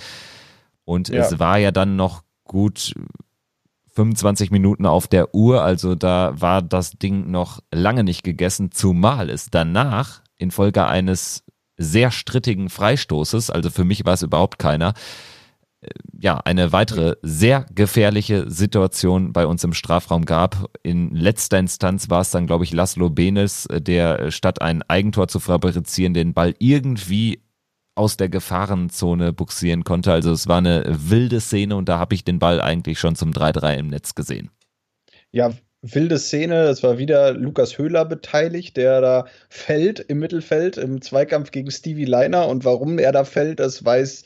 Und 0.85 1.11
ja. 1.11 1.23
es 1.23 1.39
war 1.39 1.59
ja 1.59 1.71
dann 1.71 1.97
noch 1.97 2.23
gut 2.45 2.95
25 3.95 4.51
Minuten 4.51 4.87
auf 4.87 5.07
der 5.07 5.35
Uhr, 5.35 5.63
also 5.63 5.95
da 5.95 6.33
war 6.35 6.63
das 6.63 6.93
Ding 6.93 7.31
noch 7.31 7.61
lange 7.71 8.03
nicht 8.03 8.25
gegessen, 8.25 8.73
zumal 8.73 9.31
es 9.31 9.51
danach 9.51 10.21
infolge 10.37 10.85
eines 10.85 11.45
sehr 11.77 12.11
strittigen 12.11 12.71
Freistoßes, 12.71 13.51
also 13.51 13.71
für 13.71 13.85
mich 13.85 14.05
war 14.05 14.15
es 14.15 14.23
überhaupt 14.23 14.59
keiner, 14.59 14.91
äh, 14.91 15.34
ja, 16.21 16.39
eine 16.39 16.73
weitere 16.73 17.17
sehr 17.23 17.67
gefährliche 17.75 18.51
Situation 18.51 19.33
bei 19.33 19.47
uns 19.47 19.65
im 19.65 19.73
Strafraum 19.73 20.25
gab. 20.25 20.71
In 20.83 21.15
letzter 21.15 21.59
Instanz 21.59 22.11
war 22.11 22.23
es 22.23 22.31
dann, 22.31 22.47
glaube 22.47 22.65
ich, 22.65 22.73
Laszlo 22.73 23.11
Benes, 23.11 23.67
äh, 23.67 23.81
der 23.81 24.21
äh, 24.21 24.31
statt 24.31 24.63
ein 24.63 24.83
Eigentor 24.83 25.29
zu 25.29 25.41
fabrizieren, 25.41 26.15
den 26.15 26.35
Ball 26.35 26.55
irgendwie 26.59 27.43
aus 27.95 28.17
der 28.17 28.29
Gefahrenzone 28.29 29.33
buxieren 29.33 29.85
konnte. 29.85 30.13
Also 30.13 30.33
es 30.33 30.49
war 30.49 30.59
eine 30.59 30.85
wilde 30.87 31.41
Szene 31.41 31.77
und 31.77 31.89
da 31.89 31.99
habe 31.99 32.15
ich 32.15 32.25
den 32.25 32.39
Ball 32.39 32.61
eigentlich 32.61 32.99
schon 32.99 33.15
zum 33.15 33.31
3-3 33.31 33.77
im 33.77 33.89
Netz 33.89 34.15
gesehen. 34.15 34.51
Ja, 35.31 35.53
wilde 35.85 36.19
Szene. 36.19 36.63
Es 36.65 36.83
war 36.83 36.99
wieder 36.99 37.33
Lukas 37.33 37.79
Höhler 37.79 38.05
beteiligt, 38.05 38.77
der 38.77 39.01
da 39.01 39.27
fällt 39.49 40.01
im 40.01 40.19
Mittelfeld 40.19 40.77
im 40.77 41.03
Zweikampf 41.03 41.51
gegen 41.51 41.71
Stevie 41.71 42.05
Leiner. 42.05 42.49
Und 42.49 42.65
warum 42.65 42.99
er 42.99 43.13
da 43.13 43.25
fällt, 43.25 43.61
das 43.61 43.85
weiß 43.85 44.25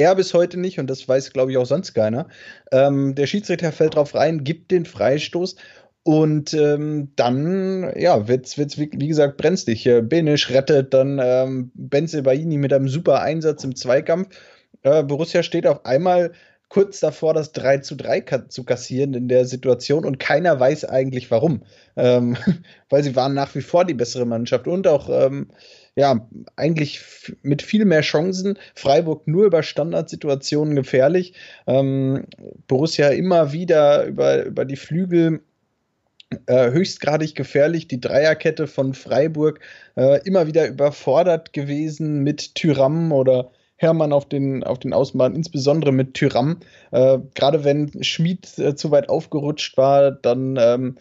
er 0.00 0.14
bis 0.14 0.34
heute 0.34 0.58
nicht 0.58 0.80
und 0.80 0.88
das 0.88 1.06
weiß, 1.06 1.32
glaube 1.32 1.52
ich, 1.52 1.58
auch 1.58 1.66
sonst 1.66 1.92
keiner. 1.92 2.28
Ähm, 2.72 3.14
der 3.14 3.26
Schiedsrichter 3.26 3.70
fällt 3.70 3.94
drauf 3.94 4.14
rein, 4.14 4.44
gibt 4.44 4.70
den 4.70 4.86
Freistoß 4.86 5.56
und 6.02 6.54
ähm, 6.54 7.12
dann, 7.16 7.92
ja, 7.96 8.26
wird's, 8.26 8.56
wird's 8.56 8.78
wie, 8.78 8.90
wie 8.92 9.08
gesagt 9.08 9.36
brenzlig. 9.36 9.88
Benisch 10.02 10.50
rettet 10.50 10.94
dann 10.94 11.20
ähm, 11.22 11.70
Benze 11.74 12.22
Baini 12.22 12.56
mit 12.56 12.72
einem 12.72 12.88
super 12.88 13.20
Einsatz 13.20 13.62
im 13.64 13.76
Zweikampf. 13.76 14.34
Äh, 14.82 15.02
Borussia 15.02 15.42
steht 15.42 15.66
auf 15.66 15.84
einmal 15.84 16.32
kurz 16.70 17.00
davor, 17.00 17.34
das 17.34 17.52
3 17.52 17.78
zu 17.78 17.96
3 17.96 18.20
ka 18.22 18.48
zu 18.48 18.64
kassieren 18.64 19.12
in 19.12 19.28
der 19.28 19.44
Situation 19.44 20.06
und 20.06 20.18
keiner 20.18 20.58
weiß 20.58 20.86
eigentlich 20.86 21.30
warum. 21.30 21.64
Ähm, 21.96 22.36
weil 22.88 23.02
sie 23.02 23.14
waren 23.14 23.34
nach 23.34 23.54
wie 23.54 23.60
vor 23.60 23.84
die 23.84 23.94
bessere 23.94 24.24
Mannschaft 24.24 24.66
und 24.66 24.86
auch 24.86 25.10
ähm, 25.10 25.48
ja, 25.96 26.28
eigentlich 26.56 27.02
mit 27.42 27.62
viel 27.62 27.84
mehr 27.84 28.02
Chancen. 28.02 28.58
Freiburg 28.74 29.26
nur 29.26 29.44
über 29.44 29.62
Standardsituationen 29.62 30.76
gefährlich. 30.76 31.34
Ähm, 31.66 32.26
Borussia 32.68 33.08
immer 33.08 33.52
wieder 33.52 34.06
über, 34.06 34.44
über 34.44 34.64
die 34.64 34.76
Flügel 34.76 35.40
äh, 36.46 36.70
höchstgradig 36.70 37.34
gefährlich. 37.34 37.88
Die 37.88 38.00
Dreierkette 38.00 38.66
von 38.66 38.94
Freiburg 38.94 39.60
äh, 39.96 40.20
immer 40.24 40.46
wieder 40.46 40.68
überfordert 40.68 41.52
gewesen 41.52 42.22
mit 42.22 42.54
Tyram 42.54 43.10
oder 43.10 43.50
Hermann 43.76 44.12
auf 44.12 44.28
den, 44.28 44.62
auf 44.62 44.78
den 44.78 44.92
Außenbahnen, 44.92 45.36
insbesondere 45.36 45.90
mit 45.90 46.14
Tyram. 46.14 46.60
Äh, 46.92 47.18
Gerade 47.34 47.64
wenn 47.64 47.90
Schmid 48.04 48.58
äh, 48.58 48.76
zu 48.76 48.90
weit 48.90 49.08
aufgerutscht 49.08 49.76
war, 49.76 50.12
dann 50.12 50.56
ähm, 50.60 50.98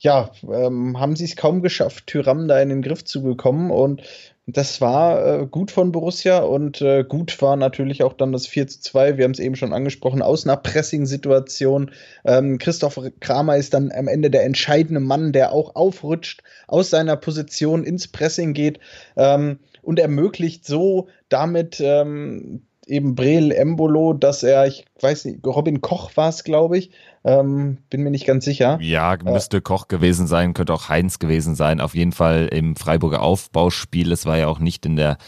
ja, 0.00 0.30
ähm, 0.50 0.98
haben 0.98 1.14
sie 1.14 1.26
es 1.26 1.36
kaum 1.36 1.60
geschafft, 1.60 2.06
Tyram 2.06 2.48
da 2.48 2.60
in 2.60 2.70
den 2.70 2.82
Griff 2.82 3.04
zu 3.04 3.22
bekommen. 3.22 3.70
Und 3.70 4.02
das 4.46 4.80
war 4.80 5.42
äh, 5.42 5.46
gut 5.46 5.70
von 5.70 5.92
Borussia 5.92 6.38
und 6.38 6.80
äh, 6.80 7.04
gut 7.04 7.40
war 7.42 7.56
natürlich 7.56 8.02
auch 8.02 8.14
dann 8.14 8.32
das 8.32 8.46
4 8.46 8.66
zu 8.66 8.80
2. 8.80 9.18
Wir 9.18 9.24
haben 9.24 9.32
es 9.32 9.38
eben 9.38 9.56
schon 9.56 9.74
angesprochen, 9.74 10.22
aus 10.22 10.46
einer 10.46 10.56
Pressing-Situation. 10.56 11.90
Ähm, 12.24 12.56
Christoph 12.58 12.98
Kramer 13.20 13.58
ist 13.58 13.74
dann 13.74 13.92
am 13.92 14.08
Ende 14.08 14.30
der 14.30 14.44
entscheidende 14.44 15.00
Mann, 15.00 15.32
der 15.32 15.52
auch 15.52 15.76
aufrutscht, 15.76 16.42
aus 16.66 16.88
seiner 16.88 17.16
Position 17.16 17.84
ins 17.84 18.08
Pressing 18.08 18.54
geht. 18.54 18.80
Ähm, 19.16 19.58
und 19.82 19.98
ermöglicht 19.98 20.66
so 20.66 21.08
damit 21.28 21.80
ähm, 21.80 22.62
eben 22.86 23.14
Brel 23.14 23.52
Embolo, 23.52 24.12
dass 24.14 24.42
er, 24.42 24.66
ich 24.66 24.84
weiß 25.00 25.26
nicht, 25.26 25.46
Robin 25.46 25.80
Koch 25.80 26.16
war 26.16 26.28
es, 26.28 26.44
glaube 26.44 26.78
ich, 26.78 26.90
ähm, 27.24 27.78
bin 27.90 28.02
mir 28.02 28.10
nicht 28.10 28.26
ganz 28.26 28.44
sicher. 28.44 28.78
Ja, 28.80 29.16
müsste 29.22 29.58
äh, 29.58 29.60
Koch 29.60 29.88
gewesen 29.88 30.26
sein, 30.26 30.54
könnte 30.54 30.72
auch 30.72 30.88
Heinz 30.88 31.18
gewesen 31.18 31.54
sein. 31.54 31.80
Auf 31.80 31.94
jeden 31.94 32.12
Fall 32.12 32.48
im 32.50 32.76
Freiburger 32.76 33.22
Aufbauspiel. 33.22 34.10
Es 34.12 34.26
war 34.26 34.38
ja 34.38 34.48
auch 34.48 34.58
nicht 34.58 34.86
in 34.86 34.96
der 34.96 35.18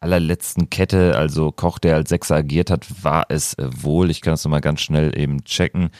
allerletzten 0.00 0.70
Kette, 0.70 1.16
also 1.16 1.50
Koch, 1.50 1.78
der 1.78 1.96
als 1.96 2.10
Sechser 2.10 2.36
agiert 2.36 2.70
hat, 2.70 2.86
war 3.02 3.26
es 3.30 3.56
wohl. 3.58 4.10
Ich 4.10 4.20
kann 4.20 4.32
das 4.32 4.44
nochmal 4.44 4.60
ganz 4.60 4.80
schnell 4.80 5.18
eben 5.18 5.44
checken. 5.44 5.90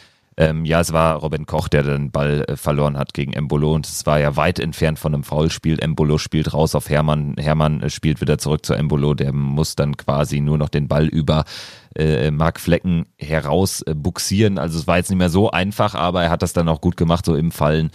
Ähm, 0.41 0.65
ja, 0.65 0.81
es 0.81 0.93
war 0.93 1.17
Robin 1.17 1.47
Koch, 1.47 1.67
der 1.67 1.83
den 1.83 2.13
Ball 2.13 2.45
äh, 2.47 2.57
verloren 2.57 2.97
hat 2.97 3.13
gegen 3.13 3.33
Embolo 3.33 3.75
und 3.75 3.89
es 3.89 4.07
war 4.07 4.21
ja 4.21 4.37
weit 4.37 4.61
entfernt 4.61 5.01
von 5.01 5.13
einem 5.13 5.25
Foulspiel. 5.25 5.81
Embolo 5.81 6.17
spielt 6.17 6.55
raus 6.55 6.77
auf 6.77 6.89
Hermann, 6.89 7.35
Hermann 7.37 7.83
äh, 7.83 7.91
spielt 7.91 8.21
wieder 8.21 8.39
zurück 8.39 8.65
zu 8.65 8.73
Embolo, 8.75 9.15
der 9.15 9.33
muss 9.33 9.75
dann 9.75 9.97
quasi 9.97 10.41
nur 10.41 10.57
noch 10.57 10.69
den 10.69 10.87
Ball 10.87 11.07
über 11.07 11.45
äh, 11.97 12.31
Mark 12.31 12.61
Flecken 12.61 13.07
heraus 13.19 13.83
äh, 13.83 13.97
buxieren. 13.97 14.59
Also 14.59 14.79
es 14.79 14.87
war 14.87 14.99
jetzt 14.99 15.11
nicht 15.11 15.19
mehr 15.19 15.29
so 15.29 15.51
einfach, 15.51 15.97
aber 15.97 16.23
er 16.23 16.31
hat 16.31 16.43
das 16.43 16.53
dann 16.53 16.69
auch 16.69 16.81
gut 16.81 16.97
gemacht, 16.97 17.27
so 17.27 17.35
im 17.35 17.51
Fallen. 17.51 17.91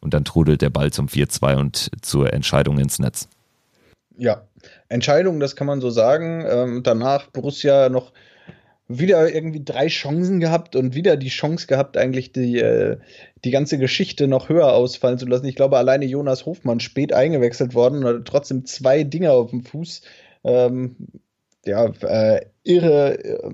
Und 0.00 0.14
dann 0.14 0.24
trudelt 0.24 0.62
der 0.62 0.70
Ball 0.70 0.92
zum 0.92 1.08
4-2 1.08 1.56
und 1.56 1.90
zur 2.00 2.32
Entscheidung 2.32 2.78
ins 2.78 3.00
Netz. 3.00 3.28
Ja, 4.16 4.42
Entscheidung, 4.88 5.40
das 5.40 5.56
kann 5.56 5.66
man 5.66 5.80
so 5.80 5.90
sagen. 5.90 6.44
Ähm, 6.48 6.82
danach 6.84 7.26
Borussia 7.26 7.88
noch 7.88 8.12
wieder 8.88 9.32
irgendwie 9.32 9.62
drei 9.62 9.88
Chancen 9.88 10.40
gehabt 10.40 10.74
und 10.74 10.94
wieder 10.94 11.16
die 11.18 11.28
Chance 11.28 11.66
gehabt, 11.66 11.98
eigentlich 11.98 12.32
die, 12.32 12.58
äh, 12.58 12.96
die 13.44 13.50
ganze 13.50 13.78
Geschichte 13.78 14.26
noch 14.26 14.48
höher 14.48 14.72
ausfallen 14.72 15.18
zu 15.18 15.26
lassen. 15.26 15.46
Ich 15.46 15.56
glaube, 15.56 15.76
alleine 15.76 16.06
Jonas 16.06 16.46
Hofmann 16.46 16.80
spät 16.80 17.12
eingewechselt 17.12 17.74
worden 17.74 17.98
und 17.98 18.06
hatte 18.06 18.24
trotzdem 18.24 18.64
zwei 18.64 19.04
Dinge 19.04 19.32
auf 19.32 19.50
dem 19.50 19.62
Fuß. 19.62 20.02
Ähm, 20.44 20.96
ja, 21.66 21.86
äh, 21.86 22.46
irre, 22.64 23.22
äh, 23.22 23.50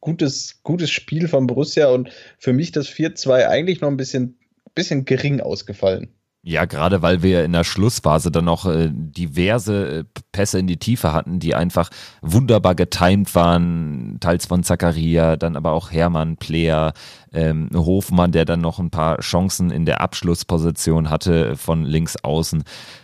gutes, 0.00 0.60
gutes 0.62 0.90
Spiel 0.90 1.26
von 1.26 1.46
Borussia 1.46 1.88
und 1.88 2.10
für 2.38 2.52
mich 2.52 2.70
das 2.70 2.88
4-2 2.88 3.48
eigentlich 3.48 3.80
noch 3.80 3.88
ein 3.88 3.96
bisschen, 3.96 4.38
bisschen 4.74 5.06
gering 5.06 5.40
ausgefallen. 5.40 6.15
Ja, 6.48 6.64
gerade 6.64 7.02
weil 7.02 7.24
wir 7.24 7.44
in 7.44 7.50
der 7.50 7.64
Schlussphase 7.64 8.30
dann 8.30 8.44
noch 8.44 8.66
äh, 8.66 8.88
diverse 8.92 9.88
äh, 9.88 10.04
Pässe 10.30 10.60
in 10.60 10.68
die 10.68 10.76
Tiefe 10.76 11.12
hatten, 11.12 11.40
die 11.40 11.56
einfach 11.56 11.90
wunderbar 12.22 12.76
getimt 12.76 13.34
waren, 13.34 14.18
teils 14.20 14.46
von 14.46 14.62
Zakaria, 14.62 15.34
dann 15.34 15.56
aber 15.56 15.72
auch 15.72 15.90
Hermann, 15.90 16.36
Player, 16.36 16.92
ähm, 17.32 17.68
Hofmann, 17.74 18.30
der 18.30 18.44
dann 18.44 18.60
noch 18.60 18.78
ein 18.78 18.90
paar 18.90 19.18
Chancen 19.18 19.72
in 19.72 19.86
der 19.86 20.00
Abschlussposition 20.00 21.10
hatte 21.10 21.56
von 21.56 21.84
links 21.84 22.14
außen 22.22 22.62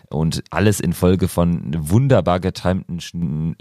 und 0.09 0.45
alles 0.51 0.79
infolge 0.79 1.27
von 1.27 1.75
wunderbar 1.77 2.39
getimten 2.39 3.01
Sch 3.01 3.13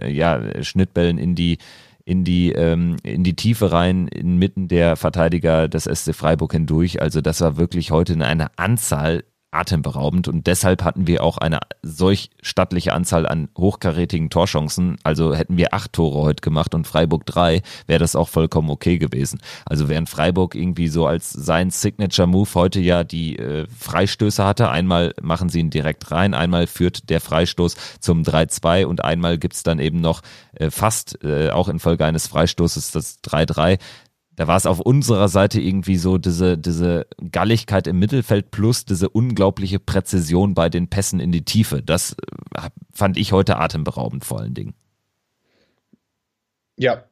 ja, 0.06 0.64
Schnittbällen 0.64 1.18
in 1.18 1.34
die 1.34 1.58
in 2.04 2.24
die, 2.24 2.52
ähm, 2.52 2.98
in 3.04 3.24
die 3.24 3.36
Tiefe 3.36 3.72
rein, 3.72 4.08
inmitten 4.08 4.68
der 4.68 4.96
Verteidiger 4.96 5.68
des 5.68 5.86
SC 5.86 6.14
Freiburg 6.16 6.52
hindurch. 6.52 7.02
Also 7.02 7.22
das 7.22 7.42
war 7.42 7.58
wirklich 7.58 7.92
heute 7.92 8.14
in 8.14 8.24
einer 8.24 8.52
Anzahl 8.58 9.24
atemberaubend 9.52 10.30
und 10.30 10.47
deshalb 10.47 10.84
hatten 10.84 11.08
wir 11.08 11.24
auch 11.24 11.38
eine 11.38 11.60
solch 11.82 12.30
stattliche 12.41 12.93
Anzahl 12.93 13.28
an 13.28 13.49
hochkarätigen 13.58 14.30
Torchancen. 14.30 14.97
Also 15.04 15.36
hätten 15.36 15.58
wir 15.58 15.74
acht 15.74 15.93
Tore 15.93 16.22
heute 16.22 16.41
gemacht 16.41 16.74
und 16.74 16.88
Freiburg 16.88 17.26
drei, 17.26 17.62
wäre 17.86 17.99
das 17.99 18.16
auch 18.16 18.30
vollkommen 18.30 18.70
okay 18.70 18.97
gewesen. 18.97 19.41
Also 19.66 19.89
während 19.89 20.10
Freiburg 20.10 20.56
irgendwie 20.56 20.88
so 20.88 21.06
als 21.06 21.32
sein 21.32 21.70
Signature 21.70 22.28
Move 22.28 22.49
heute 22.56 22.80
ja 22.80 23.04
die 23.04 23.38
äh, 23.38 23.68
Freistöße 23.78 24.43
hatte, 24.45 24.70
einmal 24.70 25.14
machen 25.22 25.49
sie 25.49 25.60
ihn 25.60 25.70
direkt 25.70 26.12
rein, 26.12 26.34
einmal 26.34 26.66
führt 26.66 27.10
der 27.10 27.20
Freistoß 27.20 27.76
zum 27.99 28.24
3-2 28.24 28.86
und 28.86 29.04
einmal 29.04 29.38
gibt's 29.38 29.64
dann 29.64 29.80
eben 29.80 29.99
noch 29.99 30.22
äh, 30.54 30.72
fast 30.72 31.24
äh, 31.24 31.49
auch 31.49 31.68
infolge 31.68 32.06
eines 32.06 32.28
Freistoßes 32.28 32.91
das 32.91 33.22
3-3 33.24 33.80
da 34.42 34.48
war 34.48 34.58
es 34.58 34.66
auf 34.66 34.80
unserer 34.80 35.28
Seite 35.28 35.62
irgendwie 35.62 35.98
so 35.98 36.18
diese, 36.18 36.58
diese 36.58 37.06
Galligkeit 37.32 37.86
im 37.86 38.00
Mittelfeld 38.00 38.50
plus 38.50 38.86
diese 38.86 39.08
unglaubliche 39.08 39.78
Präzision 39.78 40.56
bei 40.56 40.68
den 40.68 40.88
Pässen 40.88 41.20
in 41.20 41.32
die 41.32 41.46
Tiefe. 41.46 41.84
Das 41.84 42.16
äh, 42.58 42.70
fand 42.92 43.18
ich 43.18 43.34
heute 43.34 43.58
atemberaubend 43.58 44.26
vor 44.26 44.39
allen 44.39 44.56
Dingen. 44.56 44.74
Ja, 46.76 47.04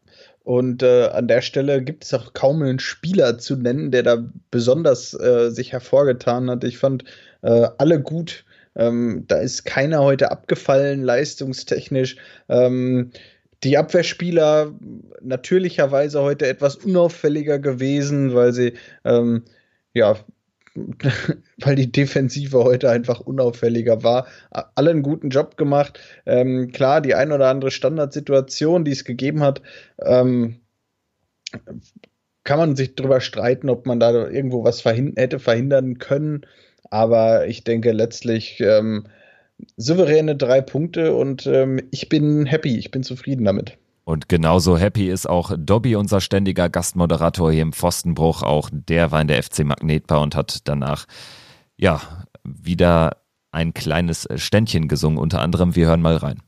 und 0.41 0.81
äh, 0.81 1.09
an 1.09 1.27
der 1.27 1.43
Stelle 1.43 1.83
gibt 1.83 2.03
es 2.03 2.15
auch 2.15 2.33
kaum 2.33 2.63
einen 2.63 2.79
Spieler 2.79 3.37
zu 3.37 3.55
nennen, 3.55 3.91
der 3.91 4.01
da 4.01 4.25
besonders 4.49 5.13
äh, 5.13 5.51
sich 5.51 5.71
hervorgetan 5.71 6.49
hat. 6.49 6.63
Ich 6.63 6.79
fand 6.79 7.03
äh, 7.43 7.67
alle 7.77 8.01
gut. 8.01 8.43
Ähm, 8.75 9.25
da 9.27 9.37
ist 9.37 9.65
keiner 9.65 9.99
heute 9.99 10.31
abgefallen, 10.31 11.03
leistungstechnisch. 11.03 12.15
Ähm, 12.47 13.11
die 13.63 13.77
Abwehrspieler 13.77 14.73
natürlicherweise 15.21 16.21
heute 16.21 16.47
etwas 16.47 16.77
unauffälliger 16.77 17.59
gewesen, 17.59 18.33
weil 18.33 18.53
sie 18.53 18.73
ähm, 19.03 19.43
ja 19.93 20.15
weil 21.57 21.75
die 21.75 21.91
Defensive 21.91 22.63
heute 22.63 22.89
einfach 22.89 23.19
unauffälliger 23.19 24.03
war. 24.03 24.27
Alle 24.51 24.91
einen 24.91 25.03
guten 25.03 25.29
Job 25.29 25.57
gemacht. 25.57 25.99
Ähm, 26.25 26.71
klar, 26.71 27.01
die 27.01 27.15
ein 27.15 27.31
oder 27.31 27.49
andere 27.49 27.71
Standardsituation, 27.71 28.85
die 28.85 28.91
es 28.91 29.03
gegeben 29.03 29.41
hat, 29.41 29.61
ähm, 29.99 30.61
kann 32.43 32.59
man 32.59 32.75
sich 32.75 32.95
drüber 32.95 33.21
streiten, 33.21 33.69
ob 33.69 33.85
man 33.85 33.99
da 33.99 34.11
irgendwo 34.11 34.63
was 34.63 34.81
verhin 34.81 35.13
hätte 35.15 35.39
verhindern 35.39 35.97
können. 35.97 36.45
Aber 36.89 37.47
ich 37.47 37.63
denke 37.63 37.91
letztlich 37.91 38.59
ähm, 38.61 39.07
souveräne 39.77 40.35
drei 40.35 40.61
Punkte 40.61 41.13
und 41.15 41.45
ähm, 41.47 41.81
ich 41.91 42.09
bin 42.09 42.45
happy, 42.45 42.77
ich 42.77 42.91
bin 42.91 43.03
zufrieden 43.03 43.45
damit. 43.45 43.77
Und 44.03 44.27
genauso 44.27 44.77
happy 44.77 45.07
ist 45.07 45.29
auch 45.29 45.51
Dobby, 45.55 45.95
unser 45.95 46.19
ständiger 46.19 46.67
Gastmoderator 46.67 47.51
hier 47.51 47.61
im 47.61 47.73
Pfostenbruch. 47.73 48.41
Auch 48.41 48.69
der 48.71 49.11
war 49.11 49.21
in 49.21 49.27
der 49.27 49.43
FC 49.43 49.63
Magnetbar 49.63 50.21
und 50.21 50.35
hat 50.35 50.67
danach, 50.67 51.05
ja, 51.77 52.01
wieder 52.43 53.17
ein 53.51 53.73
kleines 53.73 54.27
Ständchen 54.35 54.87
gesungen. 54.87 55.19
Unter 55.19 55.41
anderem, 55.41 55.75
wir 55.75 55.85
hören 55.87 56.01
mal 56.01 56.15
rein. 56.15 56.39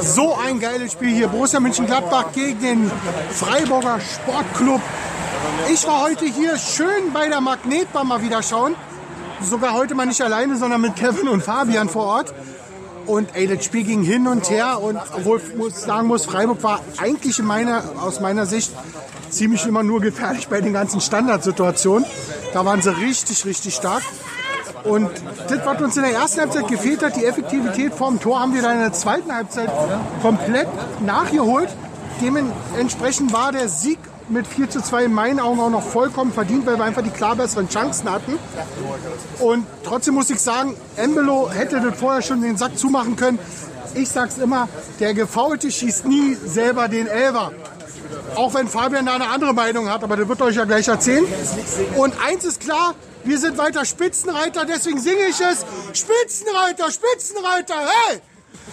So 0.00 0.34
ein 0.34 0.60
geiles 0.60 0.92
Spiel 0.92 1.14
hier. 1.14 1.28
Borussia 1.28 1.60
Mönchengladbach 1.60 2.32
gegen 2.32 2.60
den 2.60 2.90
Freiburger 3.30 3.98
Sportclub. 4.00 4.80
Ich 5.72 5.86
war 5.86 6.02
heute 6.02 6.24
hier 6.26 6.56
schön 6.56 7.12
bei 7.12 7.28
der 7.28 7.40
Magnetbar 7.40 8.04
mal 8.04 8.22
wieder 8.22 8.42
schauen. 8.42 8.76
Sogar 9.42 9.74
heute 9.74 9.94
mal 9.94 10.06
nicht 10.06 10.20
alleine, 10.20 10.56
sondern 10.56 10.80
mit 10.80 10.96
Kevin 10.96 11.28
und 11.28 11.42
Fabian 11.42 11.88
vor 11.88 12.04
Ort. 12.04 12.34
Und 13.06 13.34
ey, 13.34 13.46
das 13.46 13.64
Spiel 13.64 13.84
ging 13.84 14.02
hin 14.02 14.26
und 14.28 14.50
her. 14.50 14.80
Und 14.80 14.98
obwohl 15.14 15.40
ich 15.68 15.74
sagen 15.74 16.06
muss, 16.06 16.26
Freiburg 16.26 16.62
war 16.62 16.80
eigentlich 16.98 17.38
in 17.38 17.46
meiner, 17.46 17.82
aus 18.00 18.20
meiner 18.20 18.46
Sicht 18.46 18.72
ziemlich 19.30 19.66
immer 19.66 19.82
nur 19.82 20.00
gefährlich 20.00 20.48
bei 20.48 20.60
den 20.60 20.72
ganzen 20.72 21.00
Standardsituationen. 21.00 22.06
Da 22.52 22.64
waren 22.64 22.82
sie 22.82 22.96
richtig, 22.96 23.44
richtig 23.44 23.74
stark. 23.74 24.02
Und 24.88 25.10
das, 25.48 25.58
was 25.64 25.82
uns 25.82 25.96
in 25.96 26.02
der 26.02 26.12
ersten 26.12 26.40
Halbzeit 26.40 26.68
gefehlt 26.68 27.02
hat, 27.02 27.16
die 27.16 27.24
Effektivität 27.24 27.92
vorm 27.92 28.20
Tor, 28.20 28.40
haben 28.40 28.54
wir 28.54 28.62
dann 28.62 28.76
in 28.76 28.80
der 28.80 28.92
zweiten 28.92 29.34
Halbzeit 29.34 29.70
komplett 30.22 30.68
nachgeholt. 31.00 31.68
Dementsprechend 32.20 33.32
war 33.32 33.52
der 33.52 33.68
Sieg 33.68 33.98
mit 34.28 34.46
4 34.46 34.68
zu 34.70 34.82
2 34.82 35.04
in 35.04 35.12
meinen 35.12 35.40
Augen 35.40 35.60
auch 35.60 35.70
noch 35.70 35.82
vollkommen 35.82 36.32
verdient, 36.32 36.66
weil 36.66 36.76
wir 36.78 36.84
einfach 36.84 37.02
die 37.02 37.10
klar 37.10 37.36
besseren 37.36 37.68
Chancen 37.68 38.10
hatten. 38.10 38.38
Und 39.38 39.66
trotzdem 39.84 40.14
muss 40.14 40.30
ich 40.30 40.40
sagen, 40.40 40.74
Embelo 40.96 41.50
hätte 41.50 41.80
das 41.80 41.98
vorher 41.98 42.22
schon 42.22 42.42
den 42.42 42.56
Sack 42.56 42.78
zumachen 42.78 43.16
können. 43.16 43.38
Ich 43.94 44.08
sag's 44.08 44.38
immer, 44.38 44.68
der 45.00 45.14
Gefaulte 45.14 45.70
schießt 45.70 46.06
nie 46.06 46.34
selber 46.34 46.88
den 46.88 47.06
Elver. 47.06 47.52
Auch 48.36 48.54
wenn 48.54 48.68
Fabian 48.68 49.06
da 49.06 49.14
eine 49.14 49.28
andere 49.28 49.54
Meinung 49.54 49.88
hat, 49.88 50.04
aber 50.04 50.16
das 50.16 50.28
wird 50.28 50.42
euch 50.42 50.56
ja 50.56 50.64
gleich 50.64 50.88
erzählen. 50.88 51.24
Und 51.96 52.14
eins 52.26 52.44
ist 52.44 52.60
klar, 52.60 52.94
wir 53.24 53.38
sind 53.38 53.58
weiter 53.58 53.84
Spitzenreiter, 53.84 54.64
deswegen 54.64 55.00
singe 55.00 55.26
ich 55.26 55.40
es. 55.40 55.64
Spitzenreiter, 55.92 56.90
Spitzenreiter, 56.90 57.74
hey! 57.76 58.20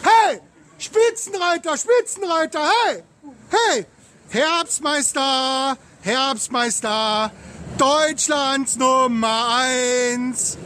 Hey! 0.04 0.42
Spitzenreiter, 0.78 1.78
Spitzenreiter, 1.78 2.62
hey! 2.86 3.04
Hey! 3.50 3.86
Herbstmeister, 4.30 5.78
Herbstmeister, 6.02 7.32
Deutschlands 7.78 8.76
Nummer 8.76 9.58
eins. 9.60 10.58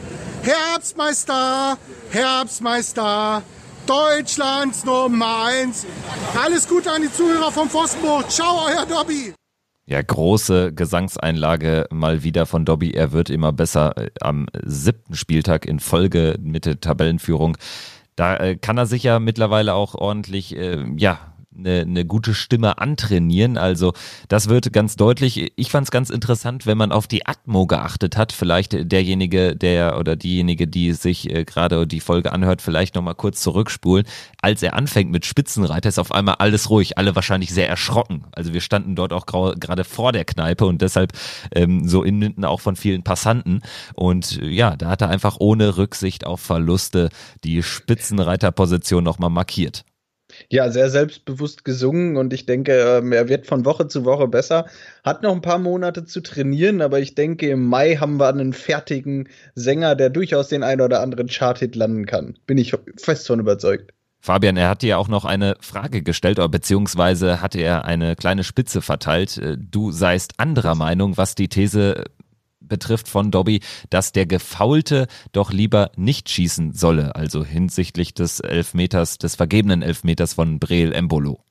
Herbstmeister, 0.42 1.78
Herbstmeister, 2.10 3.42
Deutschlands 3.86 4.84
Nummer 4.84 5.44
eins. 5.44 5.84
Alles 6.42 6.66
Gute 6.66 6.90
an 6.90 7.02
die 7.02 7.12
Zuhörer 7.12 7.52
vom 7.52 7.68
Pfostenbruch. 7.68 8.26
Ciao, 8.28 8.66
euer 8.66 8.86
Dobby. 8.86 9.34
Ja, 9.90 10.00
große 10.00 10.72
Gesangseinlage 10.72 11.88
mal 11.90 12.22
wieder 12.22 12.46
von 12.46 12.64
Dobby. 12.64 12.92
Er 12.92 13.10
wird 13.10 13.28
immer 13.28 13.50
besser 13.50 13.96
äh, 13.98 14.10
am 14.20 14.46
siebten 14.62 15.16
Spieltag 15.16 15.66
in 15.66 15.80
Folge 15.80 16.36
mit 16.40 16.64
der 16.64 16.78
Tabellenführung. 16.78 17.56
Da 18.14 18.36
äh, 18.36 18.54
kann 18.54 18.78
er 18.78 18.86
sich 18.86 19.02
ja 19.02 19.18
mittlerweile 19.18 19.74
auch 19.74 19.96
ordentlich, 19.96 20.54
äh, 20.54 20.84
ja, 20.96 21.29
eine, 21.60 21.80
eine 21.82 22.04
gute 22.04 22.34
Stimme 22.34 22.78
antrainieren. 22.78 23.56
Also 23.56 23.92
das 24.28 24.48
wird 24.48 24.72
ganz 24.72 24.96
deutlich. 24.96 25.52
Ich 25.56 25.70
fand 25.70 25.84
es 25.86 25.90
ganz 25.90 26.10
interessant, 26.10 26.66
wenn 26.66 26.78
man 26.78 26.92
auf 26.92 27.06
die 27.06 27.26
Atmo 27.26 27.66
geachtet 27.66 28.16
hat. 28.16 28.32
Vielleicht 28.32 28.90
derjenige, 28.90 29.56
der 29.56 29.98
oder 29.98 30.16
diejenige, 30.16 30.66
die 30.66 30.92
sich 30.92 31.30
äh, 31.30 31.44
gerade 31.44 31.86
die 31.86 32.00
Folge 32.00 32.32
anhört, 32.32 32.62
vielleicht 32.62 32.94
nochmal 32.94 33.14
kurz 33.14 33.40
zurückspulen. 33.40 34.06
Als 34.42 34.62
er 34.62 34.74
anfängt 34.74 35.10
mit 35.10 35.26
Spitzenreiter, 35.26 35.88
ist 35.88 35.98
auf 35.98 36.12
einmal 36.12 36.36
alles 36.38 36.70
ruhig, 36.70 36.98
alle 36.98 37.14
wahrscheinlich 37.14 37.52
sehr 37.52 37.68
erschrocken. 37.68 38.24
Also 38.32 38.52
wir 38.52 38.60
standen 38.60 38.96
dort 38.96 39.12
auch 39.12 39.26
gerade 39.26 39.84
vor 39.84 40.12
der 40.12 40.24
Kneipe 40.24 40.66
und 40.66 40.82
deshalb 40.82 41.12
ähm, 41.54 41.88
so 41.88 42.02
innen 42.02 42.44
auch 42.44 42.60
von 42.60 42.76
vielen 42.76 43.02
Passanten. 43.02 43.62
Und 43.94 44.40
ja, 44.42 44.76
da 44.76 44.88
hat 44.88 45.02
er 45.02 45.08
einfach 45.08 45.36
ohne 45.38 45.76
Rücksicht 45.76 46.26
auf 46.26 46.40
Verluste 46.40 47.10
die 47.44 47.62
Spitzenreiterposition 47.62 49.04
nochmal 49.04 49.30
markiert. 49.30 49.84
Ja, 50.52 50.68
sehr 50.70 50.90
selbstbewusst 50.90 51.64
gesungen 51.64 52.16
und 52.16 52.32
ich 52.32 52.44
denke, 52.44 52.72
ähm, 52.72 53.12
er 53.12 53.28
wird 53.28 53.46
von 53.46 53.64
Woche 53.64 53.86
zu 53.86 54.04
Woche 54.04 54.26
besser. 54.26 54.66
Hat 55.04 55.22
noch 55.22 55.32
ein 55.32 55.42
paar 55.42 55.60
Monate 55.60 56.04
zu 56.04 56.20
trainieren, 56.20 56.82
aber 56.82 56.98
ich 56.98 57.14
denke, 57.14 57.48
im 57.48 57.66
Mai 57.68 57.96
haben 57.96 58.18
wir 58.18 58.28
einen 58.28 58.52
fertigen 58.52 59.28
Sänger, 59.54 59.94
der 59.94 60.10
durchaus 60.10 60.48
den 60.48 60.64
einen 60.64 60.80
oder 60.80 61.02
anderen 61.02 61.28
Chart-Hit 61.28 61.76
landen 61.76 62.04
kann. 62.04 62.36
Bin 62.46 62.58
ich 62.58 62.74
fest 62.96 63.28
von 63.28 63.38
überzeugt. 63.38 63.92
Fabian, 64.22 64.56
er 64.56 64.68
hat 64.68 64.82
dir 64.82 64.98
auch 64.98 65.08
noch 65.08 65.24
eine 65.24 65.56
Frage 65.60 66.02
gestellt, 66.02 66.38
beziehungsweise 66.50 67.40
hat 67.40 67.54
er 67.54 67.84
eine 67.84 68.16
kleine 68.16 68.42
Spitze 68.42 68.82
verteilt. 68.82 69.38
Äh, 69.38 69.56
du 69.56 69.92
seist 69.92 70.34
anderer 70.38 70.74
Meinung, 70.74 71.16
was 71.16 71.36
die 71.36 71.48
These 71.48 72.04
betrifft 72.70 73.08
von 73.08 73.30
Dobby, 73.30 73.60
dass 73.90 74.12
der 74.12 74.24
Gefaulte 74.24 75.08
doch 75.32 75.52
lieber 75.52 75.90
nicht 75.96 76.30
schießen 76.30 76.72
solle, 76.72 77.14
also 77.14 77.44
hinsichtlich 77.44 78.14
des 78.14 78.40
Elfmeters, 78.40 79.18
des 79.18 79.34
vergebenen 79.34 79.82
Elfmeters 79.82 80.32
von 80.32 80.58
Breel 80.58 80.94
Embolo. 80.94 81.44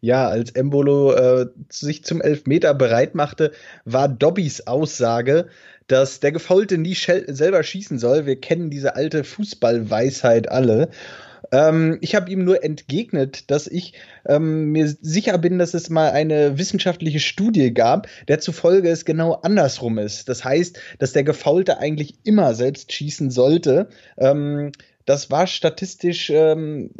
Ja, 0.00 0.28
als 0.28 0.50
Embolo 0.50 1.12
äh, 1.12 1.46
sich 1.70 2.04
zum 2.04 2.20
Elfmeter 2.20 2.74
bereit 2.74 3.14
machte, 3.14 3.52
war 3.84 4.08
Dobbys 4.08 4.66
Aussage, 4.66 5.46
dass 5.86 6.20
der 6.20 6.32
Gefaulte 6.32 6.78
nie 6.78 6.94
selber 6.94 7.62
schießen 7.62 7.98
soll. 7.98 8.26
Wir 8.26 8.40
kennen 8.40 8.70
diese 8.70 8.96
alte 8.96 9.24
Fußballweisheit 9.24 10.50
alle. 10.50 10.90
Ähm, 11.52 11.98
ich 12.00 12.14
habe 12.14 12.30
ihm 12.30 12.44
nur 12.44 12.64
entgegnet, 12.64 13.50
dass 13.50 13.66
ich 13.66 13.94
ähm, 14.26 14.72
mir 14.72 14.88
sicher 14.88 15.38
bin, 15.38 15.58
dass 15.58 15.74
es 15.74 15.90
mal 15.90 16.10
eine 16.10 16.58
wissenschaftliche 16.58 17.20
Studie 17.20 17.72
gab, 17.72 18.08
der 18.28 18.40
zufolge 18.40 18.88
es 18.88 19.04
genau 19.04 19.34
andersrum 19.34 19.98
ist. 19.98 20.28
Das 20.28 20.44
heißt, 20.44 20.78
dass 20.98 21.12
der 21.12 21.24
Gefaulte 21.24 21.78
eigentlich 21.78 22.14
immer 22.24 22.54
selbst 22.54 22.92
schießen 22.92 23.30
sollte. 23.30 23.88
Ähm, 24.16 24.72
das 25.04 25.30
war 25.30 25.46
statistisch 25.46 26.30
ähm, 26.30 26.90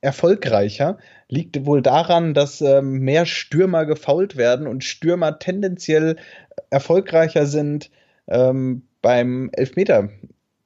erfolgreicher. 0.00 0.98
Liegt 1.28 1.66
wohl 1.66 1.82
daran, 1.82 2.34
dass 2.34 2.60
ähm, 2.60 3.00
mehr 3.00 3.26
Stürmer 3.26 3.86
gefault 3.86 4.36
werden 4.36 4.66
und 4.66 4.84
Stürmer 4.84 5.38
tendenziell 5.38 6.16
erfolgreicher 6.70 7.46
sind 7.46 7.90
ähm, 8.26 8.82
beim 9.02 9.50
Elfmeter 9.52 10.08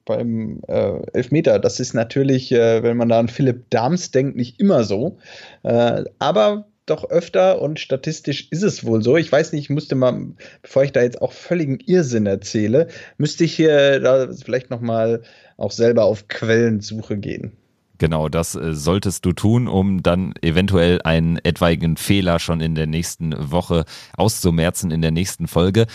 beim 0.04 0.60
äh, 0.68 1.00
Elfmeter. 1.12 1.58
Das 1.58 1.80
ist 1.80 1.94
natürlich, 1.94 2.52
äh, 2.52 2.82
wenn 2.82 2.96
man 2.96 3.08
da 3.08 3.18
an 3.18 3.28
Philipp 3.28 3.70
Dahms 3.70 4.10
denkt, 4.10 4.36
nicht 4.36 4.60
immer 4.60 4.84
so. 4.84 5.18
Äh, 5.62 6.04
aber 6.18 6.66
doch 6.86 7.08
öfter 7.08 7.62
und 7.62 7.78
statistisch 7.78 8.48
ist 8.50 8.62
es 8.62 8.84
wohl 8.84 9.02
so. 9.02 9.16
Ich 9.16 9.30
weiß 9.30 9.52
nicht, 9.52 9.64
ich 9.64 9.70
müsste 9.70 9.94
mal, 9.94 10.32
bevor 10.62 10.82
ich 10.82 10.92
da 10.92 11.02
jetzt 11.02 11.22
auch 11.22 11.32
völligen 11.32 11.78
Irrsinn 11.78 12.26
erzähle, 12.26 12.88
müsste 13.18 13.44
ich 13.44 13.54
hier 13.54 14.00
da 14.00 14.28
vielleicht 14.32 14.70
noch 14.70 14.80
mal 14.80 15.22
auch 15.56 15.70
selber 15.70 16.04
auf 16.04 16.28
Quellensuche 16.28 17.18
gehen. 17.18 17.52
Genau, 17.98 18.28
das 18.28 18.56
äh, 18.56 18.74
solltest 18.74 19.24
du 19.24 19.32
tun, 19.32 19.68
um 19.68 20.02
dann 20.02 20.34
eventuell 20.42 21.00
einen 21.02 21.38
etwaigen 21.38 21.96
Fehler 21.96 22.40
schon 22.40 22.60
in 22.60 22.74
der 22.74 22.88
nächsten 22.88 23.32
Woche 23.52 23.84
auszumerzen, 24.16 24.90
in 24.90 25.02
der 25.02 25.12
nächsten 25.12 25.46
Folge. 25.46 25.86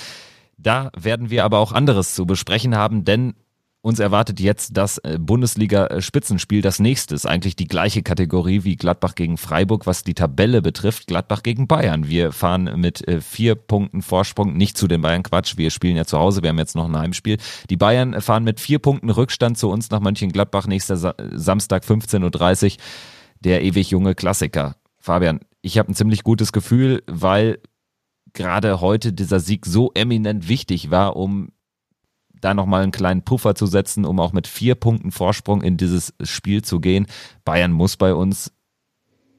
Da 0.57 0.89
werden 0.97 1.29
wir 1.29 1.43
aber 1.43 1.59
auch 1.59 1.73
anderes 1.73 2.15
zu 2.15 2.25
besprechen 2.25 2.75
haben, 2.75 3.03
denn 3.03 3.33
uns 3.87 3.99
erwartet 3.99 4.41
jetzt 4.41 4.75
das 4.75 4.97
äh, 4.97 5.17
Bundesliga-Spitzenspiel, 5.17 6.61
das 6.61 6.79
nächste 6.79 7.15
ist 7.15 7.25
eigentlich 7.25 7.55
die 7.55 7.69
gleiche 7.69 8.03
Kategorie 8.03 8.65
wie 8.65 8.75
Gladbach 8.75 9.15
gegen 9.15 9.37
Freiburg, 9.37 9.87
was 9.87 10.03
die 10.03 10.13
Tabelle 10.13 10.61
betrifft. 10.61 11.07
Gladbach 11.07 11.41
gegen 11.41 11.67
Bayern. 11.67 12.09
Wir 12.09 12.33
fahren 12.33 12.69
mit 12.75 13.07
äh, 13.07 13.21
vier 13.21 13.55
Punkten 13.55 14.01
Vorsprung 14.01 14.57
nicht 14.57 14.77
zu 14.77 14.89
den 14.89 15.01
Bayern. 15.01 15.23
Quatsch, 15.23 15.55
wir 15.55 15.71
spielen 15.71 15.95
ja 15.95 16.03
zu 16.03 16.19
Hause, 16.19 16.43
wir 16.43 16.49
haben 16.49 16.57
jetzt 16.57 16.75
noch 16.75 16.83
ein 16.89 16.97
Heimspiel. 16.97 17.37
Die 17.69 17.77
Bayern 17.77 18.19
fahren 18.21 18.43
mit 18.43 18.59
vier 18.59 18.79
Punkten 18.79 19.09
Rückstand 19.09 19.57
zu 19.57 19.69
uns 19.69 19.89
nach 19.89 20.01
Mönchengladbach 20.01 20.67
nächster 20.67 20.97
Samstag 20.97 21.85
15.30 21.85 22.65
Uhr. 22.65 22.77
Der 23.39 23.63
ewig 23.63 23.89
junge 23.89 24.15
Klassiker. 24.15 24.75
Fabian, 24.99 25.39
ich 25.61 25.77
habe 25.77 25.89
ein 25.89 25.95
ziemlich 25.95 26.23
gutes 26.23 26.51
Gefühl, 26.51 27.03
weil 27.07 27.59
gerade 28.33 28.81
heute 28.81 29.13
dieser 29.13 29.39
Sieg 29.39 29.65
so 29.65 29.91
eminent 29.93 30.49
wichtig 30.49 30.91
war, 30.91 31.15
um 31.15 31.53
da 32.41 32.53
nochmal 32.53 32.83
einen 32.83 32.91
kleinen 32.91 33.23
Puffer 33.23 33.55
zu 33.55 33.65
setzen, 33.65 34.05
um 34.05 34.19
auch 34.19 34.33
mit 34.33 34.47
vier 34.47 34.75
Punkten 34.75 35.11
Vorsprung 35.11 35.61
in 35.61 35.77
dieses 35.77 36.13
Spiel 36.21 36.61
zu 36.61 36.79
gehen. 36.79 37.07
Bayern 37.45 37.71
muss 37.71 37.97
bei 37.97 38.13
uns 38.13 38.51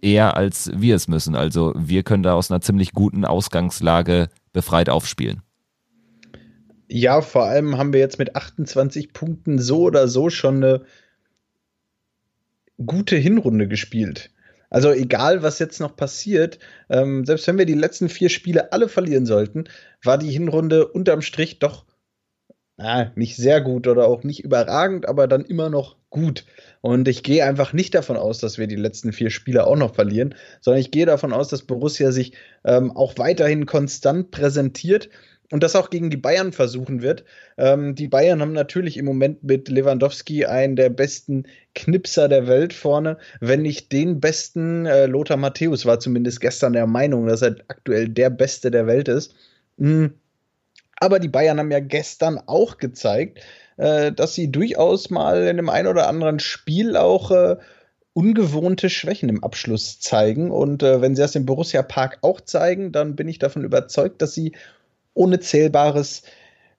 eher 0.02 0.36
als 0.36 0.70
wir 0.74 0.94
es 0.94 1.08
müssen. 1.08 1.34
Also 1.34 1.72
wir 1.76 2.02
können 2.02 2.22
da 2.22 2.34
aus 2.34 2.50
einer 2.50 2.60
ziemlich 2.60 2.92
guten 2.92 3.24
Ausgangslage 3.24 4.28
befreit 4.52 4.88
aufspielen. 4.88 5.42
Ja, 6.88 7.20
vor 7.20 7.44
allem 7.44 7.76
haben 7.76 7.92
wir 7.92 8.00
jetzt 8.00 8.18
mit 8.18 8.34
28 8.34 9.12
Punkten 9.12 9.58
so 9.58 9.82
oder 9.82 10.08
so 10.08 10.30
schon 10.30 10.56
eine 10.56 10.84
gute 12.84 13.16
Hinrunde 13.16 13.68
gespielt. 13.68 14.30
Also 14.70 14.92
egal, 14.92 15.42
was 15.42 15.58
jetzt 15.58 15.80
noch 15.80 15.96
passiert, 15.96 16.58
ähm, 16.90 17.24
selbst 17.24 17.46
wenn 17.46 17.58
wir 17.58 17.66
die 17.66 17.74
letzten 17.74 18.08
vier 18.08 18.28
Spiele 18.28 18.72
alle 18.72 18.88
verlieren 18.88 19.26
sollten, 19.26 19.64
war 20.02 20.18
die 20.18 20.30
Hinrunde 20.30 20.88
unterm 20.88 21.22
Strich 21.22 21.58
doch 21.58 21.84
na, 22.78 23.10
nicht 23.16 23.36
sehr 23.36 23.60
gut 23.60 23.88
oder 23.88 24.06
auch 24.06 24.22
nicht 24.22 24.44
überragend, 24.44 25.08
aber 25.08 25.26
dann 25.26 25.44
immer 25.44 25.68
noch 25.68 25.96
gut. 26.10 26.46
Und 26.80 27.08
ich 27.08 27.24
gehe 27.24 27.44
einfach 27.44 27.72
nicht 27.72 27.92
davon 27.94 28.16
aus, 28.16 28.38
dass 28.38 28.56
wir 28.56 28.68
die 28.68 28.76
letzten 28.76 29.12
vier 29.12 29.30
Spiele 29.30 29.66
auch 29.66 29.76
noch 29.76 29.96
verlieren, 29.96 30.36
sondern 30.60 30.80
ich 30.80 30.92
gehe 30.92 31.04
davon 31.04 31.32
aus, 31.32 31.48
dass 31.48 31.62
Borussia 31.62 32.12
sich 32.12 32.34
ähm, 32.64 32.92
auch 32.96 33.18
weiterhin 33.18 33.66
konstant 33.66 34.30
präsentiert 34.30 35.10
und 35.50 35.64
das 35.64 35.74
auch 35.74 35.90
gegen 35.90 36.08
die 36.10 36.16
Bayern 36.16 36.52
versuchen 36.52 37.02
wird. 37.02 37.24
Ähm, 37.56 37.96
die 37.96 38.06
Bayern 38.06 38.40
haben 38.40 38.52
natürlich 38.52 38.96
im 38.96 39.06
Moment 39.06 39.42
mit 39.42 39.68
Lewandowski 39.68 40.44
einen 40.44 40.76
der 40.76 40.90
besten 40.90 41.44
Knipser 41.74 42.28
der 42.28 42.46
Welt 42.46 42.72
vorne, 42.72 43.18
wenn 43.40 43.62
nicht 43.62 43.90
den 43.90 44.20
besten. 44.20 44.86
Äh, 44.86 45.06
Lothar 45.06 45.36
Matthäus 45.36 45.84
war 45.84 45.98
zumindest 45.98 46.40
gestern 46.40 46.74
der 46.74 46.86
Meinung, 46.86 47.26
dass 47.26 47.42
er 47.42 47.56
aktuell 47.66 48.08
der 48.08 48.30
Beste 48.30 48.70
der 48.70 48.86
Welt 48.86 49.08
ist. 49.08 49.34
Mhm. 49.78 50.14
Aber 51.00 51.18
die 51.18 51.28
Bayern 51.28 51.58
haben 51.58 51.70
ja 51.70 51.80
gestern 51.80 52.38
auch 52.46 52.78
gezeigt, 52.78 53.40
äh, 53.76 54.12
dass 54.12 54.34
sie 54.34 54.50
durchaus 54.50 55.10
mal 55.10 55.46
in 55.46 55.56
dem 55.56 55.68
einen 55.68 55.88
oder 55.88 56.08
anderen 56.08 56.40
Spiel 56.40 56.96
auch 56.96 57.30
äh, 57.30 57.56
ungewohnte 58.12 58.90
Schwächen 58.90 59.28
im 59.28 59.44
Abschluss 59.44 60.00
zeigen. 60.00 60.50
Und 60.50 60.82
äh, 60.82 61.00
wenn 61.00 61.14
sie 61.14 61.22
das 61.22 61.36
im 61.36 61.46
Borussia 61.46 61.82
Park 61.82 62.18
auch 62.22 62.40
zeigen, 62.40 62.90
dann 62.90 63.14
bin 63.14 63.28
ich 63.28 63.38
davon 63.38 63.64
überzeugt, 63.64 64.20
dass 64.22 64.34
sie 64.34 64.52
ohne 65.14 65.38
Zählbares 65.40 66.22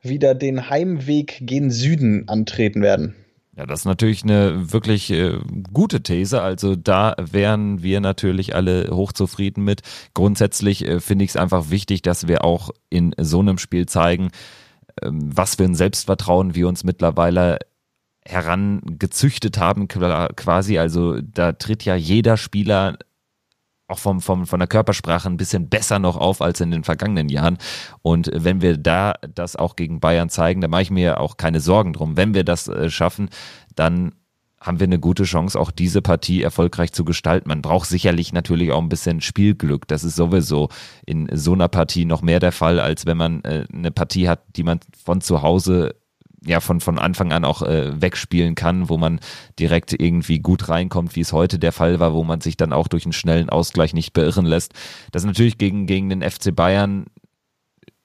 wieder 0.02 0.36
den 0.36 0.70
Heimweg 0.70 1.40
gen 1.42 1.72
Süden 1.72 2.28
antreten 2.28 2.82
werden. 2.82 3.16
Ja, 3.60 3.66
das 3.66 3.82
ist 3.82 3.86
natürlich 3.86 4.24
eine 4.24 4.72
wirklich 4.72 5.12
äh, 5.12 5.38
gute 5.74 6.02
These. 6.02 6.42
Also 6.42 6.78
da 6.78 7.14
wären 7.20 7.84
wir 7.84 8.00
natürlich 8.00 8.56
alle 8.56 8.90
hochzufrieden 8.90 9.66
mit. 9.66 9.82
Grundsätzlich 10.14 10.86
äh, 10.86 11.02
finde 11.02 11.26
ich 11.26 11.32
es 11.32 11.36
einfach 11.36 11.70
wichtig, 11.70 12.02
dass 12.02 12.30
wir 12.30 12.46
auch 12.46 12.70
in 12.90 13.14
so 13.18 13.42
einem 13.42 13.58
Spiel 13.58 13.86
zeigen, 13.86 14.30
ähm, 15.02 15.30
was 15.36 15.56
für 15.56 15.66
ein 15.66 15.76
Selbstvertrauen 15.76 16.56
wir 16.56 16.70
uns 16.70 16.86
mittlerweile 16.86 17.60
herangezüchtet 18.26 19.58
haben 19.58 19.90
quasi. 19.90 20.78
Also 20.78 21.20
da 21.20 21.52
tritt 21.52 21.84
ja 21.84 21.96
jeder 21.96 22.38
Spieler 22.38 22.98
auch 23.90 24.00
vom, 24.00 24.22
vom, 24.22 24.46
von 24.46 24.60
der 24.60 24.68
Körpersprache 24.68 25.28
ein 25.30 25.38
bisschen 25.38 25.70
besser 25.70 26.00
noch 26.00 26.16
auf 26.16 26.42
als 26.42 26.62
in 26.62 26.72
den 26.72 26.84
vergangenen 26.84 27.30
Jahren. 27.30 27.58
Und 28.02 28.30
wenn 28.34 28.62
wir 28.62 28.78
da 28.78 29.16
das 29.34 29.56
auch 29.56 29.76
gegen 29.76 30.00
Bayern 30.00 30.30
zeigen, 30.30 30.62
da 30.62 30.68
mache 30.68 30.84
ich 30.84 30.92
mir 30.92 31.20
auch 31.20 31.38
keine 31.38 31.60
Sorgen 31.60 31.94
drum. 31.94 32.16
Wenn 32.18 32.34
wir 32.34 32.44
das 32.44 32.68
äh, 32.68 32.90
schaffen, 32.90 33.30
dann 33.76 34.14
haben 34.62 34.80
wir 34.80 34.88
eine 34.88 35.00
gute 35.00 35.24
Chance, 35.24 35.58
auch 35.58 35.72
diese 35.72 36.02
Partie 36.02 36.44
erfolgreich 36.44 36.92
zu 36.92 37.06
gestalten. 37.06 37.48
Man 37.48 37.62
braucht 37.62 37.88
sicherlich 37.88 38.34
natürlich 38.34 38.72
auch 38.72 38.82
ein 38.82 38.90
bisschen 38.90 39.22
Spielglück. 39.22 39.88
Das 39.88 40.04
ist 40.04 40.16
sowieso 40.16 40.70
in 41.06 41.30
so 41.34 41.54
einer 41.54 41.70
Partie 41.70 42.06
noch 42.06 42.22
mehr 42.22 42.40
der 42.40 42.52
Fall, 42.52 42.80
als 42.80 43.06
wenn 43.06 43.18
man 43.18 43.42
äh, 43.44 43.66
eine 43.74 43.92
Partie 43.92 44.28
hat, 44.28 44.42
die 44.56 44.64
man 44.64 44.80
von 45.04 45.22
zu 45.22 45.42
Hause 45.42 45.96
ja 46.46 46.60
von, 46.60 46.80
von 46.80 47.00
Anfang 47.00 47.32
an 47.32 47.46
auch 47.46 47.62
äh, 47.62 48.02
wegspielen 48.02 48.56
kann, 48.56 48.90
wo 48.90 48.98
man 48.98 49.20
direkt 49.60 49.94
irgendwie 49.94 50.40
gut 50.40 50.70
reinkommt, 50.70 51.16
wie 51.16 51.22
es 51.22 51.34
heute 51.34 51.60
der 51.60 51.72
Fall 51.72 52.00
war, 52.00 52.14
wo 52.14 52.24
man 52.24 52.42
sich 52.42 52.58
dann 52.58 52.74
auch 52.74 52.88
durch 52.88 53.06
einen 53.06 53.14
schnellen 53.14 53.50
Ausgleich 53.50 53.94
nicht 53.94 54.14
beirren 54.14 54.46
lässt. 54.46 54.74
Das 55.12 55.24
ist 55.24 55.28
natürlich 55.28 55.58
gegen, 55.58 55.86
gegen 55.86 56.10
den 56.10 56.22
FC 56.22 56.56
Bayern 56.56 57.06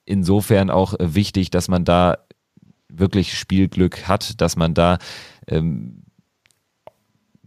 insofern 0.05 0.71
auch 0.71 0.95
äh, 0.95 1.15
wichtig, 1.15 1.51
dass 1.51 1.69
man 1.69 1.85
da 1.85 2.19
wirklich 2.89 3.37
Spielglück 3.37 4.09
hat, 4.09 4.41
dass 4.41 4.57
man 4.57 4.75
da 4.75 4.99
ähm, 5.49 6.05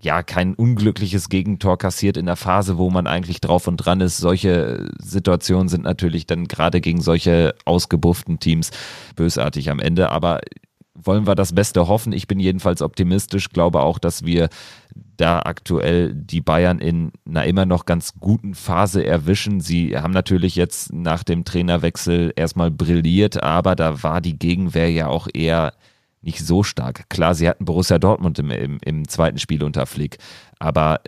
ja 0.02 0.22
kein 0.22 0.54
unglückliches 0.54 1.30
Gegentor 1.30 1.78
kassiert 1.78 2.18
in 2.18 2.26
der 2.26 2.36
Phase, 2.36 2.78
wo 2.78 2.90
man 2.90 3.08
eigentlich 3.08 3.42
drauf 3.42 3.68
und 3.68 3.78
dran 3.78 4.02
ist. 4.02 4.18
Solche 4.18 4.90
Situationen 5.00 5.70
sind 5.70 5.84
natürlich 5.84 6.28
dann 6.28 6.48
gerade 6.48 6.82
gegen 6.82 7.02
solche 7.02 7.56
ausgebufften 7.66 8.40
Teams 8.40 8.72
bösartig 9.16 9.70
am 9.72 9.80
Ende. 9.80 10.12
Aber 10.12 10.42
wollen 11.02 11.28
wir 11.28 11.36
das 11.36 11.54
Beste 11.54 11.88
hoffen. 11.88 12.12
Ich 12.14 12.28
bin 12.28 12.39
jedenfalls 12.39 12.82
optimistisch, 12.82 13.50
glaube 13.50 13.82
auch, 13.82 14.00
dass 14.00 14.26
wir 14.26 14.50
da 15.18 15.39
aktuell 15.39 16.14
die 16.14 16.41
Bayern 16.41 16.80
in 16.80 17.12
einer 17.28 17.45
immer 17.45 17.66
noch 17.66 17.86
ganz 17.86 18.14
guten 18.20 18.56
Phase 18.56 19.06
erwischen. 19.06 19.62
Sie 19.62 19.98
haben 19.98 20.14
natürlich 20.14 20.56
jetzt 20.56 20.93
nach 20.93 21.24
dem 21.24 21.45
Trainerwechsel 21.45 22.34
erstmal 22.36 22.72
brilliert, 22.72 23.41
aber 23.41 23.76
da 23.76 24.04
war 24.04 24.22
die 24.22 24.38
Gegenwehr 24.38 24.91
ja 24.91 25.08
auch 25.08 25.28
eher 25.34 25.74
nicht 26.22 26.45
so 26.45 26.64
stark. 26.64 27.10
Klar, 27.10 27.36
sie 27.36 27.48
hatten 27.48 27.66
Borussia 27.66 28.00
Dortmund 28.00 28.39
im, 28.39 28.52
im, 28.52 28.80
im 28.84 29.08
zweiten 29.08 29.39
Spiel 29.39 29.64
unter 29.64 29.86
Flick, 29.86 30.18
aber 30.60 31.00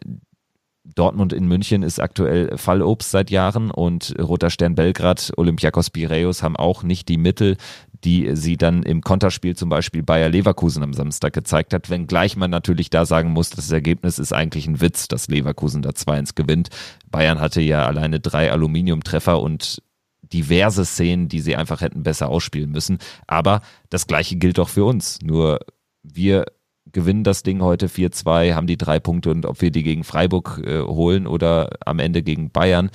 Dortmund 0.95 1.33
in 1.33 1.47
München 1.47 1.83
ist 1.83 1.99
aktuell 1.99 2.57
Fallobst 2.57 3.11
seit 3.11 3.29
Jahren 3.29 3.69
und 3.69 4.15
Roter 4.19 4.49
Stern 4.49 4.75
Belgrad, 4.75 5.31
Olympiakos 5.37 5.89
Piraeus 5.89 6.41
haben 6.41 6.55
auch 6.55 6.83
nicht 6.83 7.09
die 7.09 7.17
Mittel, 7.17 7.57
die 8.03 8.35
sie 8.35 8.55
dann 8.55 8.83
im 8.83 9.01
Konterspiel 9.01 9.55
zum 9.55 9.69
Beispiel 9.69 10.03
Bayer 10.03 10.29
Leverkusen 10.29 10.83
am 10.83 10.93
Samstag 10.93 11.33
gezeigt 11.33 11.73
hat, 11.73 11.89
wenngleich 11.89 12.37
man 12.37 12.49
natürlich 12.49 12.89
da 12.89 13.05
sagen 13.05 13.31
muss, 13.31 13.49
das 13.49 13.71
Ergebnis 13.71 14.19
ist 14.19 14.33
eigentlich 14.33 14.67
ein 14.67 14.79
Witz, 14.79 15.07
dass 15.07 15.27
Leverkusen 15.27 15.81
da 15.81 15.89
2-1 15.89 16.35
gewinnt. 16.35 16.69
Bayern 17.11 17.41
hatte 17.41 17.61
ja 17.61 17.85
alleine 17.85 18.19
drei 18.19 18.51
Aluminiumtreffer 18.51 19.41
und 19.41 19.81
diverse 20.21 20.85
Szenen, 20.85 21.27
die 21.27 21.41
sie 21.41 21.55
einfach 21.55 21.81
hätten 21.81 22.03
besser 22.03 22.29
ausspielen 22.29 22.71
müssen. 22.71 22.99
Aber 23.27 23.61
das 23.89 24.07
gleiche 24.07 24.37
gilt 24.37 24.59
auch 24.59 24.69
für 24.69 24.85
uns. 24.85 25.19
Nur 25.21 25.59
wir 26.03 26.45
gewinnen 26.91 27.23
das 27.23 27.43
Ding 27.43 27.61
heute 27.61 27.87
4-2, 27.87 28.53
haben 28.53 28.67
die 28.67 28.77
drei 28.77 28.99
Punkte 28.99 29.31
und 29.31 29.45
ob 29.45 29.61
wir 29.61 29.71
die 29.71 29.83
gegen 29.83 30.03
Freiburg 30.03 30.61
äh, 30.65 30.81
holen 30.81 31.27
oder 31.27 31.69
am 31.85 31.99
Ende 31.99 32.23
gegen 32.23 32.51
Bayern, 32.51 32.89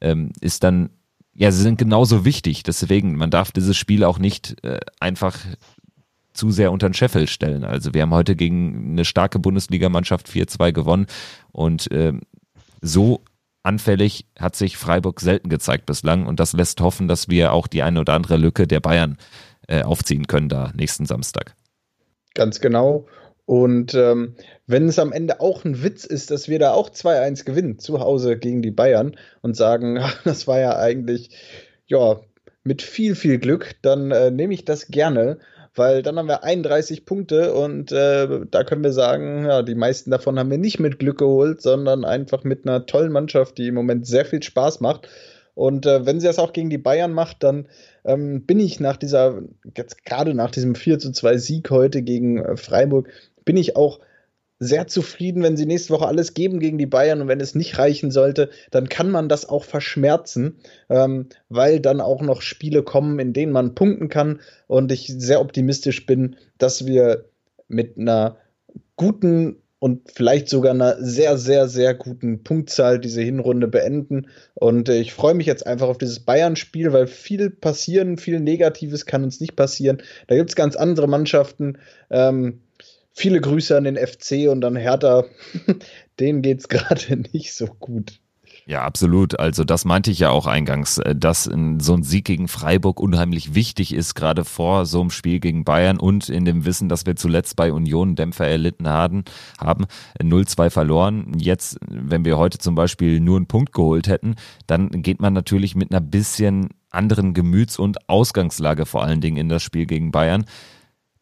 ähm, 0.00 0.30
ist 0.40 0.64
dann 0.64 0.90
ja, 1.34 1.50
sie 1.50 1.62
sind 1.62 1.78
genauso 1.78 2.24
wichtig. 2.24 2.62
Deswegen, 2.62 3.16
man 3.16 3.30
darf 3.30 3.52
dieses 3.52 3.76
Spiel 3.76 4.04
auch 4.04 4.18
nicht 4.18 4.62
äh, 4.64 4.80
einfach 5.00 5.38
zu 6.32 6.50
sehr 6.50 6.72
unter 6.72 6.88
den 6.88 6.94
Scheffel 6.94 7.26
stellen. 7.26 7.64
Also 7.64 7.94
wir 7.94 8.02
haben 8.02 8.14
heute 8.14 8.36
gegen 8.36 8.92
eine 8.92 9.04
starke 9.04 9.38
Bundesligamannschaft 9.38 10.28
4-2 10.28 10.72
gewonnen 10.72 11.06
und 11.52 11.90
äh, 11.90 12.12
so 12.80 13.22
anfällig 13.62 14.26
hat 14.38 14.56
sich 14.56 14.76
Freiburg 14.76 15.20
selten 15.20 15.48
gezeigt 15.48 15.86
bislang 15.86 16.26
und 16.26 16.40
das 16.40 16.52
lässt 16.52 16.80
hoffen, 16.80 17.06
dass 17.06 17.28
wir 17.28 17.52
auch 17.52 17.66
die 17.66 17.82
eine 17.82 18.00
oder 18.00 18.14
andere 18.14 18.36
Lücke 18.36 18.66
der 18.66 18.80
Bayern 18.80 19.18
äh, 19.68 19.82
aufziehen 19.82 20.26
können 20.26 20.48
da 20.48 20.72
nächsten 20.74 21.06
Samstag. 21.06 21.54
Ganz 22.34 22.60
genau. 22.60 23.06
Und 23.44 23.94
ähm, 23.94 24.36
wenn 24.66 24.88
es 24.88 24.98
am 24.98 25.12
Ende 25.12 25.40
auch 25.40 25.64
ein 25.64 25.82
Witz 25.82 26.04
ist, 26.04 26.30
dass 26.30 26.48
wir 26.48 26.58
da 26.58 26.72
auch 26.72 26.90
2-1 26.90 27.44
gewinnen 27.44 27.78
zu 27.78 28.00
Hause 28.00 28.38
gegen 28.38 28.62
die 28.62 28.70
Bayern 28.70 29.16
und 29.40 29.56
sagen, 29.56 30.00
das 30.24 30.46
war 30.46 30.60
ja 30.60 30.78
eigentlich, 30.78 31.30
ja, 31.86 32.20
mit 32.64 32.82
viel, 32.82 33.16
viel 33.16 33.38
Glück, 33.38 33.72
dann 33.82 34.12
äh, 34.12 34.30
nehme 34.30 34.54
ich 34.54 34.64
das 34.64 34.86
gerne, 34.86 35.38
weil 35.74 36.02
dann 36.02 36.16
haben 36.16 36.28
wir 36.28 36.44
31 36.44 37.04
Punkte 37.04 37.54
und 37.54 37.90
äh, 37.92 38.46
da 38.50 38.62
können 38.62 38.84
wir 38.84 38.92
sagen, 38.92 39.46
ja, 39.46 39.62
die 39.62 39.74
meisten 39.74 40.10
davon 40.10 40.38
haben 40.38 40.50
wir 40.50 40.58
nicht 40.58 40.78
mit 40.78 40.98
Glück 40.98 41.18
geholt, 41.18 41.62
sondern 41.62 42.04
einfach 42.04 42.44
mit 42.44 42.66
einer 42.66 42.86
tollen 42.86 43.10
Mannschaft, 43.10 43.58
die 43.58 43.68
im 43.68 43.74
Moment 43.74 44.06
sehr 44.06 44.24
viel 44.24 44.42
Spaß 44.42 44.80
macht. 44.80 45.08
Und 45.54 45.84
äh, 45.84 46.06
wenn 46.06 46.20
sie 46.20 46.26
das 46.26 46.38
auch 46.38 46.52
gegen 46.52 46.70
die 46.70 46.78
Bayern 46.78 47.12
macht, 47.12 47.42
dann 47.42 47.66
ähm, 48.04 48.46
bin 48.46 48.58
ich 48.58 48.80
nach 48.80 48.96
dieser, 48.96 49.42
jetzt 49.76 50.04
gerade 50.04 50.34
nach 50.34 50.50
diesem 50.50 50.74
4 50.74 50.98
zu 50.98 51.12
2 51.12 51.36
Sieg 51.38 51.70
heute 51.70 52.02
gegen 52.02 52.38
äh, 52.38 52.56
Freiburg, 52.56 53.10
bin 53.44 53.56
ich 53.56 53.76
auch 53.76 54.00
sehr 54.58 54.86
zufrieden, 54.86 55.42
wenn 55.42 55.56
sie 55.56 55.66
nächste 55.66 55.92
Woche 55.92 56.06
alles 56.06 56.34
geben 56.34 56.60
gegen 56.60 56.78
die 56.78 56.86
Bayern 56.86 57.20
und 57.20 57.28
wenn 57.28 57.40
es 57.40 57.56
nicht 57.56 57.78
reichen 57.78 58.12
sollte, 58.12 58.48
dann 58.70 58.88
kann 58.88 59.10
man 59.10 59.28
das 59.28 59.48
auch 59.48 59.64
verschmerzen, 59.64 60.58
ähm, 60.88 61.26
weil 61.48 61.80
dann 61.80 62.00
auch 62.00 62.22
noch 62.22 62.42
Spiele 62.42 62.84
kommen, 62.84 63.18
in 63.18 63.32
denen 63.32 63.50
man 63.50 63.74
punkten 63.74 64.08
kann 64.08 64.40
und 64.68 64.92
ich 64.92 65.08
sehr 65.08 65.40
optimistisch 65.40 66.06
bin, 66.06 66.36
dass 66.58 66.86
wir 66.86 67.24
mit 67.66 67.98
einer 67.98 68.36
guten 68.94 69.56
und 69.80 70.12
vielleicht 70.14 70.48
sogar 70.48 70.74
einer 70.74 71.02
sehr, 71.02 71.36
sehr, 71.38 71.66
sehr 71.66 71.92
guten 71.92 72.44
Punktzahl 72.44 73.00
diese 73.00 73.20
Hinrunde 73.20 73.66
beenden. 73.66 74.28
Und 74.54 74.88
äh, 74.88 75.00
ich 75.00 75.12
freue 75.12 75.34
mich 75.34 75.46
jetzt 75.46 75.66
einfach 75.66 75.88
auf 75.88 75.98
dieses 75.98 76.20
Bayern-Spiel, 76.20 76.92
weil 76.92 77.08
viel 77.08 77.50
passieren, 77.50 78.16
viel 78.16 78.38
Negatives 78.38 79.06
kann 79.06 79.24
uns 79.24 79.40
nicht 79.40 79.56
passieren. 79.56 80.00
Da 80.28 80.36
gibt 80.36 80.50
es 80.50 80.54
ganz 80.54 80.76
andere 80.76 81.08
Mannschaften. 81.08 81.78
Ähm, 82.10 82.60
viele 83.12 83.40
Grüße 83.40 83.76
an 83.76 83.84
den 83.84 83.96
FC 83.96 84.48
und 84.48 84.64
an 84.64 84.76
Hertha. 84.76 85.24
Denen 86.20 86.42
geht 86.42 86.60
es 86.60 86.68
gerade 86.68 87.16
nicht 87.32 87.54
so 87.54 87.66
gut. 87.66 88.18
Ja, 88.64 88.82
absolut. 88.82 89.38
Also 89.40 89.64
das 89.64 89.84
meinte 89.84 90.12
ich 90.12 90.20
ja 90.20 90.30
auch 90.30 90.46
eingangs, 90.46 90.98
äh, 90.98 91.16
dass 91.16 91.44
so 91.44 91.50
ein 91.94 92.02
Sieg 92.02 92.24
gegen 92.24 92.46
Freiburg 92.46 93.00
unheimlich 93.00 93.54
wichtig 93.54 93.92
ist, 93.92 94.14
gerade 94.14 94.44
vor 94.44 94.86
so 94.86 95.00
einem 95.00 95.10
Spiel 95.10 95.40
gegen 95.40 95.64
Bayern 95.64 95.98
und 95.98 96.28
in 96.28 96.44
dem 96.44 96.64
Wissen, 96.64 96.88
dass 96.88 97.04
wir 97.04 97.16
zuletzt 97.16 97.56
bei 97.56 97.72
Union 97.72 98.14
Dämpfer 98.14 98.46
erlitten 98.46 98.88
haben, 98.88 99.24
haben 99.58 99.86
0-2 100.20 100.70
verloren. 100.70 101.32
Jetzt, 101.36 101.78
wenn 101.88 102.24
wir 102.24 102.38
heute 102.38 102.58
zum 102.58 102.74
Beispiel 102.76 103.20
nur 103.20 103.36
einen 103.36 103.46
Punkt 103.46 103.72
geholt 103.72 104.06
hätten, 104.06 104.36
dann 104.66 104.90
geht 104.90 105.20
man 105.20 105.32
natürlich 105.32 105.74
mit 105.74 105.90
einer 105.90 106.00
bisschen 106.00 106.68
anderen 106.90 107.34
Gemüts- 107.34 107.78
und 107.78 108.08
Ausgangslage 108.08 108.86
vor 108.86 109.02
allen 109.02 109.20
Dingen 109.20 109.38
in 109.38 109.48
das 109.48 109.62
Spiel 109.62 109.86
gegen 109.86 110.12
Bayern. 110.12 110.44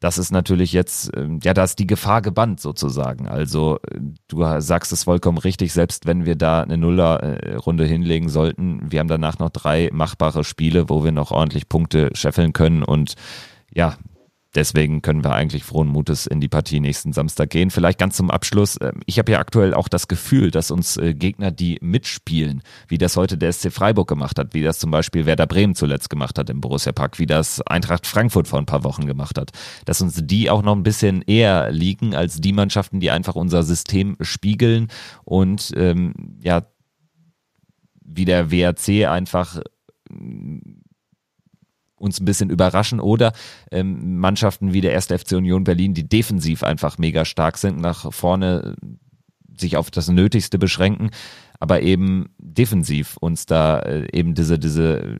Das 0.00 0.16
ist 0.16 0.32
natürlich 0.32 0.72
jetzt, 0.72 1.10
ähm, 1.14 1.40
ja, 1.42 1.52
da 1.52 1.62
ist 1.62 1.78
die 1.78 1.86
Gefahr 1.86 2.22
gebannt 2.22 2.60
sozusagen. 2.60 3.28
Also 3.28 3.78
äh, 3.90 4.00
du 4.28 4.60
sagst 4.60 4.92
es 4.92 5.04
vollkommen 5.04 5.38
richtig, 5.38 5.72
selbst 5.72 6.06
wenn 6.06 6.24
wir 6.24 6.36
da 6.36 6.62
eine 6.62 6.78
Nullerrunde 6.78 7.84
hinlegen 7.84 8.30
sollten, 8.30 8.80
wir 8.90 9.00
haben 9.00 9.08
danach 9.08 9.38
noch 9.38 9.50
drei 9.50 9.90
machbare 9.92 10.42
Spiele, 10.42 10.88
wo 10.88 11.04
wir 11.04 11.12
noch 11.12 11.30
ordentlich 11.30 11.68
Punkte 11.68 12.10
scheffeln 12.14 12.54
können 12.54 12.82
und 12.82 13.14
ja, 13.72 13.96
Deswegen 14.54 15.00
können 15.00 15.22
wir 15.22 15.32
eigentlich 15.32 15.62
frohen 15.62 15.88
Mutes 15.88 16.26
in 16.26 16.40
die 16.40 16.48
Partie 16.48 16.80
nächsten 16.80 17.12
Samstag 17.12 17.50
gehen. 17.50 17.70
Vielleicht 17.70 17.98
ganz 17.98 18.16
zum 18.16 18.30
Abschluss. 18.30 18.78
Ähm, 18.80 19.00
ich 19.06 19.18
habe 19.18 19.32
ja 19.32 19.38
aktuell 19.38 19.74
auch 19.74 19.88
das 19.88 20.08
Gefühl, 20.08 20.50
dass 20.50 20.70
uns 20.70 20.96
äh, 20.96 21.14
Gegner, 21.14 21.52
die 21.52 21.78
mitspielen, 21.80 22.62
wie 22.88 22.98
das 22.98 23.16
heute 23.16 23.38
der 23.38 23.52
SC 23.52 23.72
Freiburg 23.72 24.08
gemacht 24.08 24.38
hat, 24.38 24.52
wie 24.54 24.62
das 24.62 24.80
zum 24.80 24.90
Beispiel 24.90 25.24
Werder 25.24 25.46
Bremen 25.46 25.74
zuletzt 25.74 26.10
gemacht 26.10 26.38
hat 26.38 26.50
im 26.50 26.60
Borussia 26.60 26.92
Park, 26.92 27.18
wie 27.18 27.26
das 27.26 27.60
Eintracht 27.62 28.06
Frankfurt 28.06 28.48
vor 28.48 28.58
ein 28.58 28.66
paar 28.66 28.82
Wochen 28.82 29.06
gemacht 29.06 29.38
hat, 29.38 29.50
dass 29.84 30.00
uns 30.00 30.20
die 30.24 30.50
auch 30.50 30.62
noch 30.62 30.74
ein 30.74 30.82
bisschen 30.82 31.22
eher 31.22 31.70
liegen 31.70 32.14
als 32.14 32.40
die 32.40 32.52
Mannschaften, 32.52 32.98
die 32.98 33.10
einfach 33.10 33.36
unser 33.36 33.62
System 33.62 34.16
spiegeln 34.20 34.88
und 35.24 35.72
ähm, 35.76 36.14
ja, 36.42 36.66
wie 38.02 38.24
der 38.24 38.50
WRC 38.50 39.06
einfach 39.06 39.60
uns 42.00 42.20
ein 42.20 42.24
bisschen 42.24 42.50
überraschen 42.50 43.00
oder 43.00 43.32
ähm, 43.70 44.18
Mannschaften 44.18 44.72
wie 44.72 44.80
der 44.80 44.94
1. 44.94 45.06
FC 45.06 45.32
Union 45.32 45.64
Berlin, 45.64 45.94
die 45.94 46.08
defensiv 46.08 46.62
einfach 46.62 46.98
mega 46.98 47.24
stark 47.24 47.58
sind, 47.58 47.80
nach 47.80 48.12
vorne 48.12 48.76
sich 49.58 49.76
auf 49.76 49.90
das 49.90 50.08
Nötigste 50.08 50.58
beschränken, 50.58 51.10
aber 51.58 51.82
eben 51.82 52.30
defensiv 52.38 53.16
uns 53.18 53.46
da 53.46 53.80
äh, 53.80 54.08
eben 54.12 54.34
diese, 54.34 54.58
diese, 54.58 55.18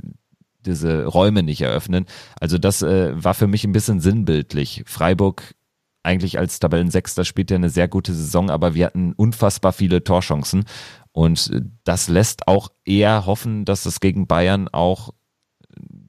diese 0.64 1.04
Räume 1.04 1.42
nicht 1.42 1.60
eröffnen. 1.60 2.06
Also 2.40 2.58
das 2.58 2.82
äh, 2.82 3.12
war 3.22 3.34
für 3.34 3.46
mich 3.46 3.64
ein 3.64 3.72
bisschen 3.72 4.00
sinnbildlich. 4.00 4.82
Freiburg 4.86 5.54
eigentlich 6.02 6.38
als 6.38 6.58
Tabellensechster 6.58 7.26
spielt 7.26 7.50
ja 7.50 7.56
eine 7.56 7.68
sehr 7.68 7.86
gute 7.86 8.14
Saison, 8.14 8.48
aber 8.48 8.74
wir 8.74 8.86
hatten 8.86 9.12
unfassbar 9.12 9.74
viele 9.74 10.02
Torchancen 10.02 10.64
und 11.12 11.50
äh, 11.52 11.60
das 11.84 12.08
lässt 12.08 12.48
auch 12.48 12.68
eher 12.84 13.26
hoffen, 13.26 13.64
dass 13.64 13.86
es 13.86 14.00
gegen 14.00 14.26
Bayern 14.26 14.68
auch 14.68 15.10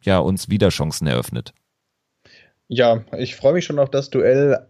ja 0.04 0.20
uns 0.20 0.50
wieder 0.50 0.70
Chancen 0.70 1.08
eröffnet. 1.08 1.54
Ja, 2.68 3.04
ich 3.18 3.36
freue 3.36 3.54
mich 3.54 3.66
schon 3.66 3.80
auf 3.80 3.90
das 3.90 4.10
Duell 4.10 4.66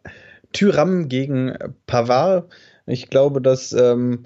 Tyram 0.54 1.08
gegen 1.08 1.58
Pavard. 1.86 2.52
Ich 2.86 3.10
glaube, 3.10 3.42
dass 3.42 3.74
ähm, 3.74 4.26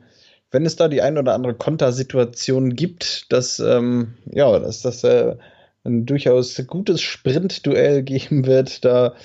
wenn 0.51 0.65
es 0.65 0.75
da 0.77 0.87
die 0.87 1.01
ein 1.01 1.17
oder 1.17 1.33
andere 1.33 1.53
Kontersituation 1.53 2.75
gibt, 2.75 3.31
dass 3.31 3.59
ähm, 3.59 4.13
ja, 4.31 4.57
dass 4.59 4.81
das 4.81 5.03
äh, 5.03 5.35
ein 5.83 6.05
durchaus 6.05 6.61
gutes 6.67 7.01
Sprintduell 7.01 8.03
geben 8.03 8.45
wird, 8.45 8.85
da 8.85 9.15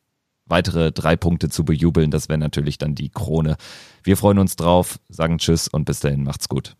weitere 0.45 0.91
drei 0.91 1.15
Punkte 1.15 1.47
zu 1.47 1.63
bejubeln. 1.63 2.11
Das 2.11 2.27
wäre 2.27 2.37
natürlich 2.37 2.77
dann 2.77 2.93
die 2.93 3.09
Krone. 3.09 3.55
Wir 4.03 4.17
freuen 4.17 4.37
uns 4.37 4.57
drauf, 4.57 4.99
sagen 5.07 5.37
Tschüss 5.37 5.69
und 5.69 5.85
bis 5.85 6.01
dahin 6.01 6.23
macht's 6.23 6.49
gut. 6.49 6.75